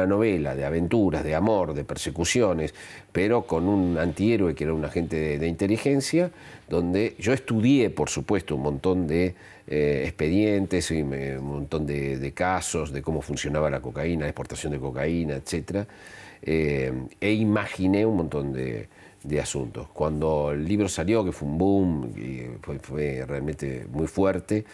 novela, 0.07 0.55
de 0.55 0.65
aventuras, 0.65 1.23
de 1.23 1.36
amor, 1.36 1.75
de 1.75 1.84
persecuciones, 1.84 2.73
pero 3.11 3.43
con 3.43 3.67
un 3.67 3.99
antihéroe 3.99 4.55
que 4.55 4.63
era 4.63 4.73
un 4.73 4.84
agente 4.84 5.38
de, 5.38 5.47
inteligencia, 5.47 6.32
donde 6.67 7.15
yo 7.19 7.34
estudié, 7.34 7.91
por 7.91 8.09
supuesto, 8.09 8.55
un 8.55 8.63
montón 8.63 9.05
de 9.05 9.36
eh, 9.67 10.05
expedientes, 10.05 10.89
y 10.89 11.03
un 11.03 11.43
montón 11.43 11.86
de, 11.86 12.32
casos, 12.34 12.91
de 12.91 13.03
cómo 13.03 13.21
funcionaba 13.21 13.69
la 13.69 13.79
cocaína, 13.79 14.25
exportación 14.25 14.73
de 14.73 14.79
cocaína, 14.79 15.36
etc. 15.36 15.86
Eh, 16.41 16.91
e 17.19 17.34
imaginé 17.34 18.07
un 18.07 18.17
montón 18.17 18.53
de, 18.53 18.89
asuntos. 19.39 19.88
Cuando 19.89 20.51
el 20.51 20.65
libro 20.65 20.89
salió, 20.89 21.24
que 21.24 21.32
fue 21.32 21.47
un 21.47 21.57
boom, 21.57 22.13
y 22.17 22.43
fue 22.82 23.24
realmente 23.26 23.86
muy 23.91 24.07
fuerte, 24.07 24.65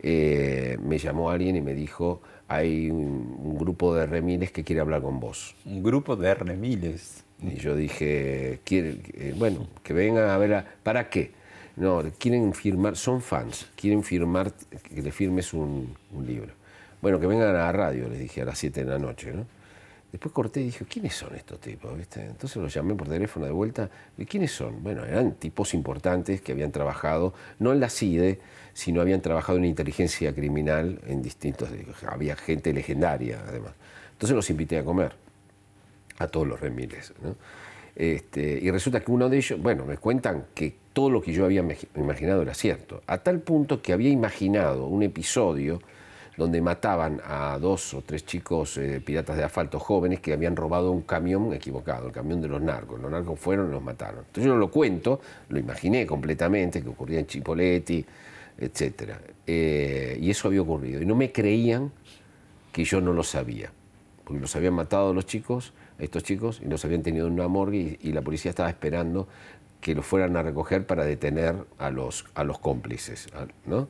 eh, 0.00 0.78
me 0.82 0.98
llamó 0.98 1.30
alguien 1.30 1.56
y 1.56 1.60
me 1.60 1.74
dijo, 1.74 2.20
hay 2.48 2.90
un, 2.90 3.56
grupo 3.58 3.94
de 3.94 4.06
remiles 4.06 4.52
que 4.52 4.64
quiere 4.64 4.80
hablar 4.80 5.02
con 5.02 5.18
vos. 5.18 5.54
Un 5.64 5.82
grupo 5.82 6.16
de 6.16 6.34
remiles. 6.34 7.24
Y 7.42 7.56
yo 7.56 7.74
dije, 7.74 8.60
quiere, 8.64 8.98
eh, 9.14 9.34
bueno, 9.36 9.66
que 9.82 9.92
vengan 9.92 10.28
a 10.30 10.38
ver, 10.38 10.64
¿para 10.82 11.10
qué? 11.10 11.32
No, 11.76 12.02
quieren 12.18 12.54
firmar, 12.54 12.96
son 12.96 13.20
fans, 13.20 13.66
quieren 13.76 14.02
firmar, 14.02 14.52
que 14.94 15.02
le 15.02 15.12
firmes 15.12 15.52
un, 15.52 15.94
libro. 16.26 16.52
Bueno, 17.02 17.20
que 17.20 17.26
vengan 17.26 17.48
a 17.48 17.52
la 17.52 17.72
radio, 17.72 18.08
les 18.08 18.18
dije 18.18 18.42
a 18.42 18.46
las 18.46 18.58
7 18.58 18.84
de 18.84 18.90
la 18.90 18.98
noche, 18.98 19.32
¿no? 19.32 19.44
Después 20.16 20.32
corté 20.32 20.62
y 20.62 20.64
dije, 20.64 20.86
¿quiénes 20.86 21.14
son 21.14 21.34
estos 21.34 21.60
tipos? 21.60 21.92
Entonces 22.16 22.56
los 22.56 22.72
llamé 22.72 22.94
por 22.94 23.06
teléfono 23.06 23.44
de 23.44 23.52
vuelta. 23.52 23.90
¿Y 24.16 24.24
quiénes 24.24 24.50
son? 24.50 24.82
Bueno, 24.82 25.04
eran 25.04 25.32
tipos 25.32 25.74
importantes 25.74 26.40
que 26.40 26.52
habían 26.52 26.72
trabajado, 26.72 27.34
no 27.58 27.70
en 27.70 27.80
la 27.80 27.90
CIDE, 27.90 28.40
sino 28.72 29.02
habían 29.02 29.20
trabajado 29.20 29.58
en 29.58 29.66
inteligencia 29.66 30.34
criminal 30.34 31.02
en 31.06 31.20
distintos... 31.20 31.68
Había 32.08 32.34
gente 32.34 32.72
legendaria, 32.72 33.44
además. 33.46 33.72
Entonces 34.12 34.34
los 34.34 34.48
invité 34.48 34.78
a 34.78 34.84
comer, 34.84 35.12
a 36.16 36.28
todos 36.28 36.46
los 36.46 36.60
remiles. 36.60 37.12
Este, 37.94 38.58
y 38.62 38.70
resulta 38.70 39.00
que 39.00 39.10
uno 39.10 39.28
de 39.28 39.36
ellos, 39.36 39.60
bueno, 39.60 39.84
me 39.84 39.98
cuentan 39.98 40.46
que 40.54 40.76
todo 40.94 41.10
lo 41.10 41.20
que 41.20 41.34
yo 41.34 41.44
había 41.44 41.62
imaginado 41.94 42.40
era 42.40 42.54
cierto, 42.54 43.02
a 43.06 43.18
tal 43.18 43.40
punto 43.40 43.82
que 43.82 43.92
había 43.92 44.08
imaginado 44.08 44.86
un 44.86 45.02
episodio 45.02 45.78
donde 46.36 46.60
mataban 46.60 47.20
a 47.24 47.58
dos 47.58 47.94
o 47.94 48.02
tres 48.02 48.26
chicos 48.26 48.76
eh, 48.76 49.00
piratas 49.04 49.36
de 49.36 49.44
asfalto 49.44 49.78
jóvenes 49.78 50.20
que 50.20 50.32
habían 50.32 50.54
robado 50.54 50.90
un 50.90 51.02
camión 51.02 51.52
equivocado, 51.54 52.06
el 52.06 52.12
camión 52.12 52.42
de 52.42 52.48
los 52.48 52.60
narcos. 52.60 53.00
Los 53.00 53.10
narcos 53.10 53.38
fueron 53.40 53.68
y 53.68 53.72
los 53.72 53.82
mataron. 53.82 54.20
Entonces 54.20 54.44
yo 54.44 54.52
no 54.52 54.58
lo 54.58 54.70
cuento, 54.70 55.20
lo 55.48 55.58
imaginé 55.58 56.06
completamente, 56.06 56.82
que 56.82 56.88
ocurría 56.88 57.20
en 57.20 57.26
Chipoletti, 57.26 58.04
etc. 58.58 59.12
Eh, 59.46 60.18
y 60.20 60.30
eso 60.30 60.48
había 60.48 60.60
ocurrido. 60.60 61.00
Y 61.00 61.06
no 61.06 61.14
me 61.14 61.32
creían 61.32 61.90
que 62.70 62.84
yo 62.84 63.00
no 63.00 63.14
lo 63.14 63.22
sabía, 63.22 63.72
porque 64.24 64.40
los 64.40 64.54
habían 64.56 64.74
matado 64.74 65.14
los 65.14 65.24
chicos, 65.24 65.72
estos 65.98 66.22
chicos, 66.22 66.60
y 66.62 66.68
los 66.68 66.84
habían 66.84 67.02
tenido 67.02 67.26
en 67.26 67.32
una 67.32 67.48
morgue 67.48 67.98
y, 68.02 68.12
la 68.12 68.20
policía 68.20 68.50
estaba 68.50 68.68
esperando 68.68 69.26
que 69.80 69.94
los 69.94 70.04
fueran 70.04 70.36
a 70.36 70.42
recoger 70.42 70.86
para 70.86 71.04
detener 71.04 71.56
a 71.78 71.90
los, 71.90 72.26
a 72.34 72.44
los 72.44 72.58
cómplices, 72.58 73.28
¿no? 73.64 73.88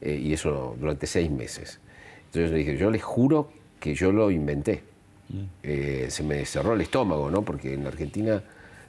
Eh, 0.00 0.14
y 0.14 0.32
eso 0.32 0.76
durante 0.78 1.08
seis 1.08 1.30
meses. 1.30 1.80
Entonces 2.28 2.50
le 2.50 2.58
dije, 2.58 2.76
yo 2.76 2.90
les 2.90 3.02
juro 3.02 3.50
que 3.80 3.94
yo 3.94 4.12
lo 4.12 4.30
inventé. 4.30 4.82
Mm. 5.28 5.42
Eh, 5.62 6.06
se 6.10 6.22
me 6.22 6.44
cerró 6.44 6.74
el 6.74 6.80
estómago, 6.80 7.30
¿no? 7.30 7.42
Porque 7.42 7.74
en 7.74 7.86
Argentina 7.86 8.42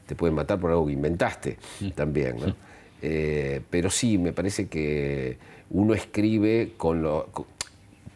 te 0.06 0.16
pueden 0.16 0.36
matar 0.36 0.60
por 0.60 0.72
algo 0.72 0.88
que 0.88 0.94
inventaste 0.94 1.58
mm. 1.80 1.90
también, 1.90 2.38
¿no? 2.40 2.56
Eh, 3.02 3.62
pero 3.70 3.90
sí, 3.90 4.18
me 4.18 4.34
parece 4.34 4.68
que 4.68 5.38
uno 5.70 5.94
escribe 5.94 6.74
con 6.78 7.02
lo... 7.02 7.30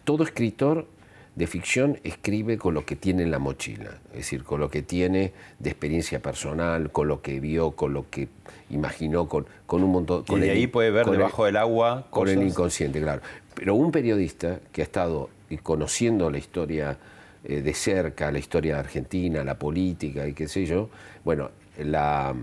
todo 0.03 0.23
escritor 0.23 0.87
de 1.35 1.47
ficción 1.47 1.99
escribe 2.03 2.57
con 2.57 2.75
lo 2.75 2.85
que 2.85 2.95
tiene 2.95 3.23
en 3.23 3.31
la 3.31 3.39
mochila, 3.39 3.89
es 4.11 4.17
decir, 4.17 4.43
con 4.43 4.59
lo 4.59 4.69
que 4.69 4.83
tiene 4.83 5.33
de 5.57 5.71
experiencia 5.71 6.21
personal, 6.21 6.91
con 6.91 7.07
lo 7.07 7.21
que 7.21 7.39
vio, 7.39 7.71
con 7.71 7.93
lo 7.93 8.09
que 8.09 8.27
imaginó, 8.69 9.27
con, 9.27 9.47
con 9.65 9.83
un 9.83 9.91
montón... 9.91 10.25
y 10.27 10.39
de 10.39 10.51
ahí 10.51 10.67
puede 10.67 10.91
ver 10.91 11.07
debajo 11.07 11.45
del 11.45 11.57
agua 11.57 12.07
Con 12.11 12.27
el 12.27 12.43
inconsciente, 12.43 13.01
claro. 13.01 13.21
Pero 13.55 13.75
un 13.75 13.91
periodista 13.91 14.59
que 14.71 14.81
ha 14.81 14.85
estado 14.85 15.29
conociendo 15.61 16.29
la 16.29 16.37
historia 16.37 16.97
eh, 17.43 17.61
de 17.61 17.73
cerca, 17.73 18.31
la 18.31 18.39
historia 18.39 18.79
argentina, 18.79 19.43
la 19.43 19.59
política 19.59 20.27
y 20.27 20.33
qué 20.33 20.47
sé 20.47 20.65
yo, 20.65 20.89
bueno, 21.23 21.51
la, 21.77 22.33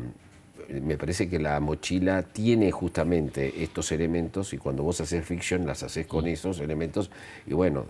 me 0.68 0.96
parece 0.96 1.28
que 1.28 1.38
la 1.38 1.58
mochila 1.60 2.22
tiene 2.22 2.70
justamente 2.70 3.62
estos 3.62 3.90
elementos 3.92 4.52
y 4.52 4.58
cuando 4.58 4.82
vos 4.82 5.00
haces 5.00 5.24
ficción 5.24 5.66
las 5.66 5.82
haces 5.82 6.06
con 6.06 6.26
esos 6.26 6.60
elementos 6.60 7.10
y 7.46 7.54
bueno, 7.54 7.86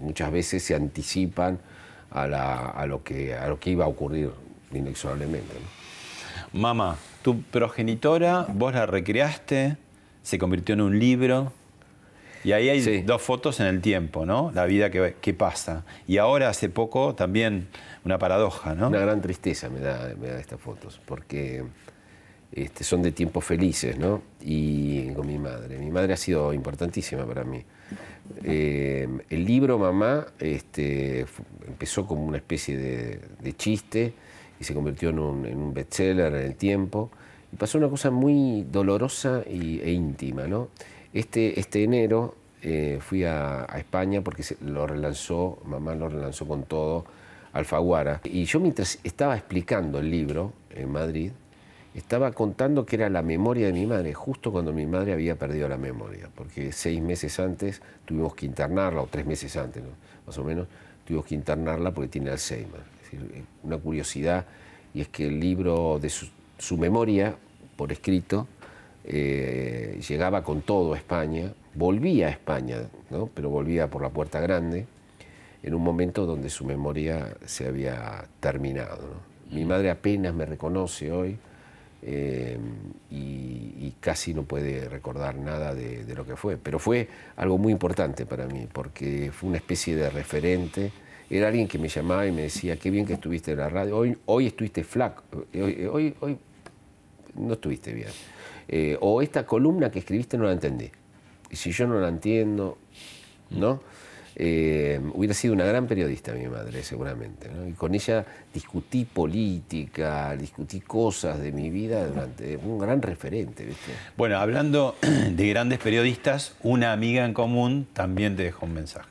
muchas 0.00 0.32
veces 0.32 0.62
se 0.62 0.74
anticipan 0.74 1.58
a, 2.10 2.86
lo, 2.86 3.02
que, 3.02 3.34
a 3.34 3.48
lo 3.48 3.58
que 3.58 3.70
iba 3.70 3.84
a 3.84 3.88
ocurrir 3.88 4.30
inexorablemente. 4.72 5.54
Mamá, 6.52 6.96
tu 7.22 7.42
progenitora, 7.42 8.46
vos 8.52 8.74
la 8.74 8.84
recreaste, 8.84 9.76
se 10.22 10.38
convirtió 10.38 10.74
en 10.74 10.82
un 10.82 10.98
libro. 10.98 11.52
Y 12.44 12.52
ahí 12.52 12.68
hay 12.68 13.02
dos 13.02 13.22
fotos 13.22 13.60
en 13.60 13.66
el 13.66 13.80
tiempo, 13.80 14.26
¿no? 14.26 14.50
La 14.52 14.66
vida 14.66 14.90
que, 14.90 15.34
pasa. 15.34 15.84
Y 16.08 16.18
ahora, 16.18 16.48
hace 16.48 16.68
poco, 16.68 17.14
también 17.14 17.68
una 18.04 18.18
paradoja, 18.18 18.74
¿no? 18.74 18.88
Una 18.88 19.00
gran 19.00 19.20
tristeza 19.20 19.68
me 19.68 19.80
da, 19.80 20.14
me 20.20 20.28
da 20.28 20.40
estas 20.40 20.60
fotos, 20.60 21.00
porque 21.06 21.64
este, 22.52 22.84
son 22.84 23.02
de 23.02 23.12
tiempos 23.12 23.44
felices, 23.44 23.96
¿no? 23.96 24.22
Y 24.40 25.10
con 25.12 25.26
mi 25.26 25.38
madre. 25.38 25.78
Mi 25.78 25.90
madre 25.90 26.14
ha 26.14 26.16
sido 26.16 26.52
importantísima 26.52 27.24
para 27.24 27.44
mí. 27.44 27.64
Eh, 28.44 29.08
el 29.30 29.44
libro 29.44 29.78
Mamá 29.78 30.26
este, 30.38 31.26
empezó 31.66 32.06
como 32.06 32.24
una 32.24 32.38
especie 32.38 32.76
de, 32.76 33.52
chiste 33.56 34.12
y 34.60 34.64
se 34.64 34.74
convirtió 34.74 35.10
en 35.10 35.18
un, 35.18 35.46
en 35.46 35.72
bestseller 35.72 36.34
en 36.34 36.42
el 36.42 36.56
tiempo. 36.56 37.10
Y 37.52 37.56
pasó 37.56 37.78
una 37.78 37.88
cosa 37.88 38.10
muy 38.10 38.66
dolorosa 38.70 39.42
e 39.46 39.90
íntima, 39.92 40.46
¿no? 40.46 40.68
Este, 41.12 41.58
este 41.60 41.84
enero 41.84 42.34
eh, 42.62 42.98
fui 43.00 43.24
a, 43.24 43.66
España 43.76 44.22
porque 44.22 44.44
lo 44.60 44.86
relanzó, 44.86 45.58
mamá 45.64 45.94
lo 45.94 46.08
relanzó 46.08 46.46
con 46.46 46.64
todo, 46.64 47.04
Alfaguara. 47.52 48.20
Y 48.24 48.44
yo 48.44 48.60
mientras 48.60 48.98
estaba 49.04 49.36
explicando 49.36 49.98
el 49.98 50.10
libro 50.10 50.52
en 50.70 50.90
Madrid, 50.90 51.32
estaba 51.94 52.32
contando 52.32 52.86
que 52.86 52.96
era 52.96 53.10
la 53.10 53.22
memoria 53.22 53.66
de 53.66 53.72
mi 53.72 53.84
madre, 53.86 54.14
justo 54.14 54.50
cuando 54.50 54.72
mi 54.72 54.86
madre 54.86 55.12
había 55.12 55.36
perdido 55.36 55.68
la 55.68 55.76
memoria, 55.76 56.30
porque 56.34 56.72
seis 56.72 57.02
meses 57.02 57.38
antes 57.38 57.82
tuvimos 58.06 58.34
que 58.34 58.46
internarla, 58.46 59.02
o 59.02 59.06
tres 59.06 59.26
meses 59.26 59.56
antes, 59.56 59.82
más 60.26 60.38
o 60.38 60.44
menos, 60.44 60.68
tuvimos 61.06 61.26
que 61.26 61.34
internarla 61.34 61.92
porque 61.92 62.08
tiene 62.08 62.30
Alzheimer. 62.30 62.80
Es 63.04 63.10
decir, 63.10 63.44
una 63.62 63.76
curiosidad, 63.76 64.46
y 64.94 65.02
es 65.02 65.08
que 65.08 65.26
el 65.26 65.38
libro 65.38 65.98
de 66.00 66.08
su, 66.08 66.78
memoria, 66.78 67.36
por 67.76 67.92
escrito, 67.92 68.46
eh, 69.04 70.00
llegaba 70.06 70.42
con 70.42 70.62
todo 70.62 70.94
a 70.94 70.96
España, 70.96 71.52
volvía 71.74 72.28
a 72.28 72.30
España, 72.30 72.88
¿no? 73.10 73.28
pero 73.34 73.50
volvía 73.50 73.88
por 73.88 74.02
la 74.02 74.10
puerta 74.10 74.40
grande, 74.40 74.86
en 75.62 75.74
un 75.74 75.82
momento 75.82 76.26
donde 76.26 76.50
su 76.50 76.64
memoria 76.64 77.36
se 77.44 77.66
había 77.66 78.24
terminado. 78.40 79.32
Mi 79.50 79.64
madre 79.64 79.90
apenas 79.90 80.34
me 80.34 80.46
reconoce 80.46 81.10
hoy, 81.10 81.38
eh, 82.04 82.58
y, 83.10 83.94
casi 84.00 84.34
no 84.34 84.42
puede 84.42 84.88
recordar 84.88 85.36
nada 85.36 85.76
de, 85.76 86.04
lo 86.16 86.26
que 86.26 86.34
fue. 86.34 86.56
Pero 86.56 86.80
fue 86.80 87.06
algo 87.36 87.56
muy 87.56 87.70
importante 87.72 88.26
para 88.26 88.46
mí, 88.46 88.66
porque 88.72 89.30
fue 89.32 89.48
una 89.50 89.58
especie 89.58 89.94
de 89.94 90.10
referente. 90.10 90.90
Era 91.30 91.46
alguien 91.46 91.68
que 91.68 91.78
me 91.78 91.86
llamaba 91.86 92.26
y 92.26 92.32
me 92.32 92.42
decía, 92.42 92.76
qué 92.76 92.90
bien 92.90 93.06
que 93.06 93.12
estuviste 93.12 93.52
en 93.52 93.58
la 93.58 93.68
radio, 93.68 93.96
hoy, 93.96 94.18
hoy 94.26 94.48
estuviste 94.48 94.82
flaco, 94.82 95.22
hoy, 95.54 95.86
hoy, 95.86 96.14
hoy 96.18 96.36
no 97.34 97.54
estuviste 97.54 97.92
bien. 97.92 98.10
Eh, 98.68 98.96
o 99.00 99.22
esta 99.22 99.44
columna 99.44 99.90
que 99.90 99.98
escribiste 100.00 100.38
no 100.38 100.44
la 100.44 100.52
entendí. 100.52 100.90
Y 101.50 101.56
si 101.56 101.72
yo 101.72 101.86
no 101.86 102.00
la 102.00 102.08
entiendo, 102.08 102.78
¿no? 103.50 103.80
Eh, 104.34 104.98
hubiera 105.12 105.34
sido 105.34 105.52
una 105.52 105.64
gran 105.66 105.86
periodista 105.86 106.32
mi 106.32 106.46
madre, 106.48 106.82
seguramente. 106.82 107.50
Y 107.68 107.72
con 107.72 107.94
ella 107.94 108.24
discutí 108.52 109.04
política, 109.04 110.34
discutí 110.36 110.80
cosas 110.80 111.40
de 111.40 111.52
mi 111.52 111.68
vida 111.70 112.06
durante 112.06 112.56
un 112.56 112.78
gran 112.78 113.02
referente. 113.02 113.68
Bueno, 114.16 114.38
hablando 114.38 114.96
de 115.30 115.48
grandes 115.48 115.78
periodistas, 115.78 116.54
una 116.62 116.92
amiga 116.92 117.24
en 117.24 117.34
común 117.34 117.86
también 117.92 118.36
te 118.36 118.44
dejó 118.44 118.66
un 118.66 118.74
mensaje. 118.74 119.08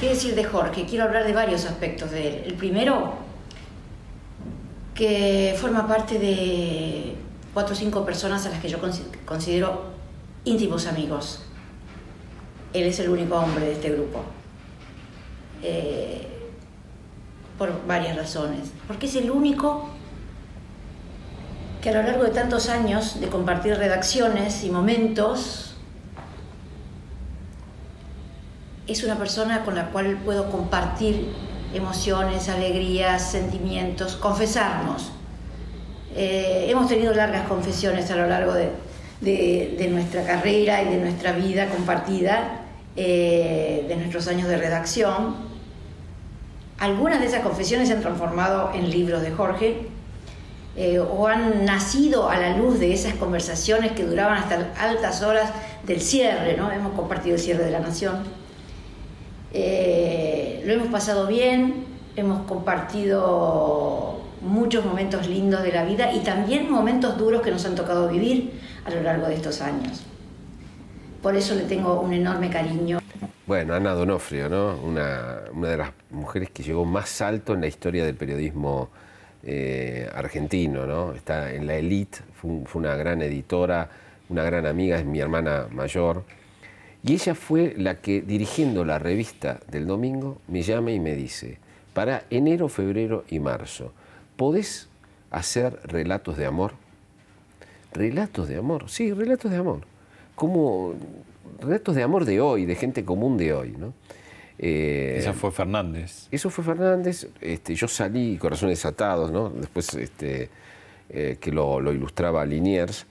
¿Qué 0.00 0.08
decir 0.08 0.34
de 0.34 0.44
Jorge? 0.44 0.84
Quiero 0.86 1.04
hablar 1.04 1.24
de 1.24 1.32
varios 1.32 1.64
aspectos 1.64 2.10
de 2.10 2.28
él. 2.28 2.42
El 2.46 2.54
primero, 2.54 3.14
que 4.94 5.56
forma 5.60 5.86
parte 5.86 6.18
de 6.18 7.16
cuatro 7.52 7.74
o 7.74 7.76
cinco 7.76 8.04
personas 8.04 8.46
a 8.46 8.50
las 8.50 8.60
que 8.60 8.68
yo 8.68 8.78
considero 9.24 9.82
íntimos 10.44 10.86
amigos. 10.86 11.42
Él 12.72 12.84
es 12.84 12.98
el 13.00 13.08
único 13.08 13.36
hombre 13.36 13.66
de 13.66 13.72
este 13.72 13.90
grupo. 13.90 14.22
Eh, 15.62 16.28
por 17.58 17.86
varias 17.86 18.16
razones. 18.16 18.70
Porque 18.86 19.06
es 19.06 19.14
el 19.16 19.30
único 19.30 19.88
que 21.80 21.90
a 21.90 21.92
lo 21.92 22.02
largo 22.02 22.24
de 22.24 22.30
tantos 22.30 22.68
años 22.68 23.20
de 23.20 23.28
compartir 23.28 23.76
redacciones 23.76 24.64
y 24.64 24.70
momentos, 24.70 25.76
es 28.86 29.04
una 29.04 29.16
persona 29.16 29.64
con 29.64 29.74
la 29.74 29.90
cual 29.90 30.18
puedo 30.24 30.50
compartir 30.50 31.28
emociones, 31.74 32.48
alegrías, 32.48 33.30
sentimientos, 33.30 34.16
confesarnos. 34.16 35.12
Eh, 36.16 36.66
hemos 36.68 36.88
tenido 36.88 37.12
largas 37.12 37.48
confesiones 37.48 38.10
a 38.10 38.16
lo 38.16 38.28
largo 38.28 38.54
de, 38.54 38.70
de, 39.20 39.88
nuestra 39.90 40.24
carrera 40.24 40.82
y 40.82 40.86
de 40.86 40.98
nuestra 40.98 41.32
vida 41.32 41.68
compartida, 41.68 42.60
eh, 42.96 43.84
de 43.88 43.96
nuestros 43.96 44.28
años 44.28 44.48
de 44.48 44.56
redacción. 44.56 45.34
Algunas 46.78 47.20
de 47.20 47.26
esas 47.26 47.42
confesiones 47.42 47.88
se 47.88 47.94
han 47.94 48.00
transformado 48.00 48.70
en 48.74 48.90
libros 48.90 49.22
de 49.22 49.32
Jorge 49.32 49.88
eh, 50.76 50.98
o 50.98 51.26
han 51.26 51.64
nacido 51.64 52.28
a 52.28 52.38
la 52.38 52.56
luz 52.56 52.78
de 52.78 52.92
esas 52.92 53.14
conversaciones 53.14 53.92
que 53.92 54.04
duraban 54.04 54.38
hasta 54.38 54.72
altas 54.78 55.22
horas 55.22 55.50
del 55.84 56.00
cierre, 56.00 56.56
¿no? 56.56 56.70
Hemos 56.70 56.92
compartido 56.94 57.36
el 57.36 57.40
cierre 57.40 57.64
de 57.64 57.70
la 57.70 57.80
Nación. 57.80 58.22
Lo 60.64 60.72
hemos 60.72 60.88
pasado 60.88 61.26
bien, 61.26 61.84
hemos 62.16 62.46
compartido 62.46 64.20
muchos 64.40 64.84
momentos 64.84 65.28
lindos 65.28 65.62
de 65.62 65.72
la 65.72 65.84
vida 65.84 66.12
y 66.12 66.20
también 66.20 66.70
momentos 66.70 67.16
duros 67.18 67.42
que 67.42 67.50
nos 67.50 67.64
han 67.64 67.74
tocado 67.74 68.08
vivir 68.08 68.52
a 68.84 68.90
lo 68.90 69.02
largo 69.02 69.26
de 69.26 69.34
estos 69.34 69.60
años. 69.60 70.02
Por 71.22 71.36
eso 71.36 71.54
le 71.54 71.62
tengo 71.62 72.00
un 72.00 72.12
enorme 72.12 72.50
cariño. 72.50 72.98
Bueno, 73.46 73.74
Ana 73.74 73.92
Donofrio, 73.92 74.48
¿no? 74.48 74.76
Una, 74.76 75.40
de 75.54 75.76
las 75.76 75.90
mujeres 76.10 76.50
que 76.50 76.62
llegó 76.62 76.84
más 76.84 77.20
alto 77.20 77.54
en 77.54 77.60
la 77.60 77.66
historia 77.66 78.04
del 78.04 78.14
periodismo 78.14 78.90
eh, 79.42 80.08
argentino, 80.14 80.86
¿no? 80.86 81.12
Está 81.12 81.52
en 81.52 81.66
la 81.66 81.74
elite, 81.74 82.18
fue, 82.34 82.64
una 82.74 82.94
gran 82.96 83.20
editora, 83.22 83.88
una 84.30 84.44
gran 84.44 84.66
amiga, 84.66 84.98
es 84.98 85.04
mi 85.04 85.20
hermana 85.20 85.66
mayor. 85.70 86.24
Y 87.04 87.12
ella 87.12 87.34
fue 87.34 87.74
la 87.76 88.00
que, 88.00 88.22
dirigiendo 88.22 88.84
la 88.84 88.98
revista 88.98 89.60
del 89.70 89.86
domingo, 89.86 90.38
me 90.48 90.62
llama 90.62 90.90
y 90.90 91.00
me 91.00 91.14
dice, 91.14 91.58
para 91.92 92.24
enero, 92.30 92.68
febrero 92.68 93.24
y 93.28 93.40
marzo, 93.40 93.92
¿podés 94.36 94.88
hacer 95.30 95.78
relatos 95.84 96.36
de 96.38 96.46
amor? 96.46 96.72
Relatos 97.92 98.48
de 98.48 98.56
amor, 98.56 98.88
sí, 98.88 99.12
relatos 99.12 99.50
de 99.50 99.58
amor. 99.58 99.80
Como 100.34 100.94
relatos 101.60 101.94
de 101.94 102.02
amor 102.02 102.24
de 102.24 102.40
hoy, 102.40 102.64
de 102.64 102.74
gente 102.74 103.04
común 103.04 103.36
de 103.36 103.52
hoy, 103.52 103.74
¿no? 103.78 103.92
Eh, 104.58 105.16
Esa 105.18 105.32
fue 105.32 105.50
Fernández. 105.50 106.28
Eso 106.30 106.48
fue 106.50 106.64
Fernández. 106.64 107.28
Este, 107.40 107.74
yo 107.74 107.88
salí, 107.88 108.36
Corazones 108.38 108.84
Atados, 108.84 109.30
¿no? 109.30 109.50
Después 109.50 109.92
este, 109.94 110.48
eh, 111.10 111.36
que 111.40 111.50
lo, 111.50 111.80
ilustraba 111.92 112.44
Liniers. 112.44 113.06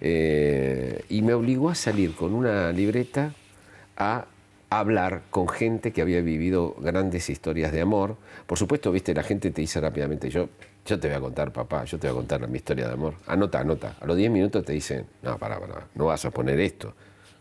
Eh, 0.00 1.04
y 1.08 1.22
me 1.22 1.34
obligó 1.34 1.70
a 1.70 1.74
salir 1.74 2.14
con 2.14 2.34
una 2.34 2.72
libreta 2.72 3.32
a 3.96 4.26
hablar 4.70 5.22
con 5.30 5.48
gente 5.48 5.92
que 5.92 6.00
había 6.00 6.20
vivido 6.22 6.74
grandes 6.78 7.28
historias 7.28 7.72
de 7.72 7.80
amor. 7.80 8.16
Por 8.46 8.58
supuesto, 8.58 8.90
viste, 8.90 9.14
la 9.14 9.22
gente 9.22 9.50
te 9.50 9.60
dice 9.60 9.80
rápidamente, 9.80 10.30
yo, 10.30 10.48
yo 10.86 10.98
te 10.98 11.08
voy 11.08 11.16
a 11.16 11.20
contar, 11.20 11.52
papá, 11.52 11.84
yo 11.84 11.98
te 11.98 12.08
voy 12.08 12.14
a 12.14 12.16
contar 12.16 12.48
mi 12.48 12.56
historia 12.56 12.86
de 12.86 12.94
amor. 12.94 13.14
Anota, 13.26 13.60
anota. 13.60 13.96
A 14.00 14.06
los 14.06 14.16
10 14.16 14.30
minutos 14.30 14.64
te 14.64 14.72
dicen, 14.72 15.06
no, 15.22 15.38
pará, 15.38 15.60
pará, 15.60 15.86
no 15.94 16.06
vas 16.06 16.24
a 16.24 16.30
poner 16.30 16.58
esto, 16.60 16.94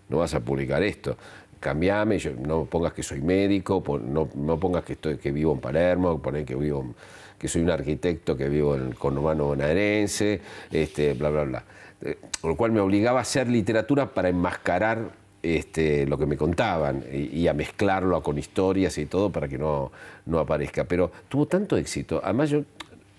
no 0.10 0.18
vas 0.18 0.34
a 0.34 0.42
publicar 0.42 0.84
esto 0.84 1.18
cambiame, 1.62 2.18
no 2.40 2.66
pongas 2.66 2.92
que 2.92 3.04
soy 3.04 3.22
médico, 3.22 3.82
no, 4.04 4.28
pongas 4.60 4.84
que, 4.84 4.94
estoy, 4.94 5.18
que 5.18 5.32
vivo 5.32 5.54
en 5.54 5.60
Palermo, 5.62 6.20
poner 6.22 6.44
que 6.44 6.56
vivo 6.56 6.94
que 7.38 7.48
soy 7.48 7.62
un 7.62 7.72
arquitecto 7.72 8.36
que 8.36 8.50
vivo 8.50 8.76
en 8.76 8.88
el 8.90 8.96
conurbano 8.96 9.46
bonaerense, 9.46 10.42
este, 10.72 11.14
bla, 11.14 11.30
bla, 11.30 11.44
bla. 11.44 11.64
Eh, 12.04 12.18
lo 12.44 12.56
cual 12.56 12.72
me 12.72 12.80
obligaba 12.80 13.20
a 13.20 13.22
hacer 13.22 13.48
literatura 13.48 14.08
para 14.14 14.30
enmascarar 14.30 15.12
este, 15.44 16.06
lo 16.06 16.18
que 16.18 16.26
me 16.26 16.38
contaban 16.38 17.04
y, 17.12 17.48
a 17.48 17.54
mezclarlo 17.54 18.22
con 18.22 18.38
historias 18.38 18.98
y 18.98 19.06
todo 19.06 19.32
para 19.32 19.48
que 19.48 19.58
no, 19.58 19.92
no 20.26 20.40
aparezca. 20.40 20.84
Pero 20.84 21.12
tuvo 21.30 21.48
tanto 21.48 21.78
éxito. 21.78 22.22
Además, 22.24 22.50
yo 22.50 22.64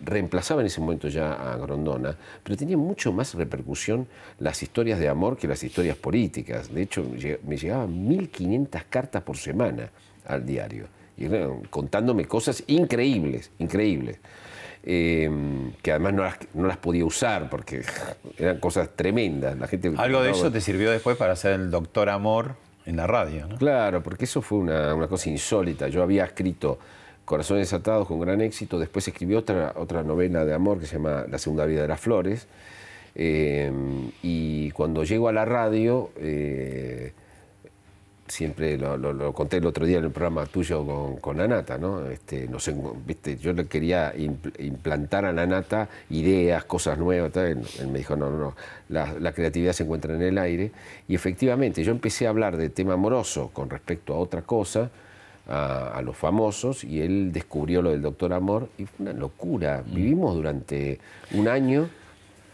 reemplazaba 0.04 0.60
en 0.60 0.66
ese 0.66 0.80
momento 0.80 1.08
ya 1.08 1.32
a 1.32 1.56
Grondona, 1.56 2.16
pero 2.42 2.56
tenía 2.56 2.76
mucho 2.76 3.12
más 3.12 3.34
repercusión 3.34 4.06
las 4.38 4.62
historias 4.62 4.98
de 4.98 5.08
amor 5.08 5.36
que 5.36 5.46
las 5.46 5.62
historias 5.62 5.96
políticas. 5.96 6.72
De 6.72 6.82
hecho, 6.82 7.04
me 7.46 7.56
llegaban 7.56 8.08
1.500 8.08 8.82
cartas 8.88 9.22
por 9.22 9.36
semana 9.36 9.90
al 10.26 10.44
diario, 10.44 10.86
y, 11.16 11.26
contándome 11.70 12.24
cosas 12.26 12.64
increíbles, 12.66 13.50
increíbles. 13.58 14.18
Em, 14.84 15.72
que 15.80 15.92
además 15.92 16.12
no 16.12 16.24
las, 16.24 16.38
no 16.54 16.66
las, 16.66 16.76
podía 16.76 17.04
usar 17.04 17.48
porque 17.48 17.82
eran 18.36 18.58
cosas 18.58 18.90
tremendas. 18.96 19.56
La 19.56 19.68
gente 19.68 19.92
Algo 19.96 20.22
de 20.22 20.30
eso 20.30 20.50
te 20.50 20.60
sirvió 20.60 20.90
después 20.90 21.16
para 21.16 21.36
ser 21.36 21.52
el 21.52 21.70
doctor 21.70 22.08
amor 22.08 22.56
en 22.84 22.96
la 22.96 23.06
radio, 23.06 23.46
¿no? 23.46 23.56
Claro, 23.58 24.02
porque 24.02 24.24
eso 24.24 24.42
fue 24.42 24.58
una, 24.58 24.92
una 24.94 25.06
cosa 25.06 25.30
insólita. 25.30 25.86
Yo 25.86 26.02
había 26.02 26.24
escrito 26.24 26.80
Corazones 27.24 27.72
Atados 27.72 28.08
con 28.08 28.18
gran 28.18 28.40
éxito. 28.40 28.78
Después 28.78 29.06
escribió 29.06 29.38
otra, 29.38 29.72
otra 29.76 30.02
novela 30.02 30.44
de 30.44 30.52
amor 30.52 30.80
que 30.80 30.86
se 30.86 30.96
llama 30.96 31.26
La 31.30 31.38
Segunda 31.38 31.64
Vida 31.64 31.82
de 31.82 31.88
las 31.88 32.00
Flores. 32.00 32.48
Eh, 33.14 33.70
y 34.22 34.70
cuando 34.72 35.04
llego 35.04 35.28
a 35.28 35.32
la 35.32 35.44
radio, 35.44 36.10
eh, 36.18 37.12
siempre 38.32 38.78
lo, 38.78 39.32
conté 39.32 39.58
el 39.58 39.66
otro 39.66 39.84
día 39.84 39.98
en 39.98 40.04
el 40.04 40.10
programa 40.10 40.46
tuyo 40.46 40.84
con, 40.84 41.16
con 41.16 41.40
Anata, 41.40 41.78
¿no? 41.78 42.08
Este, 42.08 42.48
¿viste? 43.06 43.36
Yo 43.36 43.52
le 43.52 43.66
quería 43.66 44.12
implantar 44.58 45.24
a 45.24 45.28
Anata 45.28 45.88
ideas, 46.10 46.64
cosas 46.64 46.98
nuevas. 46.98 47.36
Él, 47.36 47.58
me 47.90 47.98
dijo, 47.98 48.16
no, 48.16 48.30
no, 48.30 48.38
no, 48.38 48.56
la, 48.88 49.14
la, 49.20 49.32
creatividad 49.32 49.72
se 49.72 49.84
encuentra 49.84 50.14
en 50.14 50.22
el 50.22 50.38
aire. 50.38 50.72
Y 51.08 51.14
efectivamente, 51.14 51.84
yo 51.84 51.92
empecé 51.92 52.26
a 52.26 52.30
hablar 52.30 52.56
de 52.56 52.70
tema 52.70 52.94
amoroso 52.94 53.50
con 53.52 53.68
respecto 53.68 54.14
a 54.14 54.18
otra 54.18 54.42
cosa 54.42 54.90
a, 55.48 56.00
los 56.02 56.16
famosos 56.16 56.84
y 56.84 57.00
él 57.00 57.32
descubrió 57.32 57.82
lo 57.82 57.90
del 57.90 58.02
doctor 58.02 58.32
Amor 58.32 58.68
y 58.78 58.86
fue 58.86 59.06
una 59.06 59.12
locura. 59.12 59.82
Mm. 59.84 59.94
Vivimos 59.94 60.34
durante 60.34 61.00
un 61.32 61.48
año, 61.48 61.88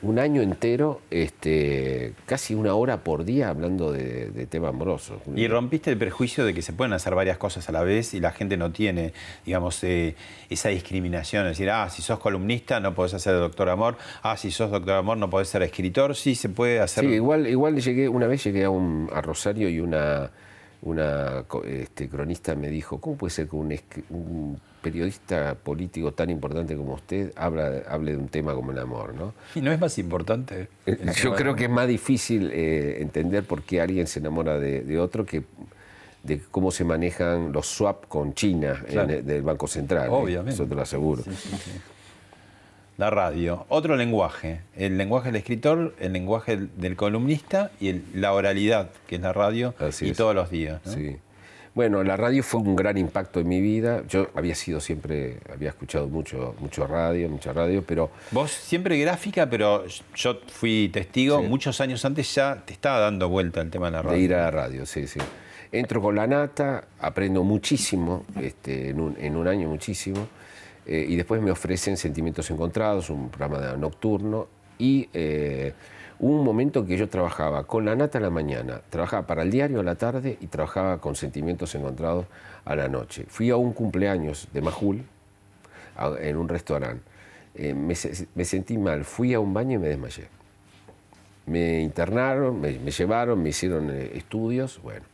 un 0.00 0.18
año 0.18 0.42
entero, 0.42 1.00
este, 1.10 2.12
casi 2.26 2.54
una 2.54 2.74
hora 2.74 2.98
por 2.98 3.24
día 3.24 3.48
hablando 3.48 3.92
de, 3.92 4.46
tema 4.48 4.68
amoroso. 4.68 5.20
Y 5.34 5.48
rompiste 5.48 5.90
el 5.90 5.98
prejuicio 5.98 6.44
de 6.44 6.54
que 6.54 6.62
se 6.62 6.72
pueden 6.72 6.92
hacer 6.92 7.14
varias 7.14 7.36
cosas 7.36 7.68
a 7.68 7.72
la 7.72 7.82
vez 7.82 8.14
y 8.14 8.20
la 8.20 8.30
gente 8.30 8.56
no 8.56 8.70
tiene, 8.70 9.12
digamos, 9.44 9.82
eh, 9.82 10.14
esa 10.48 10.68
discriminación. 10.68 11.46
Es 11.46 11.58
decir, 11.58 11.70
ah, 11.70 11.90
si 11.90 12.02
sos 12.02 12.18
columnista 12.20 12.78
no 12.80 12.94
podés 12.94 13.14
hacer 13.14 13.34
doctor 13.34 13.68
Amor, 13.68 13.96
ah, 14.22 14.36
si 14.36 14.50
sos 14.50 14.70
doctor 14.70 14.94
Amor 14.94 15.18
no 15.18 15.28
podés 15.28 15.48
ser 15.48 15.62
escritor, 15.62 16.14
sí 16.14 16.34
se 16.34 16.48
puede 16.48 16.78
hacer. 16.78 17.04
Sí, 17.04 17.10
igual, 17.10 17.46
igual 17.48 17.80
llegué, 17.80 18.08
una 18.08 18.26
vez 18.28 18.44
llegué 18.44 18.64
a, 18.64 18.70
un, 18.70 19.10
a 19.12 19.20
Rosario 19.20 19.68
y 19.68 19.80
una 19.80 20.30
una 20.82 21.44
este, 21.64 22.08
cronista 22.08 22.54
me 22.54 22.68
dijo, 22.68 23.00
¿cómo 23.00 23.16
puede 23.16 23.30
ser 23.30 23.48
que 23.48 23.56
un, 24.10 24.60
periodista 24.80 25.56
político 25.56 26.12
tan 26.12 26.30
importante 26.30 26.76
como 26.76 26.94
usted 26.94 27.32
habla, 27.34 27.82
hable 27.88 28.12
de 28.12 28.18
un 28.18 28.28
tema 28.28 28.54
como 28.54 28.70
el 28.70 28.78
amor? 28.78 29.14
¿no? 29.14 29.34
Y 29.54 29.60
no 29.60 29.72
es 29.72 29.80
más 29.80 29.98
importante. 29.98 30.68
Eh, 30.86 31.12
yo 31.16 31.34
creo 31.34 31.56
que 31.56 31.64
es 31.64 31.70
más 31.70 31.88
difícil 31.88 32.50
eh, 32.52 33.02
entender 33.02 33.44
por 33.44 33.62
qué 33.62 33.80
alguien 33.80 34.06
se 34.06 34.20
enamora 34.20 34.58
de, 34.58 34.98
otro 34.98 35.26
que 35.26 35.42
de 36.22 36.40
cómo 36.50 36.70
se 36.70 36.84
manejan 36.84 37.52
los 37.52 37.66
swap 37.66 38.06
con 38.06 38.34
China 38.34 38.74
del 38.74 39.42
Banco 39.42 39.66
Central. 39.66 40.06
¿eh? 40.06 40.10
Obviamente. 40.10 40.54
Eso 40.54 40.66
te 40.66 40.74
lo 40.74 40.82
aseguro 40.82 41.24
la 42.98 43.10
radio. 43.10 43.64
Otro 43.68 43.96
lenguaje, 43.96 44.60
el 44.76 44.98
lenguaje 44.98 45.28
del 45.28 45.36
escritor, 45.36 45.94
el 46.00 46.12
lenguaje 46.12 46.58
del 46.76 46.96
columnista 46.96 47.70
y 47.80 48.02
la 48.12 48.32
oralidad, 48.32 48.90
que 49.06 49.16
es 49.16 49.22
la 49.22 49.32
radio, 49.32 49.72
y 50.00 50.12
todos 50.12 50.34
los 50.34 50.50
días. 50.50 50.80
Sí. 50.84 51.16
Bueno, 51.74 52.02
la 52.02 52.16
radio 52.16 52.42
fue 52.42 52.60
un 52.60 52.74
gran 52.74 52.98
impacto 52.98 53.38
en 53.38 53.48
mi 53.48 53.60
vida. 53.60 54.02
Yo 54.08 54.30
había 54.34 54.56
sido 54.56 54.80
siempre, 54.80 55.38
había 55.52 55.68
escuchado 55.68 56.08
mucho, 56.08 56.56
mucho 56.58 56.88
radio, 56.88 57.28
mucha 57.28 57.52
radio, 57.52 57.84
pero... 57.86 58.10
Vos 58.32 58.50
siempre 58.50 58.98
gráfica, 58.98 59.48
pero 59.48 59.84
yo 60.16 60.40
fui 60.48 60.90
testigo, 60.92 61.40
muchos 61.40 61.80
años 61.80 62.04
antes 62.04 62.34
ya 62.34 62.64
te 62.64 62.72
estaba 62.72 62.98
dando 62.98 63.28
vuelta 63.28 63.60
el 63.60 63.70
tema 63.70 63.86
de 63.86 63.92
la 63.92 64.02
radio. 64.02 64.16
De 64.16 64.24
ir 64.24 64.34
a 64.34 64.42
la 64.42 64.50
radio, 64.50 64.84
sí, 64.86 65.06
sí. 65.06 65.20
Entro 65.70 66.02
con 66.02 66.16
la 66.16 66.26
nata, 66.26 66.88
aprendo 66.98 67.44
muchísimo, 67.44 68.24
este, 68.40 68.88
en, 68.88 68.98
un, 68.98 69.16
en 69.20 69.36
un 69.36 69.46
año 69.46 69.68
muchísimo. 69.68 70.26
Eh, 70.88 71.04
y 71.06 71.16
después 71.16 71.42
me 71.42 71.50
ofrecen 71.50 71.98
Sentimientos 71.98 72.50
Encontrados, 72.50 73.10
un 73.10 73.28
programa 73.28 73.76
nocturno, 73.76 74.48
y 74.78 75.06
eh, 75.12 75.74
un 76.18 76.42
momento 76.42 76.86
que 76.86 76.96
yo 76.96 77.10
trabajaba 77.10 77.64
con 77.64 77.84
la 77.84 77.94
nata 77.94 78.16
a 78.16 78.22
la 78.22 78.30
mañana, 78.30 78.80
trabajaba 78.88 79.26
para 79.26 79.42
el 79.42 79.50
diario 79.50 79.80
a 79.80 79.82
la 79.82 79.96
tarde 79.96 80.38
y 80.40 80.46
trabajaba 80.46 80.98
con 80.98 81.14
Sentimientos 81.14 81.74
Encontrados 81.74 82.24
a 82.64 82.74
la 82.74 82.88
noche. 82.88 83.26
Fui 83.28 83.50
a 83.50 83.56
un 83.56 83.74
cumpleaños 83.74 84.48
de 84.52 84.62
Majul 84.62 85.04
en 86.20 86.36
un 86.36 86.48
restaurante. 86.48 87.02
Eh, 87.54 87.74
me, 87.74 88.44
sentí 88.44 88.78
mal, 88.78 89.04
fui 89.04 89.34
a 89.34 89.40
un 89.40 89.52
baño 89.52 89.74
y 89.74 89.78
me 89.78 89.88
desmayé. 89.88 90.28
Me 91.44 91.82
internaron, 91.82 92.60
me, 92.60 92.78
me 92.78 92.90
llevaron, 92.90 93.42
me 93.42 93.50
hicieron 93.50 93.90
estudios, 93.90 94.80
bueno, 94.82 95.04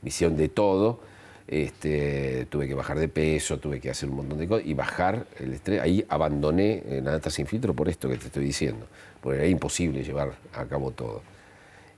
me 0.00 0.08
hicieron 0.08 0.36
de 0.36 0.48
todo 0.48 1.00
Este, 1.48 2.46
tuve 2.50 2.68
que 2.68 2.74
bajar 2.74 2.98
de 2.98 3.08
peso, 3.08 3.58
tuve 3.58 3.80
que 3.80 3.88
hacer 3.88 4.10
un 4.10 4.16
montón 4.16 4.38
de 4.38 4.46
cosas 4.46 4.66
y 4.66 4.74
bajar 4.74 5.26
el 5.38 5.54
estrés. 5.54 5.80
Ahí 5.80 6.04
abandoné 6.10 6.82
eh, 6.86 7.00
la 7.02 7.12
data 7.12 7.30
sin 7.30 7.46
filtro 7.46 7.72
por 7.72 7.88
esto 7.88 8.06
que 8.08 8.18
te 8.18 8.26
estoy 8.26 8.44
diciendo, 8.44 8.86
porque 9.22 9.38
era 9.38 9.48
imposible 9.48 10.04
llevar 10.04 10.34
a 10.52 10.66
cabo 10.66 10.90
todo. 10.90 11.22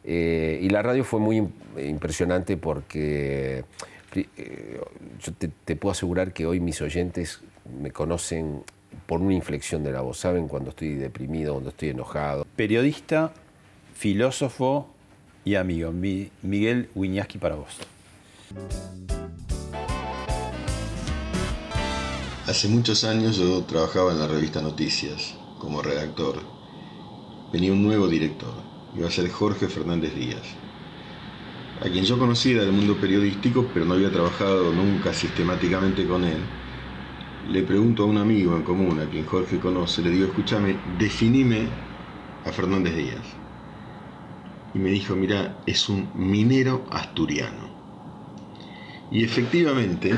Eh, 0.04 0.60
y 0.62 0.68
la 0.70 0.82
radio 0.82 1.02
fue 1.02 1.18
muy 1.18 1.48
impresionante 1.78 2.56
porque 2.56 3.64
eh, 4.14 4.80
yo 5.20 5.32
te, 5.32 5.76
puedo 5.76 5.90
asegurar 5.90 6.32
que 6.32 6.46
hoy 6.46 6.60
mis 6.60 6.80
oyentes 6.80 7.40
me 7.80 7.90
conocen 7.90 8.62
por 9.06 9.20
una 9.20 9.34
inflexión 9.34 9.82
de 9.82 9.90
la 9.90 10.00
voz, 10.00 10.18
saben 10.18 10.46
cuando 10.46 10.70
estoy 10.70 10.94
deprimido, 10.94 11.54
cuando 11.54 11.70
estoy 11.70 11.88
enojado. 11.90 12.46
Periodista, 12.54 13.32
filósofo 13.94 14.88
y 15.44 15.56
amigo, 15.56 15.92
Miguel 15.92 16.88
Wiñaski 16.94 17.38
para 17.38 17.56
vos. 17.56 17.78
Hace 22.50 22.66
muchos 22.66 23.04
años 23.04 23.36
yo 23.36 23.62
trabajaba 23.62 24.10
en 24.10 24.18
la 24.18 24.26
revista 24.26 24.60
Noticias 24.60 25.36
como 25.56 25.82
redactor. 25.82 26.34
Venía 27.52 27.72
un 27.72 27.84
nuevo 27.84 28.08
director, 28.08 28.52
iba 28.92 29.06
a 29.06 29.10
ser 29.12 29.30
Jorge 29.30 29.68
Fernández 29.68 30.16
Díaz, 30.16 30.42
a 31.80 31.88
quien 31.88 32.04
yo 32.04 32.18
conocía 32.18 32.60
del 32.62 32.72
mundo 32.72 33.00
periodístico, 33.00 33.70
pero 33.72 33.86
no 33.86 33.94
había 33.94 34.10
trabajado 34.10 34.72
nunca 34.72 35.14
sistemáticamente 35.14 36.04
con 36.08 36.24
él. 36.24 36.40
Le 37.52 37.62
pregunto 37.62 38.02
a 38.02 38.06
un 38.06 38.18
amigo 38.18 38.56
en 38.56 38.64
común, 38.64 38.98
a 38.98 39.08
quien 39.08 39.26
Jorge 39.26 39.60
conoce, 39.60 40.02
le 40.02 40.10
digo, 40.10 40.26
escúchame, 40.26 40.74
definime 40.98 41.68
a 42.42 42.50
Fernández 42.50 42.96
Díaz. 42.96 43.26
Y 44.74 44.80
me 44.80 44.90
dijo, 44.90 45.14
mira, 45.14 45.62
es 45.66 45.88
un 45.88 46.10
minero 46.14 46.84
asturiano. 46.90 47.68
Y 49.08 49.22
efectivamente, 49.22 50.16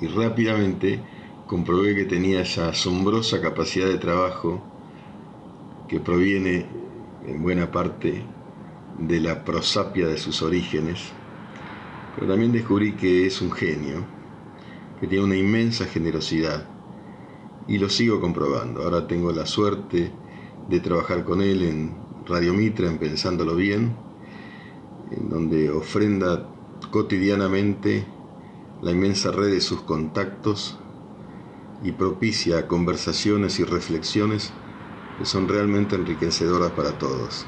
y 0.00 0.06
rápidamente, 0.06 1.19
comprobé 1.50 1.96
que 1.96 2.04
tenía 2.04 2.42
esa 2.42 2.68
asombrosa 2.68 3.40
capacidad 3.40 3.88
de 3.88 3.98
trabajo 3.98 4.62
que 5.88 5.98
proviene 5.98 6.64
en 7.26 7.42
buena 7.42 7.72
parte 7.72 8.22
de 9.00 9.18
la 9.18 9.44
prosapia 9.44 10.06
de 10.06 10.16
sus 10.16 10.42
orígenes, 10.42 11.00
pero 12.14 12.28
también 12.28 12.52
descubrí 12.52 12.92
que 12.92 13.26
es 13.26 13.42
un 13.42 13.50
genio, 13.50 14.06
que 15.00 15.08
tiene 15.08 15.24
una 15.24 15.36
inmensa 15.36 15.86
generosidad, 15.86 16.68
y 17.66 17.78
lo 17.78 17.88
sigo 17.88 18.20
comprobando. 18.20 18.84
Ahora 18.84 19.08
tengo 19.08 19.32
la 19.32 19.44
suerte 19.44 20.12
de 20.68 20.78
trabajar 20.78 21.24
con 21.24 21.42
él 21.42 21.64
en 21.64 21.96
Radio 22.28 22.54
Mitra, 22.54 22.86
en 22.86 22.98
Pensándolo 22.98 23.56
Bien, 23.56 23.96
en 25.10 25.28
donde 25.28 25.68
ofrenda 25.68 26.48
cotidianamente 26.92 28.06
la 28.82 28.92
inmensa 28.92 29.32
red 29.32 29.50
de 29.50 29.60
sus 29.60 29.80
contactos 29.80 30.78
y 31.82 31.92
propicia 31.92 32.66
conversaciones 32.66 33.58
y 33.58 33.64
reflexiones 33.64 34.52
que 35.18 35.24
son 35.24 35.48
realmente 35.48 35.96
enriquecedoras 35.96 36.72
para 36.72 36.98
todos. 36.98 37.46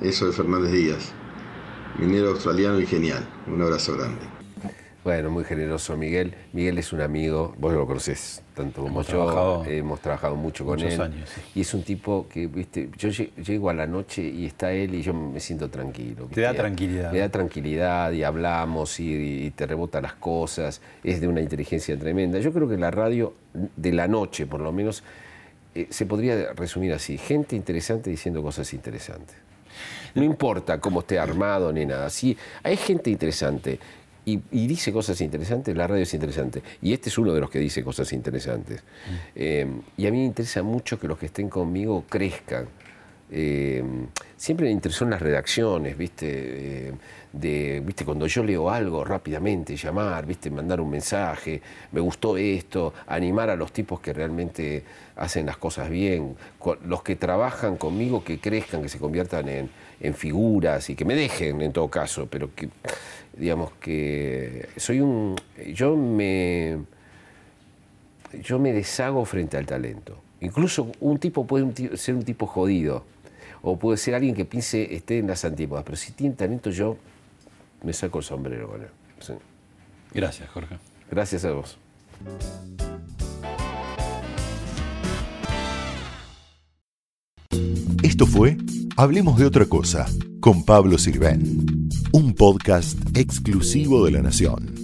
Eso 0.00 0.26
de 0.26 0.32
Fernández 0.32 0.72
Díaz, 0.72 1.12
minero 1.98 2.30
australiano 2.30 2.80
y 2.80 2.86
genial. 2.86 3.28
Un 3.46 3.62
abrazo 3.62 3.96
grande. 3.96 4.33
Bueno, 5.04 5.30
muy 5.30 5.44
generoso 5.44 5.98
Miguel. 5.98 6.32
Miguel 6.54 6.78
es 6.78 6.94
un 6.94 7.02
amigo, 7.02 7.54
vos 7.58 7.74
lo 7.74 7.86
conocés 7.86 8.42
tanto 8.54 8.80
como 8.80 9.02
yo, 9.02 9.62
hemos 9.66 10.00
trabajado 10.00 10.34
mucho 10.34 10.64
con 10.64 10.80
él. 10.80 10.98
Años, 10.98 11.28
Y 11.54 11.60
es 11.60 11.74
un 11.74 11.82
tipo 11.82 12.26
que, 12.26 12.46
viste, 12.46 12.88
yo 12.96 13.10
llego 13.10 13.68
a 13.68 13.74
la 13.74 13.86
noche 13.86 14.22
y 14.22 14.46
está 14.46 14.72
él 14.72 14.94
y 14.94 15.02
yo 15.02 15.12
me 15.12 15.40
siento 15.40 15.68
tranquilo. 15.68 16.26
Te 16.32 16.40
da 16.40 16.54
tranquilidad. 16.54 17.12
Me 17.12 17.18
da 17.18 17.28
tranquilidad 17.28 18.12
y 18.12 18.22
hablamos 18.22 18.98
y, 18.98 19.50
te 19.54 19.66
rebota 19.66 20.00
las 20.00 20.14
cosas. 20.14 20.80
Es 21.02 21.20
de 21.20 21.28
una 21.28 21.42
inteligencia 21.42 21.98
tremenda. 21.98 22.38
Yo 22.38 22.52
creo 22.52 22.66
que 22.66 22.78
la 22.78 22.90
radio 22.90 23.34
de 23.52 23.92
la 23.92 24.08
noche, 24.08 24.46
por 24.46 24.60
lo 24.60 24.72
menos, 24.72 25.02
eh, 25.74 25.86
se 25.90 26.06
podría 26.06 26.54
resumir 26.54 26.94
así. 26.94 27.18
Gente 27.18 27.56
interesante 27.56 28.08
diciendo 28.08 28.42
cosas 28.42 28.72
interesantes. 28.72 29.36
No 30.14 30.22
importa 30.22 30.80
cómo 30.80 31.00
esté 31.00 31.18
armado 31.18 31.72
ni 31.72 31.84
nada. 31.84 32.08
Sí, 32.08 32.38
hay 32.62 32.76
gente 32.76 33.10
interesante 33.10 33.80
y, 34.26 34.66
dice 34.66 34.92
cosas 34.92 35.20
interesantes, 35.20 35.76
la 35.76 35.86
radio 35.86 36.02
es 36.02 36.14
interesante. 36.14 36.62
Y 36.80 36.92
este 36.92 37.10
es 37.10 37.18
uno 37.18 37.34
de 37.34 37.40
los 37.40 37.50
que 37.50 37.58
dice 37.58 37.84
cosas 37.84 38.12
interesantes. 38.12 38.82
Eh, 39.34 39.66
y 39.96 40.06
a 40.06 40.10
mí 40.10 40.18
me 40.18 40.24
interesa 40.24 40.62
mucho 40.62 40.98
que 40.98 41.06
los 41.08 41.18
que 41.18 41.26
estén 41.26 41.48
conmigo 41.50 42.04
crezcan. 42.08 42.66
Eh, 43.30 43.82
siempre 44.36 44.66
me 44.66 44.72
interesó 44.72 45.04
en 45.04 45.10
las 45.10 45.20
redacciones, 45.20 45.98
¿viste? 45.98 46.88
Eh, 46.88 46.92
de, 47.34 47.82
¿viste? 47.84 48.04
Cuando 48.04 48.26
yo 48.26 48.44
leo 48.44 48.70
algo, 48.70 49.04
rápidamente 49.04 49.76
llamar, 49.76 50.24
¿viste? 50.26 50.50
Mandar 50.50 50.80
un 50.80 50.90
mensaje, 50.90 51.60
me 51.92 52.00
gustó 52.00 52.36
esto, 52.36 52.94
animar 53.06 53.50
a 53.50 53.56
los 53.56 53.72
tipos 53.72 54.00
que 54.00 54.12
realmente 54.12 54.84
hacen 55.16 55.46
las 55.46 55.56
cosas 55.56 55.90
bien, 55.90 56.36
los 56.84 57.02
que 57.02 57.16
trabajan 57.16 57.76
conmigo, 57.76 58.22
que 58.22 58.38
crezcan, 58.38 58.82
que 58.82 58.88
se 58.88 58.98
conviertan 58.98 59.48
en, 59.48 59.70
en 60.00 60.14
figuras 60.14 60.88
y 60.90 60.94
que 60.94 61.04
me 61.04 61.14
dejen 61.14 61.60
en 61.60 61.72
todo 61.72 61.88
caso, 61.88 62.26
pero 62.30 62.54
que 62.54 62.68
digamos 63.36 63.72
que 63.80 64.68
soy 64.76 65.00
un 65.00 65.34
yo 65.72 65.96
me 65.96 66.78
yo 68.42 68.58
me 68.58 68.72
deshago 68.72 69.24
frente 69.24 69.56
al 69.56 69.66
talento. 69.66 70.18
Incluso 70.40 70.90
un 71.00 71.18
tipo 71.18 71.46
puede 71.46 71.96
ser 71.96 72.14
un 72.14 72.24
tipo 72.24 72.46
jodido 72.46 73.04
o 73.62 73.78
puede 73.78 73.96
ser 73.96 74.14
alguien 74.14 74.34
que 74.34 74.44
piense 74.44 74.94
esté 74.94 75.18
en 75.18 75.26
las 75.26 75.44
antípodas, 75.44 75.84
pero 75.84 75.96
si 75.96 76.12
tiene 76.12 76.34
talento 76.34 76.70
yo 76.70 76.96
me 77.84 77.92
saco 77.92 78.18
el 78.18 78.24
sombrero 78.24 78.68
con 78.68 78.82
él. 78.82 78.88
Gracias, 80.12 80.48
Jorge. 80.50 80.78
Gracias 81.10 81.44
a 81.44 81.52
vos. 81.52 81.78
Esto 88.02 88.26
fue 88.26 88.56
Hablemos 88.96 89.38
de 89.38 89.46
otra 89.46 89.66
cosa 89.66 90.06
con 90.38 90.64
Pablo 90.64 90.98
Sirven, 90.98 91.88
un 92.12 92.32
podcast 92.34 92.96
exclusivo 93.16 94.04
de 94.04 94.12
La 94.12 94.22
Nación. 94.22 94.83